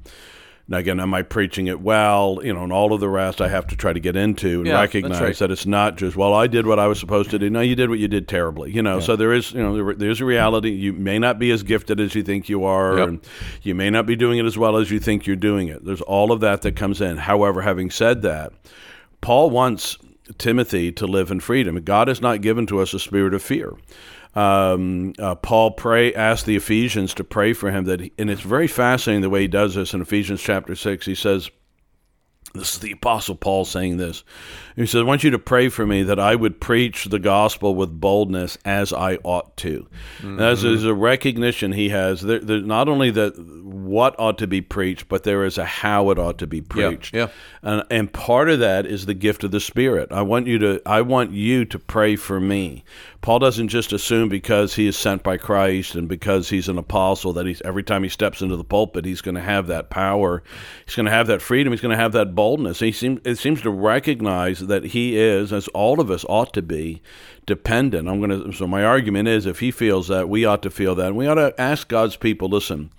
Now, 0.71 0.79
again, 0.79 1.01
am 1.01 1.13
I 1.13 1.23
preaching 1.23 1.67
it 1.67 1.81
well? 1.81 2.39
You 2.45 2.55
know, 2.55 2.63
and 2.63 2.73
all 2.73 2.93
of 2.93 3.01
the 3.01 3.09
rest 3.09 3.41
I 3.41 3.49
have 3.49 3.67
to 3.67 3.77
try 3.77 3.93
to 3.93 3.99
get 3.99 4.15
into 4.17 4.59
and 4.61 4.69
Yeah, 4.69 4.81
recognize 4.81 5.21
right. 5.21 5.37
that 5.39 5.51
it's 5.51 5.67
not 5.67 5.97
just, 5.97 6.17
well, 6.17 6.33
I 6.33 6.47
did 6.47 6.65
what 6.65 6.79
I 6.79 6.87
was 6.87 7.01
supposed 7.01 7.31
to 7.31 7.41
do. 7.41 7.51
No, 7.51 7.61
you 7.61 7.75
did 7.75 7.91
what 7.91 7.99
you 7.99 8.07
did 8.07 8.29
terribly. 8.29 8.71
You 8.73 8.81
know, 8.81 9.01
so 9.01 9.17
there 9.17 9.33
is, 9.33 9.51
you 9.53 9.61
know, 9.61 9.75
there, 9.75 9.95
there's 9.95 10.21
a 10.21 10.25
reality. 10.25 10.71
You 10.71 10.93
may 10.93 11.19
not 11.19 11.41
be 11.41 11.51
as 11.51 11.65
gifted 11.65 11.99
as 11.99 12.15
you 12.15 12.23
think 12.23 12.49
you 12.49 12.63
are, 12.65 12.97
Yep. 12.99 13.09
and 13.09 13.21
you 13.63 13.75
may 13.75 13.91
not 13.91 14.07
be 14.07 14.15
doing 14.15 14.39
it 14.39 14.45
as 14.47 14.57
well 14.57 14.77
as 14.77 14.93
you 14.93 15.01
think 15.01 15.27
you're 15.27 15.35
doing 15.35 15.67
it. 15.67 15.85
There's 15.85 16.03
all 16.03 16.31
of 16.31 16.39
that 16.41 16.63
that 16.63 16.77
comes 16.77 17.01
in. 17.01 17.17
However, 17.17 17.63
having 17.63 17.91
said 17.91 18.23
that, 18.23 18.53
Paul 19.21 19.51
wants 19.51 19.99
Timothy 20.39 20.93
to 20.93 21.05
live 21.07 21.33
in 21.33 21.41
freedom. 21.41 21.75
God 21.83 22.07
has 22.07 22.21
not 22.21 22.43
given 22.43 22.65
to 22.69 22.79
us 22.81 22.95
a 22.95 23.01
spirit 23.01 23.35
of 23.35 23.43
fear. 23.43 23.73
Um, 24.35 25.13
uh, 25.19 25.35
Paul 25.35 25.73
pray 25.73 26.15
asked 26.15 26.47
the 26.47 26.57
Ephesians 26.57 27.15
to 27.15 27.25
pray 27.25 27.53
for 27.53 27.71
him 27.71 27.85
that, 27.85 28.01
he, 28.01 28.13
and 28.17 28.31
it's 28.31 28.43
very 28.43 28.69
fascinating 28.69 29.23
the 29.23 29.31
way 29.31 29.43
he 29.43 29.49
does 29.49 29.75
this 29.75 29.93
in 29.93 30.01
Ephesians 30.01 30.41
chapter 30.41 30.77
six. 30.77 31.05
He 31.05 31.17
says, 31.17 31.51
"This 32.55 32.75
is 32.75 32.79
the 32.79 32.93
Apostle 32.93 33.35
Paul 33.35 33.65
saying 33.65 33.97
this." 33.97 34.23
He 34.81 34.87
says, 34.87 35.01
"I 35.01 35.05
want 35.05 35.25
you 35.25 35.31
to 35.31 35.39
pray 35.39 35.69
for 35.69 35.87
me 35.87 36.03
that 36.05 36.19
I 36.19 36.35
would 36.35 36.61
preach 36.61 37.07
the 37.07 37.19
gospel 37.19 37.75
with 37.75 38.01
boldness 38.01 38.57
as 38.65 38.93
I 38.93 39.17
ought 39.23 39.57
to." 39.59 39.87
As 40.39 40.65
is 40.65 40.85
a 40.85 40.95
recognition 40.95 41.73
he 41.73 41.91
has. 41.91 42.23
There, 42.23 42.41
not 42.41 42.89
only 42.89 43.11
that 43.11 43.39
what 43.39 44.15
ought 44.19 44.39
to 44.39 44.47
be 44.47 44.61
preached, 44.61 45.09
but 45.09 45.25
there 45.25 45.45
is 45.45 45.59
a 45.59 45.65
how 45.65 46.11
it 46.11 46.19
ought 46.19 46.39
to 46.39 46.47
be 46.47 46.61
preached. 46.61 47.15
yeah. 47.15 47.29
And, 47.63 47.85
and 47.91 48.13
part 48.13 48.49
of 48.49 48.59
that 48.61 48.87
is 48.87 49.07
the 49.07 49.15
gift 49.15 49.45
of 49.45 49.51
the 49.51 49.61
Spirit. 49.61 50.13
I 50.13 50.23
want 50.23 50.47
you 50.47 50.59
to 50.59 50.81
I 50.87 51.03
want 51.03 51.33
you 51.33 51.65
to 51.67 51.79
pray 51.79 52.17
for 52.17 52.41
me. 52.41 52.85
Paul 53.21 53.39
doesn't 53.39 53.69
just 53.69 53.93
assume 53.93 54.31
because 54.31 54.75
he 54.75 54.87
is 54.87 54.97
sent 54.97 55.23
by 55.23 55.37
Christ 55.37 55.95
and 55.95 56.09
because 56.09 56.49
he's 56.49 56.69
an 56.69 56.79
apostle 56.79 57.35
that 57.35 57.47
he's 57.47 57.61
every 57.63 57.83
time 57.83 58.03
he 58.03 58.09
steps 58.09 58.41
into 58.41 58.57
the 58.57 58.65
pulpit 58.65 59.05
he's 59.05 59.21
going 59.21 59.35
to 59.35 59.43
have 59.43 59.67
that 59.67 59.91
power, 59.91 60.43
he's 60.87 60.95
going 60.95 61.05
to 61.07 61.13
have 61.13 61.27
that 61.27 61.43
freedom, 61.43 61.73
he's 61.73 61.83
going 61.83 61.95
to 61.95 62.03
have 62.03 62.13
that 62.13 62.35
boldness. 62.35 62.81
He 62.81 62.93
seems 62.93 63.21
it 63.25 63.37
seems 63.37 63.61
to 63.63 63.71
recognize 63.71 64.61
that 64.71 64.87
he 64.87 65.19
is, 65.19 65.53
as 65.53 65.69
all 65.69 66.01
of 66.01 66.11
us 66.11 66.25
ought 66.29 66.53
to 66.55 66.63
be, 66.63 67.03
dependent. 67.47 68.09
I'm 68.09 68.21
going 68.21 68.45
to. 68.45 68.53
So 68.53 68.67
my 68.67 68.83
argument 68.83 69.29
is, 69.29 69.47
if 69.47 69.61
he 69.61 69.71
feels 69.71 70.09
that, 70.09 70.29
we 70.29 70.45
ought 70.45 70.63
to 70.63 70.71
feel 70.71 70.95
that, 70.95 71.09
and 71.09 71.17
we 71.17 71.27
ought 71.27 71.35
to 71.35 71.55
ask 71.61 71.89
God's 71.89 72.17
people. 72.17 72.49
Listen, 72.49 72.91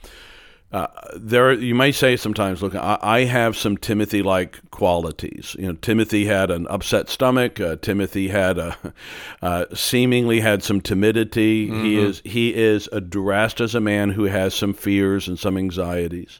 uh, 0.71 0.88
there 1.15 1.51
you 1.51 1.75
may 1.75 1.91
say 1.91 2.15
sometimes, 2.15 2.62
look, 2.62 2.75
I, 2.75 2.97
I 3.01 3.23
have 3.25 3.57
some 3.57 3.75
Timothy-like 3.75 4.71
qualities. 4.71 5.55
You 5.60 5.67
know, 5.67 5.73
Timothy 5.73 6.25
had 6.25 6.49
an 6.49 6.65
upset 6.67 7.10
stomach. 7.10 7.60
Uh, 7.60 7.75
Timothy 7.75 8.29
had 8.29 8.57
a 8.57 8.77
uh, 9.41 9.65
seemingly 9.73 10.39
had 10.39 10.63
some 10.63 10.79
timidity. 10.79 11.69
He 11.69 11.97
is 11.97 12.21
he 12.23 12.55
is 12.55 12.88
addressed 12.93 13.60
as 13.60 13.75
a 13.75 13.81
man 13.81 14.12
who 14.12 14.25
has 14.25 14.53
some 14.53 14.73
fears 14.73 15.27
and 15.27 15.38
some 15.38 15.57
anxieties. 15.57 16.39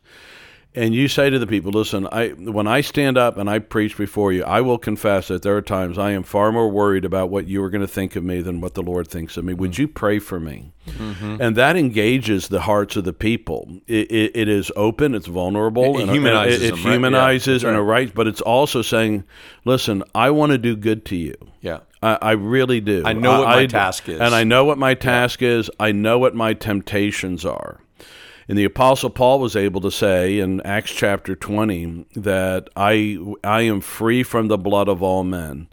And 0.74 0.96
you 0.96 1.10
say 1.10 1.30
to 1.30 1.38
the 1.38 1.48
people, 1.48 1.72
listen, 1.72 2.08
I 2.14 2.30
when 2.30 2.66
I 2.66 2.80
stand 2.80 3.18
up 3.18 3.38
and 3.38 3.50
I 3.50 3.60
preach 3.60 3.98
before 3.98 4.32
you, 4.32 4.44
I 4.46 4.62
will 4.62 4.78
confess 4.78 5.28
that 5.28 5.42
there 5.42 5.58
are 5.58 5.62
times 5.62 5.98
I 5.98 6.12
am 6.12 6.24
far 6.24 6.52
more 6.54 6.70
worried 6.70 7.04
about 7.04 7.30
what 7.30 7.46
you 7.46 7.62
are 7.64 7.70
going 7.70 7.82
to 7.82 7.88
think 7.88 8.16
of 8.16 8.24
me 8.24 8.42
than 8.42 8.62
what 8.62 8.74
the 8.74 8.82
Lord 8.82 9.10
thinks 9.10 9.36
of 9.36 9.44
me. 9.44 9.54
Would 9.54 9.78
you 9.78 9.90
pray 9.90 10.20
for 10.20 10.40
me? 10.40 10.72
Mm-hmm. 10.88 11.42
And 11.42 11.58
that 11.58 11.76
engages 11.76 12.48
the 12.48 12.62
hearts 12.62 12.96
of 12.96 13.04
the 13.04 13.12
people. 13.12 13.82
It, 13.86 14.10
it, 14.10 14.32
it 14.34 14.48
is 14.48 14.72
open, 14.78 15.14
it's 15.14 15.28
vulnerable, 15.28 15.98
It 15.98 16.04
and 16.04 16.12
humanizes 16.12 16.62
it, 16.62 16.66
it 16.66 16.70
them, 16.70 16.78
right? 16.78 16.86
Yeah, 16.86 16.92
humanizes 16.94 17.64
and 17.66 17.76
a 17.76 17.82
right. 17.82 18.08
right. 18.08 18.16
But 18.16 18.28
it's 18.28 18.42
also 18.42 18.82
saying, 18.82 19.26
listen, 19.66 20.04
I 20.16 20.30
want 20.30 20.54
to 20.54 20.58
do 20.58 20.78
good 20.78 21.04
to 21.08 21.18
you. 21.18 21.36
Yeah. 21.60 21.80
I, 22.02 22.18
I 22.22 22.32
really 22.32 22.80
do. 22.80 23.04
I 23.06 23.14
know 23.14 23.40
what 23.40 23.48
my 23.50 23.66
task 23.66 24.08
is. 24.08 24.20
and 24.22 24.34
I 24.34 24.46
know 24.46 24.64
what 24.64 24.78
my 24.78 24.94
task 24.94 25.42
is. 25.42 25.70
I 25.80 25.92
know 25.92 26.18
what 26.18 26.34
my 26.34 26.54
temptations 26.54 27.46
are. 27.46 27.82
And 28.52 28.58
the 28.58 28.66
Apostle 28.66 29.10
Paul 29.10 29.40
was 29.40 29.56
able 29.56 29.80
to 29.80 29.90
say 29.90 30.38
in 30.38 30.60
Acts 30.64 30.92
chapter 30.92 31.38
20 31.38 32.06
that 32.18 32.70
I, 32.76 33.18
I 33.46 33.62
am 33.62 33.80
free 33.80 34.24
from 34.24 34.50
the 34.50 34.58
blood 34.58 34.90
of 34.90 35.02
all 35.02 35.24
men 35.24 35.70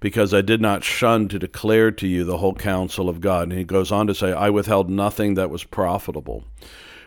because 0.00 0.32
I 0.32 0.40
did 0.40 0.58
not 0.58 0.82
shun 0.82 1.28
to 1.28 1.38
declare 1.38 1.90
to 1.90 2.08
you 2.08 2.24
the 2.24 2.38
whole 2.38 2.54
counsel 2.54 3.10
of 3.10 3.20
God. 3.20 3.50
And 3.50 3.52
he 3.52 3.64
goes 3.64 3.92
on 3.92 4.06
to 4.06 4.14
say, 4.14 4.32
I 4.32 4.48
withheld 4.48 4.88
nothing 4.88 5.34
that 5.34 5.50
was 5.50 5.62
profitable. 5.62 6.44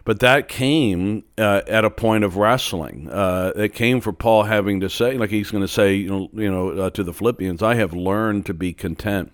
But 0.05 0.19
that 0.19 0.47
came 0.47 1.23
uh, 1.35 1.63
at 1.67 1.83
a 1.83 1.89
point 1.89 2.23
of 2.23 2.37
wrestling. 2.37 3.09
Uh, 3.09 3.51
it 3.55 3.73
came 3.73 4.01
for 4.01 4.13
Paul 4.13 4.43
having 4.43 4.79
to 4.81 4.89
say, 4.89 5.17
like 5.17 5.31
he's 5.31 5.49
going 5.49 5.63
to 5.63 5.67
say, 5.67 5.95
you 5.95 6.09
know, 6.09 6.29
you 6.31 6.51
know 6.51 6.69
uh, 6.69 6.89
to 6.91 7.03
the 7.03 7.11
Philippians, 7.11 7.63
I 7.63 7.73
have 7.73 7.91
learned 7.93 8.45
to 8.45 8.53
be 8.53 8.71
content. 8.71 9.31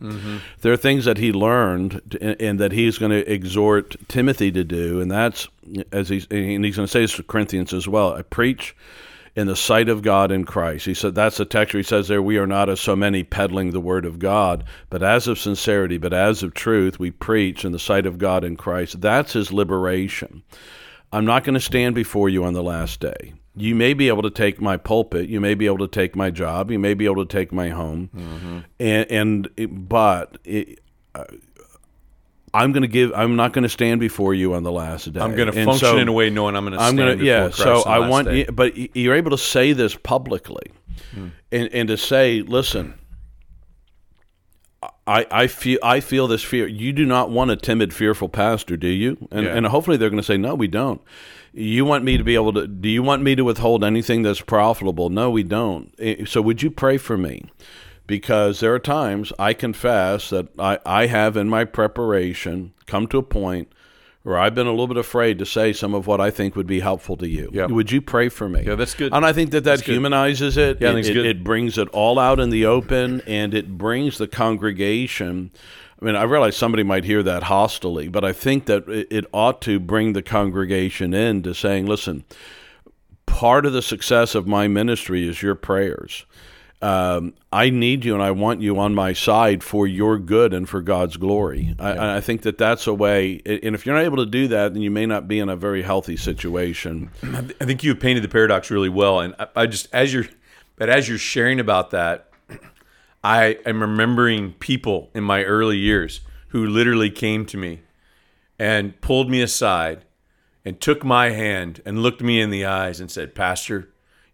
There 0.62 0.72
are 0.72 0.78
things 0.78 1.04
that 1.06 1.18
he 1.18 1.34
learned 1.34 2.18
and, 2.22 2.42
and 2.42 2.60
that 2.60 2.72
he's 2.72 2.98
going 2.98 3.12
to 3.12 3.30
exhort 3.32 3.98
Timothy 4.08 4.50
to 4.54 4.64
do, 4.64 5.02
and 5.02 5.12
that's 5.12 5.50
as 5.92 6.08
he's 6.08 6.26
and 6.32 6.64
he's 6.64 6.78
going 6.78 6.88
to 6.88 6.92
say 6.92 7.02
this 7.02 7.18
to 7.18 7.24
Corinthians 7.24 7.74
as 7.74 7.88
well. 7.88 8.14
I 8.14 8.22
preach 8.22 8.74
in 9.36 9.48
the 9.48 9.56
sight 9.56 9.90
of 9.90 10.02
God 10.02 10.32
in 10.32 10.44
Christ. 10.44 10.86
He 10.86 10.94
said 10.94 11.16
that's 11.16 11.38
the 11.38 11.46
text 11.46 11.74
where 11.74 11.80
he 11.80 11.88
says 11.88 12.08
there, 12.08 12.22
we 12.22 12.38
are 12.38 12.48
not 12.48 12.70
as 12.70 12.82
so 12.82 12.96
many 12.96 13.24
peddling 13.24 13.72
the 13.72 13.80
word 13.80 14.06
of 14.06 14.20
God, 14.20 14.64
but 14.90 15.02
as 15.02 15.28
of 15.28 15.40
sincerity, 15.40 15.98
but 15.98 16.14
as 16.14 16.44
of 16.44 16.54
truth, 16.54 17.00
we 17.00 17.12
preach 17.12 17.64
in 17.64 17.72
the 17.72 17.80
sight 17.80 18.06
of 18.06 18.18
God 18.18 18.44
in 18.44 18.58
Christ. 18.58 19.02
That's 19.02 19.34
his 19.34 19.54
liberation. 19.54 20.44
I'm 21.14 21.26
not 21.26 21.44
going 21.44 21.56
to 21.56 21.62
stand 21.62 21.96
before 21.96 22.30
you 22.30 22.44
on 22.44 22.54
the 22.54 22.64
last 22.64 23.00
day. 23.00 23.34
You 23.56 23.76
may 23.76 23.94
be 23.94 24.08
able 24.08 24.22
to 24.22 24.30
take 24.30 24.62
my 24.62 24.78
pulpit, 24.78 25.28
you 25.28 25.42
may 25.42 25.56
be 25.56 25.66
able 25.66 25.80
to 25.80 25.88
take 25.90 26.16
my 26.16 26.30
job, 26.32 26.72
you 26.72 26.80
may 26.80 26.94
be 26.94 27.06
able 27.06 27.26
to 27.26 27.32
take 27.32 27.52
my 27.52 27.68
home, 27.70 28.64
and, 28.80 29.12
and 29.12 29.88
but 29.90 30.38
it, 30.46 30.80
uh, 31.16 31.26
I'm 32.54 32.72
going 32.74 32.82
to 32.82 32.88
give. 32.88 33.14
I'm 33.16 33.36
not 33.36 33.54
going 33.54 33.64
to 33.64 33.70
stand 33.70 34.00
before 34.00 34.34
you 34.34 34.54
on 34.56 34.64
the 34.64 34.72
last 34.72 35.12
day. 35.14 35.20
I'm 35.22 35.36
going 35.36 35.48
to 35.52 35.54
function 35.66 35.78
so- 35.88 35.98
in 35.98 36.08
a 36.08 36.12
way 36.12 36.30
knowing 36.30 36.56
I'm 36.56 36.64
going 36.66 36.74
to 36.78 36.80
I'm 36.84 36.96
stand 36.96 36.98
gonna 36.98 37.12
before 37.16 37.26
yeah. 37.26 37.42
Christ 37.50 37.58
So 37.58 37.82
I 37.84 38.08
want, 38.08 38.28
day. 38.28 38.40
you, 38.40 38.46
but 38.52 38.96
you're 38.96 39.16
able 39.16 39.32
to 39.32 39.38
say 39.38 39.74
this 39.74 39.96
publicly, 39.96 40.72
Hmm. 41.14 41.28
and 41.52 41.70
and 41.74 41.88
to 41.88 41.98
say, 41.98 42.42
listen, 42.42 42.96
I 45.08 45.26
I 45.32 45.48
feel 45.48 45.80
I 45.84 46.00
feel 46.00 46.28
this 46.28 46.44
fear. 46.44 46.68
You 46.68 46.92
do 46.94 47.06
not 47.06 47.30
want 47.30 47.52
a 47.52 47.56
timid, 47.56 47.94
fearful 47.94 48.30
pastor, 48.30 48.78
do 48.78 48.88
you? 48.88 49.18
And 49.32 49.46
Yeah. 49.46 49.56
and 49.56 49.68
hopefully 49.68 49.98
they're 49.98 50.10
going 50.10 50.22
to 50.22 50.26
say, 50.26 50.38
no, 50.38 50.56
we 50.56 50.68
don't. 50.68 51.02
You 51.54 51.84
want 51.86 52.04
me 52.06 52.18
to 52.18 52.24
be 52.24 52.36
able 52.36 52.54
to? 52.54 52.66
Do 52.68 52.88
you 52.90 53.04
want 53.04 53.22
me 53.24 53.36
to 53.36 53.44
withhold 53.44 53.84
anything 53.84 54.22
that's 54.24 54.42
profitable? 54.42 55.10
No, 55.10 55.30
we 55.30 55.44
don't. 55.44 55.94
So 56.28 56.42
would 56.42 56.64
you 56.64 56.72
pray 56.72 56.98
for 56.98 57.18
me? 57.18 57.46
Because 58.12 58.60
there 58.60 58.74
are 58.74 58.80
times 58.80 59.32
I 59.40 59.54
confess 59.54 60.32
that 60.32 60.50
I, 60.60 60.80
I 60.86 61.06
have 61.06 61.38
in 61.38 61.48
my 61.48 61.64
preparation 61.64 62.74
come 62.86 63.08
to 63.08 63.18
a 63.20 63.24
point 63.24 63.72
where 64.24 64.38
I've 64.38 64.54
been 64.54 64.68
a 64.68 64.72
little 64.72 64.90
bit 64.90 64.98
afraid 64.98 65.40
to 65.40 65.46
say 65.46 65.72
some 65.72 65.94
of 65.94 66.08
what 66.08 66.20
I 66.20 66.30
think 66.30 66.58
would 66.58 66.68
be 66.68 66.82
helpful 66.82 67.16
to 67.16 67.30
you. 67.30 67.50
Yeah. 67.54 67.68
Would 67.68 67.90
you 67.90 68.02
pray 68.02 68.28
for 68.28 68.50
me? 68.50 68.64
Yeah, 68.68 68.76
that's 68.76 68.96
good. 68.96 69.14
And 69.14 69.26
I 69.26 69.32
think 69.32 69.52
that 69.52 69.64
that 69.64 69.86
good. 69.86 69.94
humanizes 69.94 70.58
it. 70.58 70.82
Yeah, 70.82 70.90
it, 70.90 70.94
think 70.96 71.00
it's 71.06 71.10
it, 71.10 71.14
good. 71.14 71.26
it 71.26 71.42
brings 71.42 71.78
it 71.78 71.88
all 71.94 72.20
out 72.20 72.42
in 72.42 72.50
the 72.50 72.66
open 72.66 73.22
and 73.26 73.54
it 73.54 73.78
brings 73.78 74.18
the 74.18 74.28
congregation. 74.28 75.50
I 76.02 76.04
mean, 76.04 76.18
I 76.18 76.24
realize 76.24 76.58
somebody 76.58 76.84
might 76.84 77.06
hear 77.06 77.24
that 77.24 77.44
hostily, 77.44 78.12
but 78.12 78.26
I 78.26 78.34
think 78.34 78.66
that 78.66 78.90
it, 78.90 79.08
it 79.10 79.26
ought 79.32 79.62
to 79.62 79.80
bring 79.80 80.12
the 80.12 80.22
congregation 80.22 81.14
in 81.14 81.44
to 81.44 81.56
saying, 81.56 81.86
listen, 81.86 82.26
part 83.26 83.66
of 83.66 83.72
the 83.72 83.82
success 83.82 84.36
of 84.36 84.48
my 84.48 84.68
ministry 84.68 85.26
is 85.26 85.42
your 85.42 85.56
prayers. 85.56 86.26
Um, 86.82 87.36
I 87.52 87.70
need 87.70 88.06
you 88.06 88.16
and 88.16 88.24
I 88.24 88.32
want 88.32 88.62
you 88.62 88.80
on 88.80 88.96
my 88.96 89.14
side 89.14 89.64
for 89.64 89.86
your 89.86 90.18
good 90.18 90.52
and 90.52 90.68
for 90.68 90.82
God's 90.82 91.16
glory. 91.16 91.76
I, 91.78 92.18
I 92.18 92.22
think 92.22 92.42
that 92.42 92.58
that's 92.58 92.88
a 92.88 92.94
way, 92.94 93.40
and 93.46 93.76
if 93.76 93.86
you're 93.86 93.94
not 93.94 94.04
able 94.04 94.18
to 94.18 94.26
do 94.26 94.48
that, 94.48 94.74
then 94.74 94.82
you 94.82 94.90
may 94.90 95.06
not 95.06 95.28
be 95.28 95.38
in 95.38 95.48
a 95.48 95.56
very 95.56 95.84
healthy 95.84 96.18
situation. 96.18 97.12
I 97.22 97.66
think 97.66 97.84
you 97.84 97.94
painted 97.96 98.24
the 98.24 98.30
paradox 98.30 98.72
really 98.72 98.90
well, 98.90 99.20
and 99.20 99.36
I, 99.38 99.48
I 99.56 99.66
just 99.68 99.90
as 99.94 100.12
you're, 100.12 100.26
but 100.76 100.90
as 100.90 101.08
you're 101.08 101.20
sharing 101.20 101.60
about 101.60 101.92
that, 101.92 102.30
I 103.24 103.60
am 103.66 103.82
remembering 103.82 104.54
people 104.54 105.12
in 105.14 105.24
my 105.24 105.44
early 105.44 105.78
years 105.78 106.22
who 106.48 106.66
literally 106.66 107.12
came 107.12 107.46
to 107.46 107.58
me 107.58 107.82
and 108.58 109.00
pulled 109.02 109.30
me 109.30 109.44
aside 109.44 110.04
and 110.66 110.82
took 110.82 111.04
my 111.04 111.30
hand 111.30 111.82
and 111.86 112.02
looked 112.02 112.22
me 112.22 112.42
in 112.42 112.50
the 112.50 112.66
eyes 112.66 113.00
and 113.00 113.12
said, 113.12 113.36
"Pastor, 113.36 113.90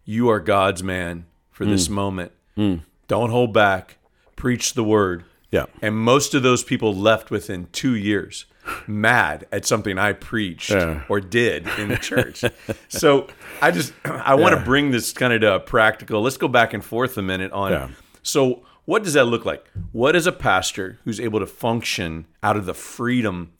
you 0.06 0.30
are 0.30 0.40
God's 0.40 0.82
man 0.82 1.26
for 1.50 1.66
this 1.66 1.88
moment. 1.88 2.32
Hmm. 2.58 2.76
Don't 3.06 3.30
hold 3.30 3.52
back. 3.52 3.98
Preach 4.36 4.74
the 4.74 4.84
word." 4.84 5.24
Yeah. 5.50 5.64
And 5.80 5.96
most 5.96 6.34
of 6.34 6.42
those 6.42 6.62
people 6.62 6.94
left 6.94 7.30
within 7.30 7.68
two 7.72 7.94
years, 7.94 8.44
mad 8.86 9.46
at 9.50 9.64
something 9.64 9.96
I 9.98 10.12
preached 10.12 10.68
Yeah. 10.70 11.04
or 11.08 11.20
did 11.20 11.66
in 11.78 11.88
the 11.88 11.96
church. 11.96 12.44
so 12.88 13.28
I 13.62 13.70
just 13.70 13.94
I 14.04 14.34
want 14.34 14.54
to 14.58 14.60
bring 14.62 14.90
this 14.90 15.12
kind 15.12 15.32
of 15.32 15.40
to 15.40 15.54
a 15.54 15.60
practical. 15.60 16.20
Let's 16.20 16.36
go 16.36 16.48
back 16.48 16.74
and 16.74 16.84
forth 16.84 17.16
a 17.16 17.22
minute 17.22 17.52
on. 17.52 17.72
Yeah. 17.72 17.88
So 18.22 18.62
what 18.84 19.02
does 19.04 19.14
that 19.14 19.24
look 19.24 19.44
like? 19.46 19.64
What 19.92 20.14
is 20.16 20.26
a 20.26 20.32
pastor 20.32 20.98
who's 21.04 21.18
able 21.20 21.40
to 21.40 21.46
function 21.46 22.26
out 22.42 22.56
of 22.58 22.66
the 22.66 22.74
freedom 22.74 23.52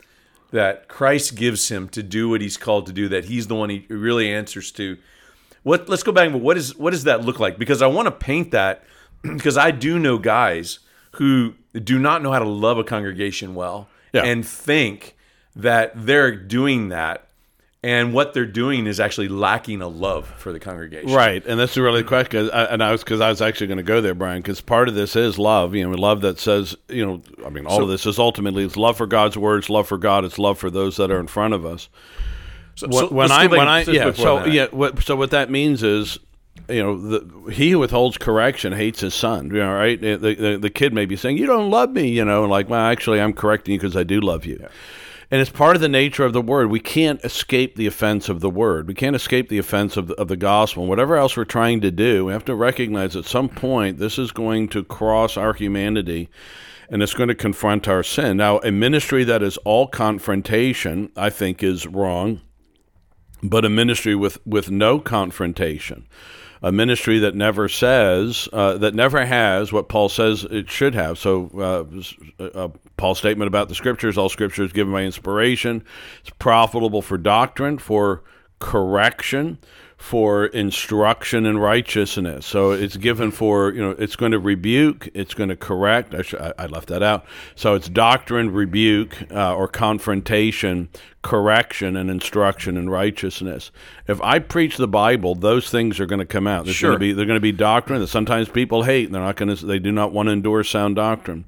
that 0.50 0.88
Christ 0.88 1.37
gives 1.37 1.68
him 1.70 1.88
to 1.90 2.02
do 2.02 2.28
what 2.28 2.40
he's 2.42 2.56
called 2.58 2.87
to 2.87 2.92
do? 2.92 3.08
That 3.08 3.26
he's 3.26 3.46
the 3.46 3.54
one 3.54 3.70
he 3.70 3.87
really 3.88 4.30
answers 4.30 4.70
to. 4.72 4.98
What? 5.62 5.88
Let's 5.88 6.02
go 6.02 6.12
back. 6.12 6.30
But 6.32 6.38
what 6.40 6.56
is 6.56 6.76
what 6.76 6.90
does 6.90 7.04
that 7.04 7.24
look 7.24 7.38
like? 7.40 7.58
Because 7.58 7.82
I 7.82 7.86
want 7.86 8.06
to 8.06 8.12
paint 8.12 8.50
that 8.52 8.84
because 9.22 9.56
I 9.56 9.70
do 9.70 9.98
know 9.98 10.18
guys 10.18 10.78
who 11.12 11.54
do 11.74 11.98
not 11.98 12.22
know 12.22 12.32
how 12.32 12.38
to 12.38 12.48
love 12.48 12.78
a 12.78 12.84
congregation 12.84 13.54
well 13.54 13.88
Yeah. 14.12 14.24
and 14.24 14.46
think 14.46 15.16
that 15.56 15.92
they're 15.94 16.34
doing 16.34 16.88
that 16.90 17.24
and 17.82 18.12
what 18.12 18.34
they're 18.34 18.44
doing 18.46 18.86
is 18.88 18.98
actually 18.98 19.28
lacking 19.28 19.80
a 19.82 19.86
love 19.88 20.26
for 20.36 20.52
the 20.52 20.58
congregation. 20.58 21.12
Right, 21.12 21.44
and 21.46 21.58
that's 21.60 21.76
a 21.76 21.82
really 21.82 22.02
question. 22.02 22.50
I- 22.50 22.64
And 22.64 22.82
I 22.82 22.90
was 22.90 23.04
because 23.04 23.20
I 23.20 23.28
was 23.28 23.40
actually 23.40 23.68
going 23.68 23.76
to 23.78 23.84
go 23.84 24.00
there, 24.00 24.14
Brian, 24.14 24.42
because 24.42 24.60
part 24.60 24.88
of 24.88 24.94
this 24.96 25.14
is 25.14 25.38
love. 25.38 25.76
You 25.76 25.88
know, 25.88 25.96
love 25.96 26.20
that 26.22 26.40
says, 26.40 26.76
you 26.88 27.06
know, 27.06 27.22
I 27.46 27.50
mean, 27.50 27.66
all 27.66 27.82
of 27.82 27.88
this 27.88 28.04
is 28.04 28.18
ultimately 28.18 28.64
it's 28.64 28.76
love 28.76 28.96
for 28.96 29.06
God's 29.06 29.36
words, 29.38 29.70
love 29.70 29.86
for 29.86 29.96
God, 29.98 30.24
it's 30.24 30.38
love 30.40 30.58
for 30.58 30.70
those 30.70 30.96
that 30.96 31.10
are 31.12 31.20
in 31.20 31.28
front 31.28 31.54
of 31.54 31.64
us. 31.64 31.88
So, 32.78 32.86
when, 32.86 33.08
so 33.08 33.08
when 33.08 33.32
I 33.32 33.46
when 33.48 33.68
I 33.68 33.80
yeah 33.82 34.12
so 34.12 34.38
that. 34.38 34.52
yeah 34.52 34.66
what, 34.70 35.02
so 35.02 35.16
what 35.16 35.32
that 35.32 35.50
means 35.50 35.82
is 35.82 36.16
you 36.68 36.80
know 36.80 36.96
the, 36.96 37.50
he 37.50 37.72
who 37.72 37.80
withholds 37.80 38.16
correction 38.16 38.72
hates 38.72 39.00
his 39.00 39.14
son 39.14 39.46
you 39.46 39.58
know 39.58 39.74
right? 39.74 40.00
The, 40.00 40.14
the, 40.14 40.58
the 40.58 40.70
kid 40.70 40.94
may 40.94 41.04
be 41.04 41.16
saying 41.16 41.38
you 41.38 41.46
don't 41.46 41.70
love 41.70 41.90
me 41.90 42.08
you 42.08 42.24
know 42.24 42.42
and 42.42 42.52
like 42.52 42.68
well 42.68 42.80
actually 42.80 43.20
I'm 43.20 43.32
correcting 43.32 43.72
you 43.72 43.80
because 43.80 43.96
I 43.96 44.04
do 44.04 44.20
love 44.20 44.46
you. 44.46 44.64
And 45.30 45.40
it's 45.40 45.50
part 45.50 45.74
of 45.74 45.82
the 45.82 45.88
nature 45.88 46.24
of 46.24 46.32
the 46.32 46.40
word. 46.40 46.70
We 46.70 46.80
can't 46.80 47.22
escape 47.22 47.74
the 47.74 47.86
offense 47.86 48.30
of 48.30 48.40
the 48.40 48.48
word. 48.48 48.88
We 48.88 48.94
can't 48.94 49.16
escape 49.16 49.50
the 49.50 49.58
offense 49.58 49.98
of 49.98 50.06
the, 50.06 50.14
of 50.14 50.28
the 50.28 50.38
gospel. 50.38 50.84
And 50.84 50.88
whatever 50.88 51.16
else 51.16 51.36
we're 51.36 51.44
trying 51.44 51.80
to 51.80 51.90
do 51.90 52.26
we 52.26 52.32
have 52.32 52.44
to 52.44 52.54
recognize 52.54 53.16
at 53.16 53.24
some 53.24 53.48
point 53.48 53.98
this 53.98 54.18
is 54.20 54.30
going 54.30 54.68
to 54.68 54.84
cross 54.84 55.36
our 55.36 55.52
humanity 55.52 56.28
and 56.88 57.02
it's 57.02 57.14
going 57.14 57.28
to 57.28 57.34
confront 57.34 57.88
our 57.88 58.04
sin. 58.04 58.36
Now 58.36 58.58
a 58.60 58.70
ministry 58.70 59.24
that 59.24 59.42
is 59.42 59.56
all 59.58 59.88
confrontation 59.88 61.10
I 61.16 61.30
think 61.30 61.64
is 61.64 61.88
wrong 61.88 62.40
but 63.42 63.64
a 63.64 63.68
ministry 63.68 64.14
with, 64.14 64.44
with 64.46 64.70
no 64.70 64.98
confrontation, 64.98 66.07
a 66.62 66.72
ministry 66.72 67.18
that 67.20 67.35
never 67.35 67.68
says, 67.68 68.48
uh, 68.53 68.79
that 68.79 68.94
never 68.94 69.24
has 69.24 69.72
what 69.72 69.88
Paul 69.88 70.09
says 70.09 70.44
it 70.44 70.68
should 70.68 70.94
have. 70.94 71.18
So, 71.18 71.51
uh, 72.40 72.42
uh, 72.42 72.68
Paul's 72.96 73.18
statement 73.18 73.46
about 73.46 73.68
the 73.68 73.74
scriptures 73.74 74.18
all 74.18 74.29
scripture 74.29 74.64
is 74.64 74.72
given 74.72 74.92
by 74.92 75.03
inspiration, 75.03 75.85
it's 76.20 76.31
profitable 76.38 77.03
for 77.03 77.16
doctrine, 77.16 77.79
for 77.79 78.24
correction, 78.59 79.59
for 79.98 80.46
instruction 80.46 81.44
in 81.44 81.58
righteousness. 81.58 82.46
So 82.46 82.70
it's 82.70 82.96
given 82.96 83.32
for, 83.32 83.72
you 83.72 83.82
know, 83.82 83.90
it's 83.98 84.14
going 84.14 84.30
to 84.30 84.38
rebuke, 84.38 85.08
it's 85.12 85.34
going 85.34 85.48
to 85.48 85.56
correct. 85.56 86.14
I, 86.14 86.22
sh- 86.22 86.34
I 86.34 86.52
I 86.56 86.66
left 86.66 86.88
that 86.88 87.02
out. 87.02 87.26
So 87.56 87.74
it's 87.74 87.88
doctrine, 87.88 88.52
rebuke, 88.52 89.16
uh, 89.32 89.56
or 89.56 89.66
confrontation, 89.66 90.88
correction, 91.22 91.96
and 91.96 92.11
instruction 92.11 92.76
in 92.76 92.88
righteousness. 92.88 93.72
If 94.06 94.22
I 94.22 94.38
preach 94.38 94.76
the 94.76 94.87
Bible, 94.87 95.34
those 95.34 95.68
things 95.68 95.98
are 95.98 96.06
going 96.06 96.20
to 96.20 96.24
come 96.26 96.46
out. 96.46 96.64
There's 96.64 96.76
Sure. 96.76 96.90
going 96.90 97.00
to 97.00 97.00
be 97.00 97.12
they're 97.12 97.26
going 97.26 97.37
to 97.37 97.40
be 97.40 97.50
doctrine 97.52 98.00
that 98.00 98.06
sometimes 98.06 98.48
people 98.48 98.84
hate. 98.84 99.06
And 99.06 99.14
they're 99.16 99.22
not 99.22 99.34
going 99.34 99.54
to. 99.54 99.66
They 99.66 99.80
do 99.80 99.90
not 99.90 100.12
want 100.12 100.28
to 100.28 100.32
endure 100.32 100.62
sound 100.62 100.94
doctrine. 100.94 101.44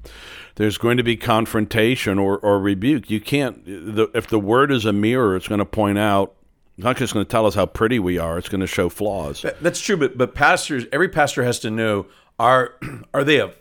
There's 0.55 0.77
going 0.77 0.97
to 0.97 1.03
be 1.03 1.15
confrontation 1.15 2.19
or, 2.19 2.37
or 2.39 2.59
rebuke. 2.59 3.09
You 3.09 3.21
can't. 3.21 3.63
The, 3.65 4.11
if 4.13 4.27
the 4.27 4.39
word 4.39 4.73
is 4.73 4.85
a 4.85 4.91
mirror, 4.91 5.37
it's 5.37 5.47
going 5.47 5.59
to 5.59 5.65
point 5.65 5.97
out. 5.97 6.35
It's 6.81 6.85
not 6.85 6.97
just 6.97 7.13
going 7.13 7.23
to 7.23 7.29
tell 7.29 7.45
us 7.45 7.53
how 7.53 7.67
pretty 7.67 7.99
we 7.99 8.17
are. 8.17 8.39
It's 8.39 8.49
going 8.49 8.61
to 8.61 8.65
show 8.65 8.89
flaws. 8.89 9.43
That- 9.43 9.61
That's 9.61 9.79
true, 9.79 9.97
but 9.97 10.17
but 10.17 10.33
pastors, 10.33 10.85
every 10.91 11.09
pastor 11.09 11.43
has 11.43 11.59
to 11.59 11.69
know 11.69 12.07
are 12.39 12.73
are 13.13 13.23
they 13.23 13.39
a 13.39 13.51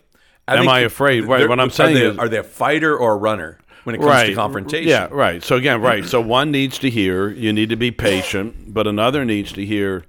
Am 0.49 0.67
I 0.71 0.81
afraid? 0.81 1.27
Right, 1.27 1.47
what 1.47 1.61
I'm 1.61 1.69
are 1.69 1.71
saying 1.71 1.95
they, 1.97 2.07
is- 2.07 2.17
are 2.19 2.31
they 2.31 2.39
a 2.39 2.43
fighter 2.43 2.97
or 2.97 3.13
a 3.13 3.17
runner 3.17 3.59
when 3.85 3.95
it 3.95 3.99
comes 3.99 4.23
to 4.31 4.35
confrontation? 4.35 4.89
Yeah, 4.89 5.09
right. 5.11 5.45
So 5.45 5.57
again, 5.57 5.83
right. 5.83 6.03
So 6.07 6.19
one 6.23 6.51
needs 6.51 6.79
to 6.79 6.89
hear, 6.89 7.29
you 7.29 7.53
need 7.53 7.69
to 7.69 7.77
be 7.77 7.91
patient, 7.91 8.73
but 8.73 8.87
another 8.87 9.27
needs 9.27 9.53
to 9.53 9.67
hear 9.67 10.07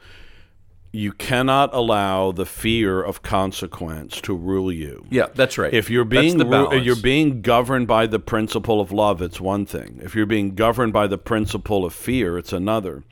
you 0.94 1.14
cannot 1.14 1.74
allow 1.74 2.32
the 2.32 2.46
fear 2.46 3.02
of 3.02 3.22
consequence 3.22 4.20
to 4.22 4.36
rule 4.36 4.72
you. 4.72 5.06
yeah, 5.10 5.28
that's 5.34 5.58
right. 5.58 5.74
If 5.74 5.90
you're 5.90 6.04
being 6.04 6.38
the 6.38 6.46
ru- 6.46 6.78
you're 6.78 6.96
being 6.98 7.42
governed 7.42 7.88
by 7.88 8.08
the 8.08 8.20
principle 8.20 8.82
of 8.82 8.92
love, 8.92 9.22
it's 9.22 9.40
one 9.40 9.66
thing. 9.66 10.00
If 10.04 10.16
you're 10.16 10.26
being 10.26 10.54
governed 10.56 10.92
by 10.92 11.08
the 11.08 11.18
principle 11.18 11.86
of 11.86 11.94
fear, 11.94 12.38
it's 12.38 12.52
another. 12.52 13.04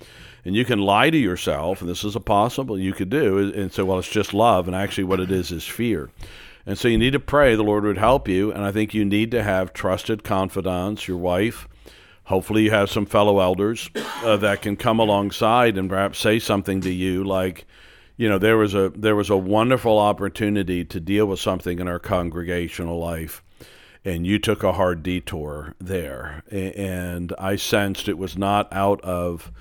And 0.43 0.55
you 0.55 0.65
can 0.65 0.79
lie 0.79 1.09
to 1.09 1.17
yourself, 1.17 1.79
and 1.79 1.89
this 1.89 2.03
is 2.03 2.15
a 2.15 2.19
possible 2.19 2.77
you 2.77 2.93
could 2.93 3.09
do, 3.09 3.37
and 3.37 3.71
say, 3.71 3.83
"Well, 3.83 3.99
it's 3.99 4.09
just 4.09 4.33
love," 4.33 4.67
and 4.67 4.75
actually, 4.75 5.05
what 5.05 5.19
it 5.19 5.31
is 5.31 5.51
is 5.51 5.65
fear. 5.65 6.09
And 6.65 6.77
so 6.77 6.89
you 6.89 6.97
need 6.97 7.13
to 7.13 7.19
pray 7.19 7.55
the 7.55 7.63
Lord 7.63 7.85
would 7.85 7.97
help 7.97 8.27
you, 8.27 8.51
and 8.51 8.63
I 8.63 8.71
think 8.71 8.93
you 8.93 9.05
need 9.05 9.31
to 9.31 9.41
have 9.41 9.73
trusted 9.73 10.23
confidants, 10.23 11.07
your 11.07 11.17
wife. 11.17 11.67
Hopefully, 12.29 12.63
you 12.63 12.69
have 12.71 12.89
some 12.91 13.05
fellow 13.07 13.39
elders 13.39 13.89
uh, 14.23 14.37
that 14.37 14.61
can 14.61 14.75
come 14.75 14.99
alongside 14.99 15.77
and 15.79 15.89
perhaps 15.89 16.19
say 16.19 16.37
something 16.37 16.79
to 16.81 16.91
you 16.91 17.23
like, 17.23 17.65
you 18.17 18.29
know, 18.29 18.37
there 18.37 18.55
was 18.55 18.75
a 18.75 18.89
there 18.95 19.15
was 19.15 19.29
a 19.31 19.35
wonderful 19.37 19.97
opportunity 19.97 20.85
to 20.85 20.99
deal 20.99 21.25
with 21.25 21.39
something 21.39 21.79
in 21.79 21.87
our 21.87 21.97
congregational 21.99 22.99
life, 22.99 23.41
and 24.05 24.27
you 24.27 24.37
took 24.37 24.61
a 24.63 24.73
hard 24.73 25.01
detour 25.01 25.73
there, 25.79 26.43
and 26.51 27.33
I 27.39 27.55
sensed 27.55 28.07
it 28.07 28.17
was 28.17 28.37
not 28.37 28.71
out 28.73 29.01
of 29.01 29.51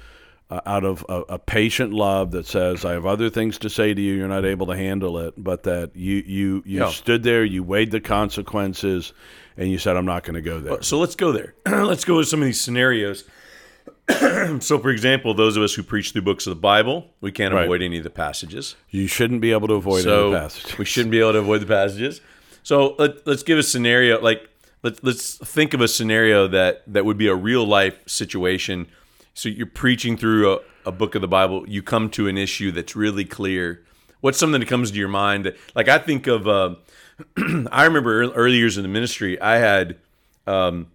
uh, 0.51 0.61
out 0.67 0.85
of 0.85 1.07
a, 1.09 1.21
a 1.29 1.39
patient 1.39 1.93
love 1.95 2.33
that 2.33 2.47
says, 2.47 2.85
"I 2.85 2.93
have 2.93 3.07
other 3.07 3.31
things 3.31 3.59
to 3.59 3.71
say 3.71 3.95
to 3.95 4.01
you. 4.01 4.15
You're 4.15 4.29
not 4.29 4.45
able 4.45 4.67
to 4.67 4.77
handle 4.77 5.19
it," 5.19 5.35
but 5.39 5.63
that 5.63 5.95
you 5.95 6.17
you 6.27 6.63
you 6.67 6.81
Yeah. 6.81 6.89
stood 6.91 7.23
there, 7.23 7.45
you 7.45 7.63
weighed 7.63 7.93
the 7.93 8.01
consequences, 8.01 9.13
and 9.59 9.71
you 9.71 9.77
said, 9.77 9.97
"I'm 9.97 10.07
not 10.07 10.23
going 10.25 10.35
to 10.37 10.41
go 10.41 10.59
there." 10.61 10.81
So 10.83 10.99
let's 10.99 11.15
go 11.17 11.33
there. 11.33 11.55
let's 11.67 12.05
go 12.07 12.17
with 12.17 12.29
some 12.29 12.41
of 12.41 12.47
these 12.47 12.61
scenarios. 12.61 13.25
so, 14.61 14.79
for 14.79 14.89
example, 14.89 15.35
those 15.35 15.57
of 15.57 15.63
us 15.63 15.75
who 15.75 15.83
preach 15.83 16.13
through 16.13 16.23
books 16.23 16.47
of 16.47 16.53
the 16.53 16.61
Bible, 16.61 17.11
we 17.21 17.31
can't 17.31 17.53
Right. 17.53 17.65
avoid 17.65 17.83
any 17.83 17.99
of 17.99 18.05
the 18.05 18.11
passages. 18.11 18.75
You 18.91 19.07
shouldn't 19.07 19.41
be 19.43 19.53
able 19.53 19.69
to 19.69 19.75
avoid 19.75 20.03
so 20.03 20.31
any 20.33 20.41
passage. 20.41 20.79
we 20.79 20.85
shouldn't 20.87 21.11
be 21.11 21.21
able 21.21 21.33
to 21.33 21.39
avoid 21.41 21.61
the 21.61 21.67
passages. 21.67 22.21
So 22.63 22.95
let, 22.99 23.27
let's 23.27 23.43
give 23.43 23.59
a 23.59 23.63
scenario. 23.63 24.21
Like 24.21 24.49
let's 24.83 25.03
let's 25.03 25.37
think 25.37 25.75
of 25.75 25.81
a 25.83 25.89
scenario 25.89 26.49
that 26.49 26.83
that 26.87 27.05
would 27.05 27.19
be 27.19 27.27
a 27.27 27.35
real 27.35 27.67
life 27.67 27.99
situation. 28.07 28.87
So 29.35 29.49
you're 29.51 29.67
preaching 29.67 30.17
through 30.17 30.55
a, 30.55 30.59
a 30.87 30.93
book 30.93 31.15
of 31.15 31.21
the 31.21 31.29
Bible. 31.29 31.69
You 31.69 31.83
come 31.83 32.09
to 32.11 32.29
an 32.29 32.39
issue 32.39 32.73
that's 32.73 32.97
really 32.97 33.25
clear. 33.25 33.85
What's 34.21 34.39
something 34.39 34.61
that 34.61 34.67
comes 34.67 34.91
to 34.91 34.97
your 34.99 35.09
mind? 35.09 35.45
That, 35.45 35.57
like 35.75 35.89
I 35.89 35.99
think 35.99 36.27
of. 36.27 36.49
Uh, 36.49 36.77
I 37.71 37.85
remember 37.85 38.23
early 38.33 38.57
years 38.57 38.77
in 38.77 38.83
the 38.83 38.89
ministry. 38.89 39.41
I 39.41 39.57
had 39.57 39.97
um, 40.47 40.87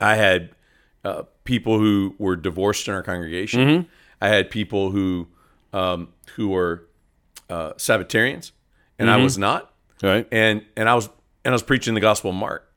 I 0.00 0.14
had 0.16 0.50
uh, 1.04 1.24
people 1.44 1.78
who 1.78 2.14
were 2.18 2.36
divorced 2.36 2.88
in 2.88 2.94
our 2.94 3.02
congregation. 3.02 3.60
Mm-hmm. 3.60 3.88
I 4.20 4.28
had 4.28 4.50
people 4.50 4.90
who 4.90 5.28
um, 5.72 6.08
who 6.36 6.48
were 6.48 6.86
uh, 7.50 7.72
Sabbatarians, 7.76 8.52
and 8.98 9.08
Mm-hmm. 9.08 9.20
I 9.20 9.22
was 9.22 9.38
not. 9.38 9.72
Right. 10.02 10.26
and 10.32 10.64
and 10.76 10.88
I 10.88 10.94
was 10.94 11.08
and 11.44 11.52
I 11.52 11.54
was 11.54 11.62
preaching 11.62 11.94
the 11.94 12.00
Gospel 12.00 12.30
of 12.30 12.36
Mark, 12.36 12.68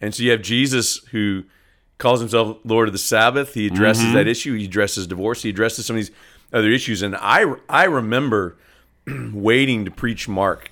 and 0.00 0.14
so 0.14 0.22
you 0.22 0.30
have 0.32 0.42
Jesus 0.42 0.98
who 1.10 1.44
calls 1.98 2.20
himself 2.20 2.58
Lord 2.64 2.88
of 2.88 2.92
the 2.92 2.98
Sabbath. 2.98 3.54
He 3.54 3.66
addresses 3.66 4.12
that 4.12 4.28
issue. 4.28 4.56
He 4.56 4.64
addresses 4.66 5.06
divorce. 5.06 5.42
He 5.42 5.50
addresses 5.50 5.86
some 5.86 5.96
of 5.96 5.98
these 6.06 6.12
other 6.52 6.70
issues. 6.70 7.02
And 7.02 7.16
I 7.16 7.44
I 7.68 7.84
remember 7.84 8.56
waiting 9.32 9.84
to 9.84 9.90
preach 9.90 10.28
Mark 10.28 10.70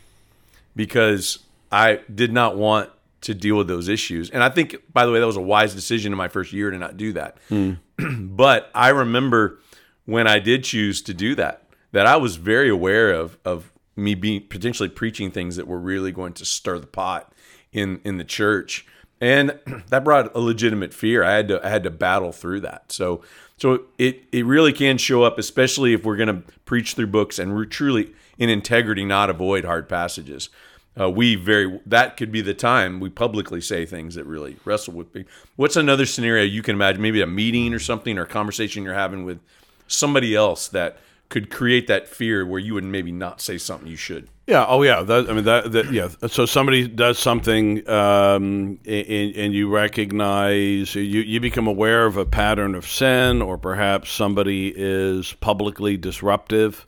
because 0.77 1.41
I 1.73 2.01
did 2.15 2.33
not 2.33 2.57
want 2.57 2.91
to 3.23 3.35
deal 3.35 3.57
with 3.57 3.67
those 3.67 3.89
issues. 3.89 4.31
And 4.31 4.45
I 4.45 4.51
think, 4.51 4.77
by 4.93 5.05
the 5.05 5.11
way, 5.11 5.19
that 5.19 5.27
was 5.27 5.37
a 5.37 5.43
wise 5.43 5.75
decision 5.75 6.13
in 6.13 6.17
my 6.17 6.29
first 6.29 6.53
year 6.53 6.71
to 6.71 6.79
not 6.79 6.97
do 6.97 7.13
that. 7.15 7.39
Hmm. 7.49 7.73
but 8.21 8.71
I 8.75 8.91
remember 8.91 9.59
when 10.05 10.29
I 10.29 10.39
did 10.39 10.63
choose 10.63 11.03
to 11.03 11.15
do 11.15 11.35
that, 11.35 11.65
that 11.93 12.07
I 12.07 12.17
was 12.17 12.37
very 12.37 12.69
aware 12.69 13.11
of 13.13 13.39
of 13.45 13.73
me 13.97 14.15
being 14.15 14.47
potentially 14.47 14.91
preaching 14.91 15.31
things 15.31 15.57
that 15.57 15.67
were 15.67 15.79
really 15.79 16.13
going 16.13 16.35
to 16.35 16.45
stir 16.45 16.79
the 16.79 16.87
pot 16.87 17.33
in 17.73 18.01
in 18.05 18.19
the 18.19 18.25
church. 18.25 18.87
And 19.21 19.59
that 19.89 20.05
brought 20.05 20.35
a 20.37 20.41
legitimate 20.41 20.95
fear. 20.95 21.25
I 21.25 21.33
had 21.33 21.49
to 21.49 21.67
I 21.67 21.71
had 21.71 21.83
to 21.85 21.91
battle 21.91 22.33
through 22.33 22.61
that. 22.61 22.93
So 22.93 23.23
so 23.59 23.85
it 23.99 24.25
it 24.33 24.45
really 24.45 24.73
can 24.73 24.99
show 24.99 25.23
up, 25.23 25.39
especially 25.39 25.93
if 25.93 26.05
we're 26.05 26.17
going 26.17 26.43
to 26.43 26.53
preach 26.65 26.95
through 26.95 27.07
books 27.09 27.39
and 27.39 27.55
we're 27.55 27.65
truly 27.65 28.13
in 28.39 28.49
integrity, 28.51 29.05
not 29.05 29.31
avoid 29.31 29.65
hard 29.65 29.89
passages. 29.89 30.51
Uh, 30.99 31.11
we 31.11 31.35
very 31.35 31.81
that 31.87 32.17
could 32.17 32.33
be 32.33 32.41
the 32.41 32.55
time 32.55 33.01
we 33.01 33.11
publicly 33.11 33.61
say 33.61 33.85
things 33.85 34.15
that 34.15 34.25
really 34.25 34.57
wrestle 34.65 34.95
with 34.95 35.15
me. 35.15 35.25
What's 35.57 35.77
another 35.77 36.07
scenario 36.07 36.45
you 36.45 36.63
can 36.63 36.75
imagine? 36.75 37.03
Maybe 37.03 37.23
a 37.23 37.27
meeting 37.27 37.73
or 37.75 37.79
something, 37.79 38.19
or 38.19 38.23
a 38.23 38.27
conversation 38.27 38.83
you're 38.83 38.95
having 38.95 39.25
with 39.25 39.41
somebody 39.87 40.35
else 40.35 40.69
that 40.69 40.99
could 41.29 41.51
create 41.51 41.87
that 41.87 42.09
fear 42.09 42.47
where 42.47 42.61
you 42.61 42.75
would 42.75 42.85
maybe 42.85 43.13
not 43.13 43.41
say 43.41 43.59
something 43.59 43.89
you 43.89 43.97
should. 43.97 44.29
Yeah. 44.47 44.65
Oh, 44.69 44.83
yeah. 44.83 45.03
That, 45.03 45.29
I 45.29 45.33
mean, 45.33 45.45
that, 45.45 45.73
that. 45.73 45.93
Yeah. 45.93 46.09
So 46.29 46.47
somebody 46.47 46.87
does 46.87 47.19
something, 47.19 47.89
um, 47.89 48.79
and, 48.87 49.35
and 49.37 49.53
you 49.53 49.69
recognize 49.69 50.95
you 50.95 51.03
you 51.03 51.41
become 51.41 51.67
aware 51.67 52.07
of 52.07 52.17
a 52.17 52.25
pattern 52.25 52.77
of 52.77 52.87
sin, 52.87 53.43
or 53.43 53.59
perhaps 53.59 54.11
somebody 54.11 54.73
is 54.75 55.33
publicly 55.41 55.97
disruptive, 55.97 56.87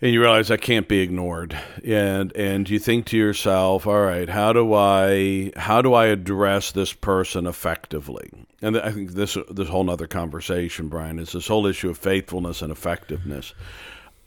and 0.00 0.12
you 0.12 0.20
realize 0.20 0.48
that 0.48 0.60
can't 0.60 0.86
be 0.86 1.00
ignored, 1.00 1.58
and 1.84 2.34
and 2.36 2.70
you 2.70 2.78
think 2.78 3.06
to 3.06 3.16
yourself, 3.16 3.84
all 3.84 4.02
right, 4.02 4.28
how 4.28 4.52
do 4.52 4.72
I 4.72 5.50
how 5.56 5.82
do 5.82 5.94
I 5.94 6.06
address 6.06 6.70
this 6.70 6.92
person 6.92 7.44
effectively? 7.44 8.30
And 8.62 8.78
I 8.78 8.92
think 8.92 9.12
this 9.12 9.36
this 9.50 9.68
whole 9.68 9.90
other 9.90 10.06
conversation, 10.06 10.86
Brian, 10.86 11.18
is 11.18 11.32
this 11.32 11.48
whole 11.48 11.66
issue 11.66 11.90
of 11.90 11.98
faithfulness 11.98 12.62
and 12.62 12.70
effectiveness 12.70 13.52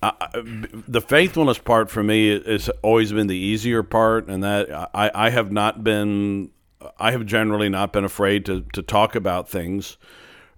the 0.02 1.02
faithfulness 1.06 1.58
part 1.58 1.90
for 1.90 2.04
me 2.04 2.42
has 2.44 2.70
always 2.82 3.12
been 3.12 3.28
the 3.28 3.36
easier 3.38 3.84
part, 3.84 4.28
and 4.28 4.44
that 4.44 4.72
I, 4.94 5.12
I 5.14 5.30
have 5.30 5.52
not 5.52 5.84
been, 5.84 6.52
I 7.00 7.12
have 7.12 7.26
generally 7.26 7.70
not 7.70 7.94
been 7.94 8.04
afraid 8.04 8.46
to, 8.46 8.62
to 8.74 8.82
talk 8.82 9.16
about 9.16 9.50
things, 9.50 9.98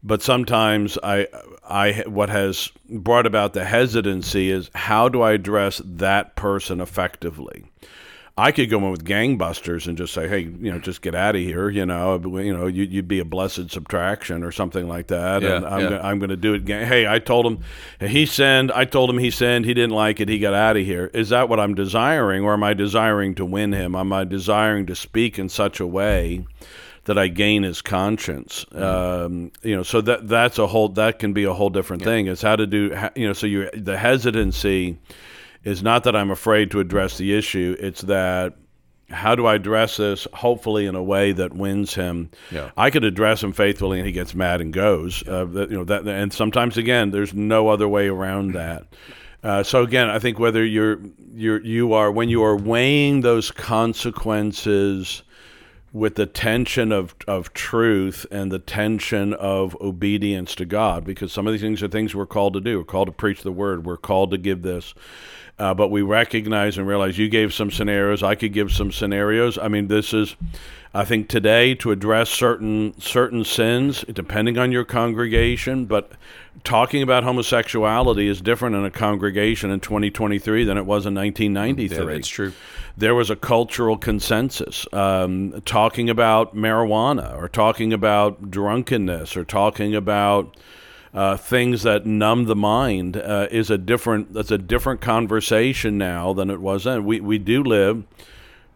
but 0.04 0.22
sometimes 0.22 0.98
I, 1.04 1.28
I, 1.64 2.04
what 2.08 2.30
has 2.30 2.72
brought 2.90 3.26
about 3.26 3.54
the 3.54 3.66
hesitancy 3.66 4.50
is 4.50 4.70
how 4.76 5.10
do 5.10 5.22
I 5.22 5.34
address 5.34 5.82
that 5.86 6.36
person 6.36 6.82
effectively? 6.82 7.66
I 8.40 8.52
could 8.54 8.70
go 8.70 8.78
in 8.78 8.92
with 8.92 9.04
gangbusters 9.04 9.88
and 9.88 9.98
just 9.98 10.14
say, 10.14 10.28
"Hey, 10.28 10.40
you 10.40 10.72
know, 10.72 10.80
just 10.80 11.02
get 11.02 11.14
out 11.14 11.36
of 11.36 11.42
here." 11.42 11.70
You 11.70 11.86
know, 11.86 12.16
you 12.40 12.56
know, 12.56 12.68
you, 12.68 12.88
would 12.98 13.08
be 13.08 13.20
a 13.20 13.26
blessed 13.26 13.70
subtraction 13.70 14.44
or 14.44 14.52
something 14.52 14.88
like 14.88 15.08
that. 15.08 15.42
Yeah, 15.42 15.58
and 15.58 15.66
I'm, 15.66 15.82
yeah. 15.82 15.90
gonna, 15.90 16.02
I'm 16.02 16.20
going 16.20 16.30
to 16.30 16.38
do 16.38 16.54
it. 16.54 16.64
Gang- 16.64 16.88
hey, 16.88 17.06
I 17.06 17.20
told 17.20 17.46
him 17.46 17.60
he 18.00 18.26
sinned. 18.26 18.72
I 18.72 18.86
told 18.86 19.10
him 19.10 19.18
he 19.18 19.30
sinned. 19.30 19.66
He 19.66 19.74
didn't 19.74 19.96
like 19.96 20.20
it. 20.20 20.30
He 20.30 20.40
got 20.40 20.54
out 20.54 20.78
of 20.78 20.86
here. 20.86 21.12
Is 21.14 21.30
that 21.30 21.50
what 21.50 21.60
I'm 21.60 21.76
desiring, 21.76 22.44
or 22.44 22.54
am 22.54 22.64
I 22.64 22.74
desiring 22.74 23.36
to 23.36 23.46
win 23.46 23.74
him? 23.74 23.94
Am 23.94 24.14
I 24.14 24.24
desiring 24.24 24.86
to 24.86 24.96
speak 24.96 25.38
in 25.38 25.50
such 25.50 25.80
a 25.80 25.88
way? 25.88 26.46
That 27.06 27.18
I 27.18 27.28
gain 27.28 27.64
his 27.64 27.82
conscience, 27.82 28.68
um, 28.74 29.52
you 29.64 29.76
know, 29.76 29.82
so 29.82 30.00
that 30.02 30.28
that's 30.28 30.60
a 30.60 30.68
whole 30.68 30.90
that 30.90 31.18
can 31.18 31.34
be 31.34 31.44
a 31.46 31.54
whole 31.54 31.72
different 31.72 32.04
thing. 32.04 32.28
It's 32.28 32.44
how 32.44 32.56
to 32.56 32.68
do, 32.68 32.96
you 33.16 33.26
know, 33.26 33.34
so 33.34 33.48
you 33.48 33.68
the 33.74 33.98
hesitancy 33.98 35.00
is 35.70 35.84
not 35.84 36.04
that 36.06 36.16
I'm 36.16 36.32
afraid 36.32 36.72
to 36.72 36.80
address 36.80 37.18
the 37.18 37.38
issue. 37.38 37.76
It's 37.80 38.02
that 38.02 38.56
how 39.10 39.36
do 39.36 39.46
I 39.46 39.56
address 39.56 39.98
this? 39.98 40.28
Hopefully, 40.34 40.86
in 40.86 40.96
a 40.96 41.04
way 41.04 41.32
that 41.32 41.54
wins 41.54 41.94
him. 41.94 42.30
Yeah. 42.52 42.72
I 42.78 42.90
could 42.90 43.04
address 43.04 43.44
him 43.44 43.54
faithfully, 43.54 44.00
and 44.00 44.06
he 44.06 44.12
gets 44.12 44.36
mad 44.36 44.62
and 44.62 44.72
goes. 44.72 45.28
Uh, 45.28 45.46
that, 45.46 45.72
you 45.72 45.78
know 45.78 45.84
that, 45.86 46.08
and 46.08 46.32
sometimes 46.32 46.78
again, 46.78 47.12
there's 47.12 47.34
no 47.34 47.70
other 47.70 47.88
way 47.88 48.08
around 48.08 48.54
that. 48.56 48.88
Uh, 49.44 49.64
so 49.64 49.84
again, 49.84 50.10
I 50.10 50.20
think 50.20 50.38
whether 50.38 50.64
you're 50.66 51.00
you're 51.34 51.62
you 51.62 51.94
are 51.94 52.12
when 52.12 52.30
you 52.30 52.44
are 52.44 52.58
weighing 52.58 53.22
those 53.22 53.52
consequences 53.52 55.24
with 55.92 56.16
the 56.16 56.26
tension 56.26 56.92
of, 56.92 57.16
of 57.28 57.54
truth 57.54 58.26
and 58.30 58.52
the 58.52 58.60
tension 58.60 59.34
of 59.34 59.76
obedience 59.82 60.54
to 60.56 60.66
God, 60.66 61.04
because 61.04 61.32
some 61.32 61.48
of 61.48 61.54
these 61.54 61.62
things 61.62 61.82
are 61.82 61.88
things 61.88 62.14
we're 62.14 62.26
called 62.26 62.54
to 62.54 62.62
do. 62.62 62.80
We're 62.80 62.86
called 62.86 63.08
to 63.08 63.12
preach 63.12 63.42
the 63.42 63.52
word. 63.52 63.86
We're 63.86 63.98
called 63.98 64.32
to 64.32 64.38
give 64.38 64.62
this. 64.62 64.94
Uh, 65.58 65.74
but 65.74 65.90
we 65.90 66.02
recognize 66.02 66.78
and 66.78 66.88
realize 66.88 67.18
you 67.18 67.28
gave 67.28 67.54
some 67.54 67.70
scenarios. 67.70 68.24
I 68.24 68.36
could 68.36 68.54
give 68.54 68.72
some 68.72 68.92
scenarios. 68.92 69.58
I 69.58 69.68
mean, 69.68 69.88
this 69.88 70.14
is, 70.14 70.36
I 70.94 71.06
think, 71.06 71.30
today 71.30 71.76
to 71.76 71.92
address 71.92 72.30
certain 72.30 73.00
certain 73.00 73.44
sins, 73.44 74.04
depending 74.12 74.58
on 74.58 74.72
your 74.72 74.84
congregation. 74.84 75.86
But 75.86 76.12
talking 76.64 77.04
about 77.04 77.24
homosexuality 77.24 78.28
is 78.28 78.42
different 78.42 78.76
in 78.76 78.84
a 78.84 78.90
congregation 78.90 79.70
in 79.70 79.82
2023 79.82 80.64
than 80.64 80.78
it 80.78 80.86
was 80.86 81.06
in 81.06 81.14
1993. 81.14 81.98
Yeah, 81.98 82.04
that's 82.06 82.28
true. 82.28 82.54
There 82.98 83.14
was 83.14 83.30
a 83.30 83.36
cultural 83.36 83.98
consensus 83.98 84.88
um, 84.92 85.62
talking 85.64 86.10
about 86.10 86.56
marijuana, 86.56 87.38
or 87.38 87.48
talking 87.48 87.94
about 87.94 88.50
drunkenness, 88.50 89.38
or 89.38 89.46
talking 89.46 89.94
about 89.94 90.58
uh, 91.14 91.38
things 91.38 91.84
that 91.84 92.08
numb 92.08 92.46
the 92.46 92.56
mind 92.56 93.16
uh, 93.16 93.48
is 93.52 93.70
a 93.70 93.78
different 93.78 94.34
that's 94.34 94.52
a 94.52 94.58
different 94.58 95.02
conversation 95.02 96.00
now 96.00 96.34
than 96.34 96.50
it 96.50 96.60
was 96.60 96.86
then. 96.86 97.06
We 97.06 97.20
we 97.20 97.38
do 97.38 97.62
live 97.62 98.04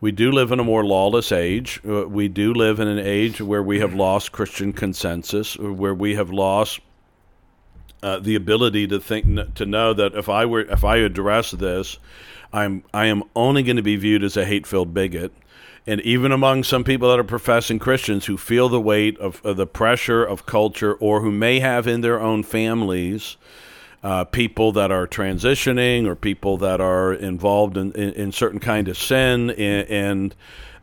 we 0.04 0.12
do 0.12 0.34
live 0.34 0.52
in 0.52 0.60
a 0.60 0.66
more 0.66 0.84
lawless 0.84 1.32
age. 1.32 1.80
Uh, 1.88 2.06
we 2.06 2.28
do 2.28 2.54
live 2.54 2.82
in 2.82 2.90
an 2.90 3.00
age 3.00 3.40
where 3.40 3.64
we 3.64 3.80
have 3.80 3.94
lost 3.94 4.34
Christian 4.34 4.74
consensus, 4.74 5.58
where 5.58 5.94
we 5.94 6.16
have 6.16 6.30
lost 6.30 6.82
uh, 8.02 8.20
the 8.20 8.36
ability 8.36 8.86
to 8.88 9.00
think 9.00 9.56
to 9.56 9.66
know 9.66 9.94
that 9.94 10.14
if 10.14 10.28
I 10.28 10.46
were 10.46 10.60
if 10.60 10.84
I 10.84 10.98
address 10.98 11.52
this, 11.52 12.00
I'm 12.52 12.84
I 12.94 13.06
am 13.06 13.24
only 13.34 13.64
going 13.64 13.78
to 13.78 13.82
be 13.82 13.96
viewed 13.96 14.26
as 14.26 14.36
a 14.36 14.44
hate-filled 14.44 14.94
bigot 14.94 15.32
and 15.88 16.02
even 16.02 16.34
among 16.34 16.66
some 16.66 16.84
people 16.84 17.10
that 17.10 17.20
are 17.20 17.24
professing 17.24 17.80
Christians 17.80 18.26
who 18.26 18.38
feel 18.38 18.68
the 18.68 18.82
weight 18.82 19.18
of, 19.20 19.42
of 19.46 19.56
the 19.56 19.68
pressure 19.68 20.26
of 20.26 20.46
culture 20.46 20.96
or 20.96 21.22
who 21.22 21.32
may 21.32 21.62
have 21.62 21.88
in 21.88 22.02
their 22.02 22.20
own 22.20 22.44
families 22.44 23.38
uh, 24.04 24.26
people 24.26 24.74
that 24.74 24.92
are 24.92 25.08
transitioning 25.08 26.06
or 26.06 26.16
people 26.16 26.58
that 26.58 26.82
are 26.82 27.14
involved 27.14 27.78
in, 27.78 27.92
in, 27.94 28.14
in 28.14 28.32
certain 28.32 28.60
kind 28.60 28.88
of 28.90 28.98
sin 28.98 29.50
and, 29.52 29.88
and 29.90 30.36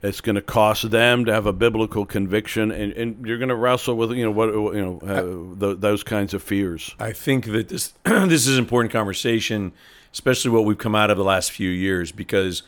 it's 0.03 0.23
going 0.23 0.35
to 0.37 0.41
cost 0.43 0.91
them 0.91 1.27
to 1.27 1.33
have 1.33 1.45
a 1.45 1.53
biblical 1.53 2.07
conviction 2.07 2.71
and, 2.71 2.95
and 2.95 3.27
you're 3.27 3.37
going 3.37 3.51
to 3.51 3.55
wrestle 3.55 3.95
with 3.95 4.13
you 4.13 4.25
know 4.25 4.31
what 4.31 4.49
you 4.49 4.73
know 4.81 4.99
uh, 5.07 5.61
th- 5.61 5.81
those 5.81 6.03
kinds 6.03 6.33
of 6.33 6.43
fears 6.43 6.95
I 6.99 7.13
think 7.13 7.45
that 7.47 7.69
this 7.69 7.93
this 8.05 8.47
is 8.47 8.57
an 8.57 8.59
important 8.65 8.91
conversation, 8.93 9.73
especially 10.13 10.51
what 10.51 10.65
we've 10.65 10.79
come 10.79 10.95
out 10.95 11.11
of 11.11 11.19
the 11.19 11.25
last 11.25 11.51
few 11.53 11.69
years, 11.69 12.13
because 12.13 12.63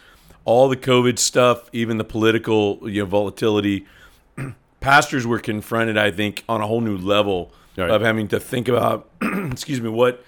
all 0.44 0.68
the 0.68 0.76
COVID 0.76 1.18
stuff, 1.18 1.70
even 1.72 1.96
the 1.96 2.04
political 2.04 2.78
you 2.82 3.02
know, 3.02 3.06
volatility, 3.06 3.86
pastors 4.80 5.26
were 5.26 5.38
confronted, 5.38 5.96
I 5.96 6.10
think, 6.10 6.44
on 6.48 6.60
a 6.60 6.66
whole 6.66 6.80
new 6.82 6.98
level 6.98 7.52
Right. 7.74 7.90
of 7.90 8.02
having 8.02 8.28
to 8.28 8.38
think 8.38 8.68
about, 8.68 9.08
excuse 9.22 9.80
me, 9.80 9.88
what 9.88 10.22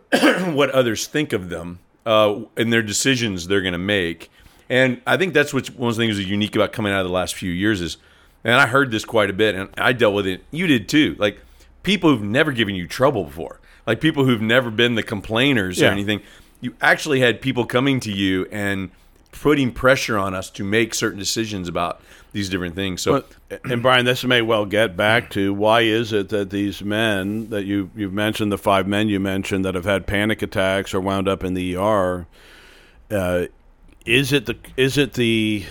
what 0.52 0.70
others 0.70 1.06
think 1.06 1.32
of 1.32 1.48
them 1.48 1.78
uh, 2.06 2.40
and 2.56 2.72
their 2.72 2.82
decisions 2.82 3.46
they're 3.46 3.60
going 3.60 3.72
to 3.72 3.78
make. 3.78 4.30
And 4.68 5.00
I 5.06 5.16
think 5.16 5.34
that's 5.34 5.52
what's 5.52 5.70
one 5.70 5.90
of 5.90 5.96
the 5.96 6.02
things 6.02 6.16
that's 6.16 6.28
unique 6.28 6.56
about 6.56 6.72
coming 6.72 6.92
out 6.92 7.00
of 7.00 7.06
the 7.06 7.12
last 7.12 7.34
few 7.34 7.50
years 7.50 7.80
is, 7.80 7.98
and 8.44 8.54
I 8.54 8.66
heard 8.66 8.90
this 8.90 9.04
quite 9.04 9.30
a 9.30 9.32
bit, 9.32 9.54
and 9.54 9.68
I 9.76 9.92
dealt 9.92 10.14
with 10.14 10.26
it. 10.26 10.44
You 10.50 10.66
did 10.66 10.88
too. 10.88 11.14
Like 11.18 11.40
people 11.82 12.10
who've 12.10 12.22
never 12.22 12.52
given 12.52 12.74
you 12.74 12.86
trouble 12.86 13.24
before, 13.24 13.60
like 13.86 14.00
people 14.00 14.24
who've 14.24 14.42
never 14.42 14.70
been 14.70 14.94
the 14.94 15.02
complainers 15.02 15.80
or 15.82 15.86
anything. 15.86 16.22
You 16.60 16.76
actually 16.80 17.20
had 17.20 17.40
people 17.40 17.66
coming 17.66 17.98
to 18.00 18.12
you 18.12 18.46
and 18.52 18.90
putting 19.32 19.72
pressure 19.72 20.16
on 20.18 20.34
us 20.34 20.50
to 20.50 20.62
make 20.64 20.94
certain 20.94 21.18
decisions 21.18 21.68
about 21.68 22.00
these 22.32 22.48
different 22.48 22.74
things. 22.74 23.02
So 23.02 23.24
But, 23.50 23.62
and 23.70 23.82
Brian, 23.82 24.04
this 24.04 24.24
may 24.24 24.40
well 24.42 24.64
get 24.64 24.96
back 24.96 25.30
to 25.30 25.52
why 25.52 25.80
is 25.82 26.12
it 26.12 26.28
that 26.30 26.50
these 26.50 26.82
men 26.82 27.50
that 27.50 27.64
you 27.64 27.90
you've 27.96 28.12
mentioned, 28.12 28.52
the 28.52 28.58
five 28.58 28.86
men 28.86 29.08
you 29.08 29.20
mentioned 29.20 29.64
that 29.64 29.74
have 29.74 29.84
had 29.84 30.06
panic 30.06 30.40
attacks 30.42 30.94
or 30.94 31.00
wound 31.00 31.28
up 31.28 31.44
in 31.44 31.54
the 31.54 31.76
ER, 31.76 32.26
uh, 33.10 33.46
is 34.06 34.32
it 34.32 34.46
the 34.46 34.56
is 34.76 34.96
it 34.96 35.14
the 35.14 35.64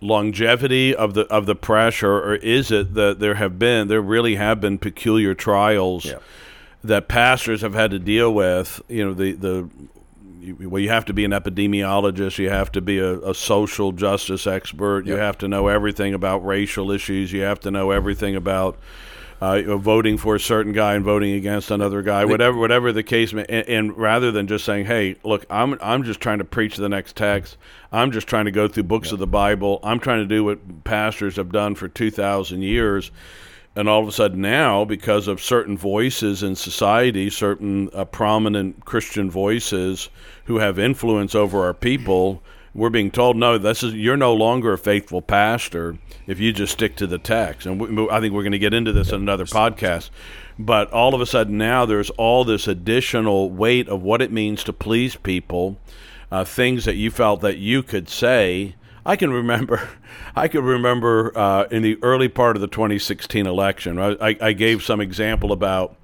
longevity 0.00 0.94
of 0.94 1.14
the 1.14 1.22
of 1.22 1.46
the 1.46 1.54
pressure, 1.54 2.18
or 2.18 2.34
is 2.36 2.70
it 2.70 2.94
that 2.94 3.18
there 3.20 3.34
have 3.34 3.58
been 3.58 3.88
there 3.88 4.00
really 4.02 4.36
have 4.36 4.60
been 4.60 4.78
peculiar 4.78 5.34
trials 5.34 6.04
Yeah. 6.04 6.18
that 6.82 7.08
pastors 7.08 7.62
have 7.62 7.74
had 7.74 7.90
to 7.90 7.98
deal 7.98 8.32
with? 8.32 8.80
You 8.88 9.04
know 9.06 9.14
the 9.14 9.32
the 9.32 9.68
well, 10.52 10.80
you 10.80 10.88
have 10.90 11.04
to 11.06 11.12
be 11.12 11.24
an 11.24 11.30
epidemiologist, 11.30 12.38
you 12.38 12.50
have 12.50 12.70
to 12.72 12.80
be 12.80 12.98
a, 12.98 13.18
a 13.20 13.34
social 13.34 13.92
justice 13.92 14.46
expert, 14.46 15.06
you 15.06 15.14
Yep. 15.14 15.22
have 15.22 15.38
to 15.38 15.48
know 15.48 15.68
everything 15.68 16.14
about 16.14 16.44
racial 16.44 16.90
issues, 16.90 17.32
you 17.32 17.42
have 17.42 17.60
to 17.60 17.70
know 17.70 17.90
everything 17.90 18.36
about 18.36 18.78
uh, 19.40 19.76
voting 19.76 20.16
for 20.16 20.36
a 20.36 20.40
certain 20.40 20.72
guy 20.72 20.94
and 20.94 21.04
voting 21.04 21.32
against 21.34 21.70
another 21.70 22.02
guy, 22.02 22.24
whatever 22.24 22.56
whatever 22.56 22.92
the 22.92 23.02
case 23.02 23.32
may. 23.32 23.44
And, 23.48 23.68
and 23.68 23.98
rather 23.98 24.30
than 24.30 24.46
just 24.46 24.64
saying, 24.64 24.86
"Hey, 24.86 25.16
look, 25.24 25.44
I'm 25.50 25.76
I'm 25.82 26.02
just 26.04 26.20
trying 26.20 26.38
to 26.38 26.44
preach 26.44 26.76
the 26.76 26.88
next 26.88 27.16
text. 27.16 27.56
I'm 27.92 28.10
just 28.12 28.26
trying 28.26 28.46
to 28.46 28.50
go 28.52 28.68
through 28.68 28.84
books 28.84 29.12
of 29.12 29.18
the 29.18 29.26
Bible. 29.26 29.80
I'm 29.82 29.98
trying 30.00 30.20
to 30.20 30.26
do 30.26 30.44
what 30.44 30.84
pastors 30.84 31.36
have 31.36 31.52
done 31.52 31.74
for 31.74 31.88
two 31.88 32.10
thousand 32.10 32.62
years." 32.62 33.10
And 33.76 33.88
all 33.88 34.02
of 34.02 34.08
a 34.08 34.12
sudden 34.12 34.40
now, 34.40 34.84
because 34.84 35.26
of 35.26 35.42
certain 35.42 35.76
voices 35.76 36.42
in 36.42 36.54
society, 36.54 37.28
certain 37.28 37.90
uh, 37.92 38.04
prominent 38.04 38.84
Christian 38.84 39.30
voices 39.30 40.10
who 40.44 40.58
have 40.58 40.78
influence 40.78 41.34
over 41.34 41.64
our 41.64 41.74
people, 41.74 42.40
we're 42.72 42.90
being 42.90 43.10
told, 43.10 43.36
no, 43.36 43.58
this 43.58 43.82
is 43.82 43.94
you're 43.94 44.16
no 44.16 44.34
longer 44.34 44.72
a 44.72 44.78
faithful 44.78 45.22
pastor 45.22 45.96
if 46.26 46.38
you 46.40 46.52
just 46.52 46.72
stick 46.72 46.96
to 46.96 47.06
the 47.06 47.18
text. 47.18 47.66
And 47.66 47.80
we, 47.80 48.08
I 48.10 48.20
think 48.20 48.32
we're 48.32 48.42
going 48.42 48.52
to 48.52 48.58
get 48.58 48.74
into 48.74 48.92
this 48.92 49.10
in 49.10 49.16
another 49.16 49.44
podcast. 49.44 50.10
But 50.58 50.92
all 50.92 51.14
of 51.14 51.20
a 51.20 51.26
sudden 51.26 51.58
now, 51.58 51.84
there's 51.84 52.10
all 52.10 52.44
this 52.44 52.68
additional 52.68 53.50
weight 53.50 53.88
of 53.88 54.02
what 54.02 54.22
it 54.22 54.30
means 54.30 54.62
to 54.64 54.72
please 54.72 55.16
people, 55.16 55.78
uh, 56.30 56.44
things 56.44 56.84
that 56.84 56.94
you 56.96 57.10
felt 57.10 57.40
that 57.40 57.58
you 57.58 57.82
could 57.82 58.08
say. 58.08 58.76
I 59.06 59.16
can 59.16 59.32
remember, 59.32 59.88
I 60.36 60.48
can 60.48 60.64
remember 60.64 61.32
uh, 61.36 61.64
in 61.70 61.82
the 61.82 61.98
early 62.02 62.28
part 62.28 62.56
of 62.56 62.60
the 62.60 62.68
2016 62.68 63.46
election, 63.46 63.98
I, 63.98 64.36
I, 64.40 64.52
gave 64.52 64.82
some 64.82 65.00
example 65.00 65.52
about 65.52 65.96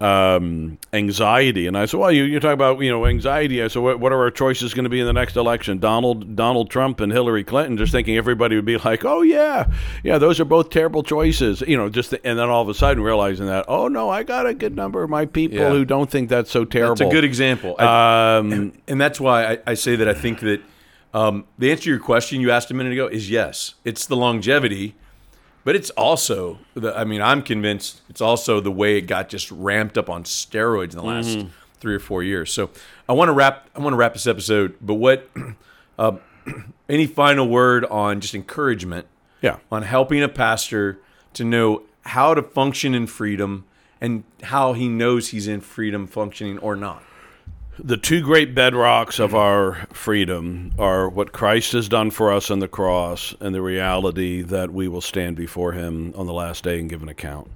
um, 0.00 0.78
anxiety, 0.92 1.68
and 1.68 1.78
I 1.78 1.84
said, 1.86 2.00
"Well, 2.00 2.10
you 2.10 2.24
you 2.24 2.40
talk 2.40 2.54
about 2.54 2.80
you 2.80 2.90
know 2.90 3.06
anxiety." 3.06 3.62
I 3.62 3.68
said, 3.68 3.82
"What, 3.82 4.00
what 4.00 4.10
are 4.12 4.20
our 4.20 4.32
choices 4.32 4.74
going 4.74 4.82
to 4.82 4.90
be 4.90 4.98
in 4.98 5.06
the 5.06 5.12
next 5.12 5.36
election? 5.36 5.78
Donald 5.78 6.34
Donald 6.34 6.70
Trump 6.70 6.98
and 6.98 7.12
Hillary 7.12 7.44
Clinton?" 7.44 7.76
Just 7.76 7.92
thinking 7.92 8.16
everybody 8.16 8.56
would 8.56 8.64
be 8.64 8.76
like, 8.84 9.04
"Oh 9.04 9.22
yeah, 9.22 9.70
yeah, 10.02 10.18
those 10.18 10.40
are 10.40 10.44
both 10.44 10.70
terrible 10.70 11.04
choices," 11.04 11.60
you 11.60 11.76
know. 11.76 11.88
Just 11.88 12.12
and 12.12 12.36
then 12.36 12.48
all 12.48 12.62
of 12.62 12.68
a 12.68 12.74
sudden 12.74 13.00
realizing 13.00 13.46
that, 13.46 13.64
oh 13.68 13.86
no, 13.86 14.10
I 14.10 14.24
got 14.24 14.44
a 14.44 14.54
good 14.54 14.74
number 14.74 15.04
of 15.04 15.10
my 15.10 15.24
people 15.24 15.58
Yeah. 15.58 15.70
who 15.70 15.84
don't 15.84 16.10
think 16.10 16.28
that's 16.28 16.50
so 16.50 16.64
terrible. 16.64 16.92
It's 16.94 17.00
a 17.00 17.08
good 17.08 17.24
example. 17.24 17.76
I- 17.78 18.38
Um, 18.38 18.72
and 18.88 19.00
that's 19.00 19.20
why 19.20 19.52
I, 19.52 19.58
I 19.68 19.74
say 19.74 19.94
that 19.94 20.08
I 20.08 20.14
think 20.14 20.40
that 20.40 20.60
um, 21.14 21.44
the 21.58 21.70
answer 21.70 21.84
to 21.84 21.90
your 21.90 21.98
question 21.98 22.40
you 22.40 22.50
asked 22.50 22.70
a 22.70 22.74
minute 22.74 22.92
ago 22.92 23.06
is 23.06 23.30
yes. 23.30 23.74
It's 23.84 24.06
the 24.06 24.16
longevity, 24.16 24.94
but 25.64 25.76
it's 25.76 25.90
also 25.90 26.58
the. 26.74 26.96
I 26.96 27.04
mean, 27.04 27.20
I'm 27.22 27.42
convinced 27.42 28.00
it's 28.08 28.20
also 28.20 28.60
the 28.60 28.70
way 28.70 28.96
it 28.96 29.02
got 29.02 29.28
just 29.28 29.50
ramped 29.50 29.96
up 29.98 30.08
on 30.10 30.24
steroids 30.24 30.90
in 30.92 30.96
the 30.98 31.04
last 31.04 31.28
Mm-hmm. 31.28 31.48
three 31.80 31.94
or 31.94 32.00
four 32.00 32.22
years. 32.22 32.52
So 32.52 32.70
I 33.08 33.12
want 33.12 33.28
to 33.28 33.32
wrap. 33.32 33.68
I 33.76 33.80
want 33.80 33.92
to 33.92 33.96
wrap 33.96 34.12
this 34.14 34.26
episode. 34.26 34.76
But 34.80 34.94
what? 34.94 35.28
Uh, 35.98 36.16
any 36.88 37.06
final 37.06 37.46
word 37.46 37.84
on 37.84 38.18
just 38.20 38.34
encouragement? 38.34 39.06
yeah. 39.42 39.58
on 39.70 39.82
helping 39.82 40.22
a 40.22 40.28
pastor 40.28 40.98
to 41.34 41.44
know 41.44 41.82
how 42.06 42.32
to 42.32 42.42
function 42.42 42.94
in 42.94 43.06
freedom 43.06 43.64
and 44.00 44.24
how 44.44 44.72
he 44.72 44.88
knows 44.88 45.28
he's 45.28 45.46
in 45.46 45.60
freedom 45.60 46.06
functioning 46.06 46.58
or 46.58 46.74
not. 46.74 47.02
The 47.78 47.96
two 47.96 48.20
great 48.20 48.54
bedrocks 48.54 49.18
of 49.18 49.34
our 49.34 49.86
freedom 49.94 50.72
are 50.78 51.08
what 51.08 51.32
Christ 51.32 51.72
has 51.72 51.88
done 51.88 52.10
for 52.10 52.30
us 52.30 52.50
on 52.50 52.58
the 52.58 52.68
cross 52.68 53.34
and 53.40 53.54
the 53.54 53.62
reality 53.62 54.42
that 54.42 54.70
we 54.70 54.88
will 54.88 55.00
stand 55.00 55.36
before 55.36 55.72
Him 55.72 56.12
on 56.14 56.26
the 56.26 56.34
last 56.34 56.64
day 56.64 56.78
and 56.78 56.90
give 56.90 57.02
an 57.02 57.08
account. 57.08 57.48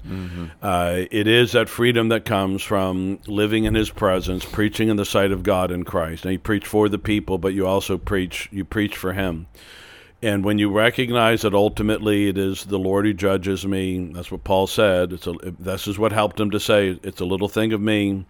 Uh, 0.63 1.03
it 1.11 1.27
is 1.27 1.53
that 1.53 1.69
freedom 1.69 2.09
that 2.09 2.25
comes 2.25 2.63
from 2.63 3.19
living 3.27 3.65
in 3.65 3.75
His 3.75 3.91
presence, 3.91 4.45
preaching 4.47 4.89
in 4.89 4.97
the 4.97 5.05
sight 5.05 5.33
of 5.33 5.43
God 5.43 5.71
in 5.71 5.85
Christ. 5.85 6.25
Now, 6.25 6.31
you 6.31 6.39
preach 6.39 6.67
for 6.67 6.89
the 6.89 6.99
people, 6.99 7.37
but 7.37 7.53
you 7.53 7.67
also 7.67 7.99
preach 7.99 8.49
you 8.51 8.65
preach 8.65 8.97
for 8.97 9.13
Him. 9.13 9.47
And 10.23 10.47
when 10.47 10.59
you 10.59 10.71
recognize 10.73 11.43
that 11.43 11.53
ultimately 11.53 12.29
it 12.29 12.39
is 12.39 12.65
the 12.65 12.79
Lord 12.79 13.05
who 13.05 13.13
judges 13.13 13.67
me, 13.67 14.11
that's 14.15 14.31
what 14.31 14.45
Paul 14.45 14.67
said. 14.67 15.13
It's 15.13 15.27
a, 15.27 15.35
this 15.59 15.87
is 15.87 15.99
what 15.99 16.13
helped 16.13 16.41
him 16.41 16.51
to 16.53 16.59
say, 16.59 16.99
"It's 17.03 17.21
a 17.21 17.27
little 17.27 17.49
thing 17.49 17.75
of 17.75 17.83
me." 17.83 18.25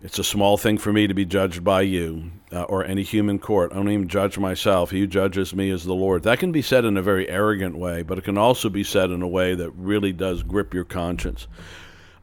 It's 0.00 0.18
a 0.20 0.24
small 0.24 0.56
thing 0.56 0.78
for 0.78 0.92
me 0.92 1.08
to 1.08 1.14
be 1.14 1.24
judged 1.24 1.64
by 1.64 1.80
you 1.80 2.30
uh, 2.52 2.62
or 2.62 2.84
any 2.84 3.02
human 3.02 3.40
court. 3.40 3.72
I 3.72 3.76
don't 3.76 3.90
even 3.90 4.06
judge 4.06 4.38
myself. 4.38 4.92
He 4.92 5.00
who 5.00 5.08
judges 5.08 5.52
me 5.52 5.70
is 5.70 5.84
the 5.84 5.94
Lord. 5.94 6.22
That 6.22 6.38
can 6.38 6.52
be 6.52 6.62
said 6.62 6.84
in 6.84 6.96
a 6.96 7.02
very 7.02 7.28
arrogant 7.28 7.76
way, 7.76 8.02
but 8.02 8.16
it 8.16 8.24
can 8.24 8.38
also 8.38 8.68
be 8.68 8.84
said 8.84 9.10
in 9.10 9.22
a 9.22 9.28
way 9.28 9.56
that 9.56 9.72
really 9.72 10.12
does 10.12 10.44
grip 10.44 10.72
your 10.72 10.84
conscience. 10.84 11.48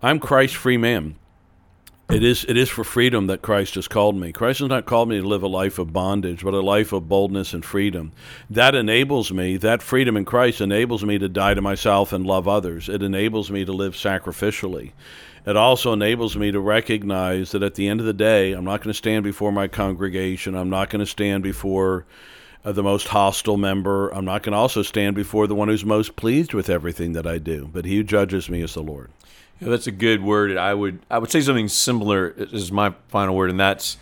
I'm 0.01 0.19
Christ's 0.19 0.55
free 0.55 0.77
man. 0.77 1.15
It 2.07 2.23
is 2.23 2.45
it 2.47 2.55
is 2.55 2.69
for 2.69 2.83
freedom 2.83 3.27
that 3.27 3.41
Christ 3.41 3.75
has 3.75 3.87
called 3.87 4.15
me. 4.15 4.31
Christ 4.31 4.59
has 4.59 4.69
not 4.69 4.85
called 4.85 5.09
me 5.09 5.19
to 5.19 5.27
live 5.27 5.41
a 5.41 5.47
life 5.47 5.79
of 5.79 5.91
bondage, 5.91 6.43
but 6.43 6.53
a 6.53 6.61
life 6.61 6.93
of 6.93 7.09
boldness 7.09 7.53
and 7.53 7.65
freedom. 7.65 8.11
That 8.47 8.75
enables 8.75 9.33
me, 9.33 9.57
that 9.57 9.81
freedom 9.81 10.15
in 10.15 10.23
Christ 10.23 10.61
enables 10.61 11.03
me 11.03 11.17
to 11.17 11.27
die 11.27 11.55
to 11.55 11.61
myself 11.63 12.13
and 12.13 12.25
love 12.25 12.47
others. 12.47 12.87
It 12.89 13.01
enables 13.01 13.49
me 13.49 13.65
to 13.65 13.73
live 13.73 13.95
sacrificially. 13.95 14.91
It 15.45 15.55
also 15.55 15.93
enables 15.93 16.35
me 16.35 16.51
to 16.51 16.59
recognize 16.59 17.51
that 17.51 17.61
at 17.61 17.75
the 17.75 17.87
end 17.87 17.99
of 17.99 18.05
the 18.07 18.13
day, 18.13 18.53
I'm 18.53 18.65
not 18.65 18.81
going 18.81 18.89
to 18.91 18.97
stand 18.97 19.23
before 19.23 19.51
my 19.51 19.67
congregation. 19.67 20.55
I'm 20.55 20.71
not 20.71 20.89
going 20.89 21.01
to 21.01 21.05
stand 21.05 21.43
before 21.43 22.05
uh, 22.63 22.71
the 22.71 22.81
most 22.81 23.09
hostile 23.09 23.57
member. 23.57 24.09
I'm 24.09 24.25
not 24.25 24.41
going 24.41 24.53
to 24.53 24.57
also 24.57 24.81
stand 24.81 25.15
before 25.15 25.45
the 25.45 25.53
one 25.53 25.67
who's 25.67 25.85
most 25.85 26.15
pleased 26.15 26.55
with 26.55 26.67
everything 26.67 27.13
that 27.13 27.27
I 27.27 27.37
do. 27.37 27.69
But 27.71 27.85
he 27.85 27.97
who 27.97 28.03
judges 28.03 28.49
me 28.49 28.63
is 28.63 28.73
the 28.73 28.81
Lord. 28.81 29.11
Yeah, 29.59 29.69
that's 29.69 29.87
a 29.87 29.91
good 29.91 30.23
word. 30.23 30.57
I 30.57 30.73
would 30.73 30.99
I 31.09 31.19
would 31.19 31.31
say 31.31 31.41
something 31.41 31.69
similar 31.69 32.29
is 32.29 32.71
my 32.71 32.93
final 33.07 33.35
word, 33.35 33.51
and 33.51 33.59
that's 33.59 33.97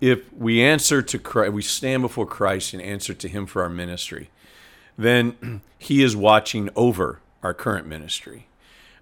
if 0.00 0.32
we 0.32 0.62
answer 0.62 1.02
to 1.02 1.18
Christ, 1.18 1.52
we 1.52 1.62
stand 1.62 2.02
before 2.02 2.26
Christ 2.26 2.72
and 2.72 2.80
answer 2.80 3.14
to 3.14 3.28
Him 3.28 3.46
for 3.46 3.62
our 3.62 3.68
ministry, 3.68 4.30
then 4.96 5.60
He 5.78 6.02
is 6.02 6.16
watching 6.16 6.70
over 6.74 7.20
our 7.42 7.52
current 7.52 7.86
ministry. 7.86 8.46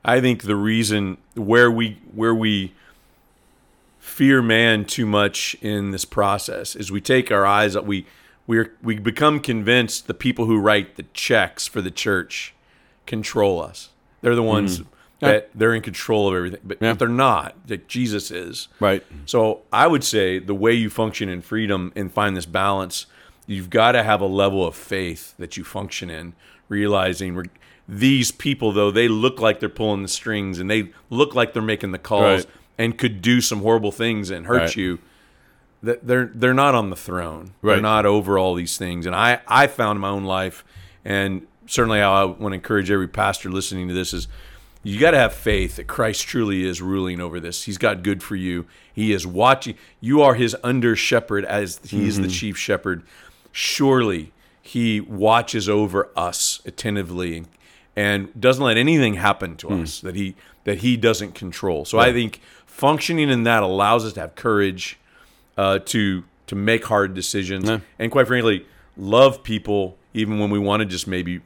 I 0.04 0.20
think 0.20 0.42
the 0.42 0.56
reason 0.56 1.18
where 1.34 1.70
we 1.70 1.98
where 2.14 2.34
we 2.34 2.72
fear 4.00 4.42
man 4.42 4.84
too 4.84 5.06
much 5.06 5.56
in 5.60 5.90
this 5.92 6.04
process 6.04 6.74
is 6.74 6.90
we 6.90 7.00
take 7.00 7.30
our 7.30 7.46
eyes 7.46 7.78
we 7.78 8.04
we 8.46 8.66
we 8.82 8.98
become 8.98 9.40
convinced 9.40 10.06
the 10.06 10.14
people 10.14 10.46
who 10.46 10.58
write 10.58 10.96
the 10.96 11.04
checks 11.14 11.66
for 11.66 11.80
the 11.80 11.90
church 11.90 12.54
control 13.06 13.62
us. 13.62 13.90
They're 14.20 14.34
the 14.34 14.42
ones 14.42 14.80
mm-hmm. 14.80 14.88
that 15.20 15.50
they're 15.54 15.74
in 15.74 15.82
control 15.82 16.28
of 16.28 16.34
everything, 16.34 16.60
but, 16.64 16.78
Yeah. 16.80 16.92
but 16.92 16.98
they're 16.98 17.08
not. 17.08 17.56
Like 17.68 17.88
Jesus 17.88 18.30
is. 18.30 18.68
Right. 18.80 19.04
So 19.26 19.62
I 19.72 19.86
would 19.86 20.04
say 20.04 20.38
the 20.38 20.54
way 20.54 20.72
you 20.72 20.90
function 20.90 21.28
in 21.28 21.42
freedom 21.42 21.92
and 21.96 22.12
find 22.12 22.36
this 22.36 22.46
balance, 22.46 23.06
you've 23.46 23.70
got 23.70 23.92
to 23.92 24.02
have 24.02 24.20
a 24.20 24.26
level 24.26 24.66
of 24.66 24.74
faith 24.74 25.34
that 25.38 25.56
you 25.56 25.64
function 25.64 26.10
in, 26.10 26.34
realizing 26.68 27.34
we're, 27.34 27.46
these 27.88 28.30
people, 28.30 28.72
though 28.72 28.90
they 28.90 29.08
look 29.08 29.40
like 29.40 29.60
they're 29.60 29.68
pulling 29.68 30.02
the 30.02 30.08
strings 30.08 30.58
and 30.58 30.70
they 30.70 30.90
look 31.10 31.34
like 31.34 31.52
they're 31.52 31.62
making 31.62 31.92
the 31.92 31.98
calls 31.98 32.44
Right. 32.44 32.46
and 32.78 32.98
could 32.98 33.20
do 33.20 33.40
some 33.40 33.60
horrible 33.60 33.92
things 33.92 34.30
and 34.30 34.46
hurt 34.46 34.60
Right. 34.60 34.76
you. 34.76 34.98
That 35.82 36.06
they're 36.06 36.30
they're 36.32 36.54
not 36.54 36.76
on 36.76 36.90
the 36.90 36.96
throne. 36.96 37.54
They're 37.62 37.80
not 37.80 38.06
over 38.06 38.38
all 38.38 38.54
these 38.54 38.78
things. 38.78 39.04
And 39.04 39.16
I 39.16 39.40
I 39.48 39.66
found 39.66 39.96
in 39.96 40.00
my 40.00 40.10
own 40.10 40.24
life, 40.24 40.64
and 41.04 41.46
certainly 41.66 42.00
I 42.00 42.24
want 42.24 42.52
to 42.52 42.54
encourage 42.54 42.88
every 42.88 43.08
pastor 43.08 43.50
listening 43.50 43.88
to 43.88 43.94
this 43.94 44.12
is 44.12 44.28
you 44.84 44.98
got 44.98 45.12
to 45.12 45.18
have 45.18 45.32
faith 45.32 45.76
that 45.76 45.86
Christ 45.86 46.26
truly 46.26 46.64
is 46.64 46.80
ruling 46.82 47.20
over 47.20 47.38
this. 47.40 47.64
He's 47.64 47.78
got 47.78 48.02
good 48.02 48.22
for 48.22 48.36
you. 48.36 48.66
He 48.92 49.12
is 49.12 49.26
watching. 49.26 49.76
You 50.00 50.22
are 50.22 50.34
his 50.34 50.56
under 50.62 50.96
shepherd 50.96 51.44
as 51.44 51.80
he 51.84 52.06
is 52.06 52.16
the 52.16 52.22
mm-hmm. 52.22 52.30
chief 52.30 52.58
shepherd. 52.58 53.02
Surely 53.52 54.32
he 54.60 55.00
watches 55.00 55.68
over 55.68 56.10
us 56.16 56.60
attentively 56.64 57.36
and, 57.38 57.48
and 57.96 58.28
doesn't 58.40 58.64
let 58.64 58.76
anything 58.76 59.14
happen 59.14 59.56
to 59.56 59.70
us 59.70 60.00
that 60.00 60.14
he 60.14 60.34
that 60.64 60.78
he 60.78 60.96
doesn't 60.96 61.34
control. 61.34 61.84
So 61.84 61.98
I 61.98 62.12
think 62.12 62.40
functioning 62.66 63.28
in 63.30 63.42
that 63.44 63.62
allows 63.62 64.04
us 64.04 64.12
to 64.14 64.20
have 64.20 64.34
courage 64.34 64.98
uh, 65.56 65.78
to 65.86 66.24
to 66.46 66.54
make 66.54 66.84
hard 66.84 67.14
decisions 67.14 67.68
and 67.98 68.10
quite 68.10 68.26
frankly 68.26 68.66
love 68.96 69.42
people 69.42 69.96
even 70.14 70.38
when 70.38 70.50
we 70.50 70.58
want 70.58 70.80
to 70.80 70.86
just 70.86 71.06
maybe 71.06 71.40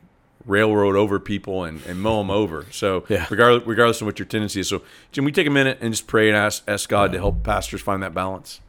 railroad 0.44 0.94
over 0.96 1.18
people 1.18 1.64
and, 1.64 1.80
and 1.86 2.00
mow 2.00 2.18
them 2.18 2.30
over. 2.30 2.66
So 2.70 3.04
Yeah. 3.08 3.26
regardless, 3.30 3.66
regardless 3.66 4.00
of 4.00 4.06
what 4.06 4.18
your 4.18 4.26
tendency 4.26 4.60
is. 4.60 4.68
So 4.68 4.82
Jim, 5.12 5.24
we 5.24 5.32
take 5.32 5.46
a 5.46 5.50
minute 5.50 5.78
and 5.80 5.92
just 5.92 6.06
pray 6.06 6.28
and 6.28 6.36
ask 6.36 6.62
ask 6.68 6.88
God 6.88 7.10
to 7.12 7.18
help 7.18 7.42
pastors 7.42 7.80
find 7.82 8.02
that 8.02 8.14
balance. 8.14 8.60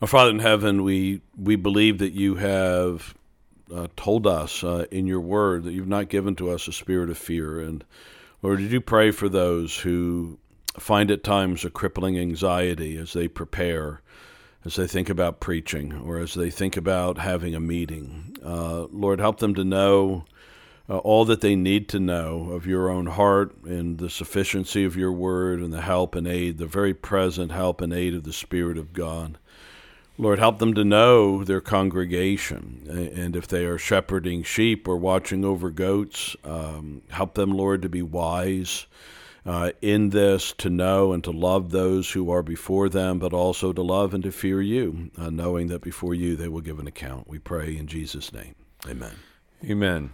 Our 0.00 0.08
Father 0.08 0.30
in 0.30 0.40
heaven, 0.40 0.82
we, 0.82 1.20
we 1.40 1.54
believe 1.54 1.98
that 1.98 2.12
you 2.12 2.34
have 2.36 3.14
uh, 3.74 3.88
told 3.96 4.26
us 4.26 4.62
uh, 4.62 4.86
in 4.90 5.06
your 5.06 5.20
word 5.20 5.64
that 5.64 5.72
you've 5.72 5.88
not 5.88 6.08
given 6.08 6.34
to 6.36 6.50
us 6.50 6.68
a 6.68 6.72
spirit 6.72 7.10
of 7.10 7.18
fear. 7.18 7.60
And 7.60 7.84
Lord, 8.42 8.58
did 8.58 8.72
you 8.72 8.80
pray 8.80 9.10
for 9.10 9.28
those 9.28 9.76
who 9.76 10.38
find 10.78 11.10
at 11.10 11.24
times 11.24 11.64
a 11.64 11.70
crippling 11.70 12.18
anxiety 12.18 12.96
as 12.96 13.12
they 13.12 13.28
prepare, 13.28 14.00
as 14.64 14.76
they 14.76 14.86
think 14.86 15.08
about 15.08 15.40
preaching, 15.40 15.92
or 15.92 16.18
as 16.18 16.34
they 16.34 16.50
think 16.50 16.76
about 16.76 17.18
having 17.18 17.54
a 17.54 17.60
meeting? 17.60 18.36
Uh, 18.44 18.86
Lord, 18.90 19.20
help 19.20 19.38
them 19.38 19.54
to 19.54 19.64
know 19.64 20.24
uh, 20.88 20.98
all 20.98 21.24
that 21.24 21.40
they 21.40 21.56
need 21.56 21.88
to 21.88 22.00
know 22.00 22.50
of 22.50 22.66
your 22.66 22.90
own 22.90 23.06
heart 23.06 23.56
and 23.64 23.98
the 23.98 24.10
sufficiency 24.10 24.84
of 24.84 24.96
your 24.96 25.12
word 25.12 25.60
and 25.60 25.72
the 25.72 25.80
help 25.80 26.14
and 26.14 26.26
aid, 26.26 26.58
the 26.58 26.66
very 26.66 26.92
present 26.92 27.52
help 27.52 27.80
and 27.80 27.92
aid 27.92 28.14
of 28.14 28.24
the 28.24 28.32
Spirit 28.32 28.76
of 28.76 28.92
God. 28.92 29.38
Lord, 30.18 30.38
help 30.38 30.58
them 30.58 30.74
to 30.74 30.84
know 30.84 31.42
their 31.42 31.60
congregation. 31.60 32.86
And 33.14 33.34
if 33.34 33.48
they 33.48 33.64
are 33.64 33.78
shepherding 33.78 34.42
sheep 34.42 34.86
or 34.86 34.96
watching 34.96 35.44
over 35.44 35.70
goats, 35.70 36.36
um, 36.44 37.02
help 37.08 37.34
them, 37.34 37.50
Lord, 37.50 37.82
to 37.82 37.88
be 37.88 38.02
wise 38.02 38.86
uh, 39.44 39.72
in 39.80 40.10
this, 40.10 40.52
to 40.58 40.70
know 40.70 41.12
and 41.12 41.24
to 41.24 41.30
love 41.30 41.70
those 41.70 42.10
who 42.10 42.30
are 42.30 42.42
before 42.42 42.88
them, 42.88 43.18
but 43.18 43.32
also 43.32 43.72
to 43.72 43.82
love 43.82 44.14
and 44.14 44.22
to 44.24 44.30
fear 44.30 44.60
you, 44.60 45.10
uh, 45.18 45.30
knowing 45.30 45.68
that 45.68 45.80
before 45.80 46.14
you 46.14 46.36
they 46.36 46.48
will 46.48 46.60
give 46.60 46.78
an 46.78 46.86
account. 46.86 47.26
We 47.26 47.38
pray 47.38 47.76
in 47.76 47.86
Jesus' 47.86 48.32
name. 48.32 48.54
Amen. 48.88 49.16
Amen. 49.64 50.12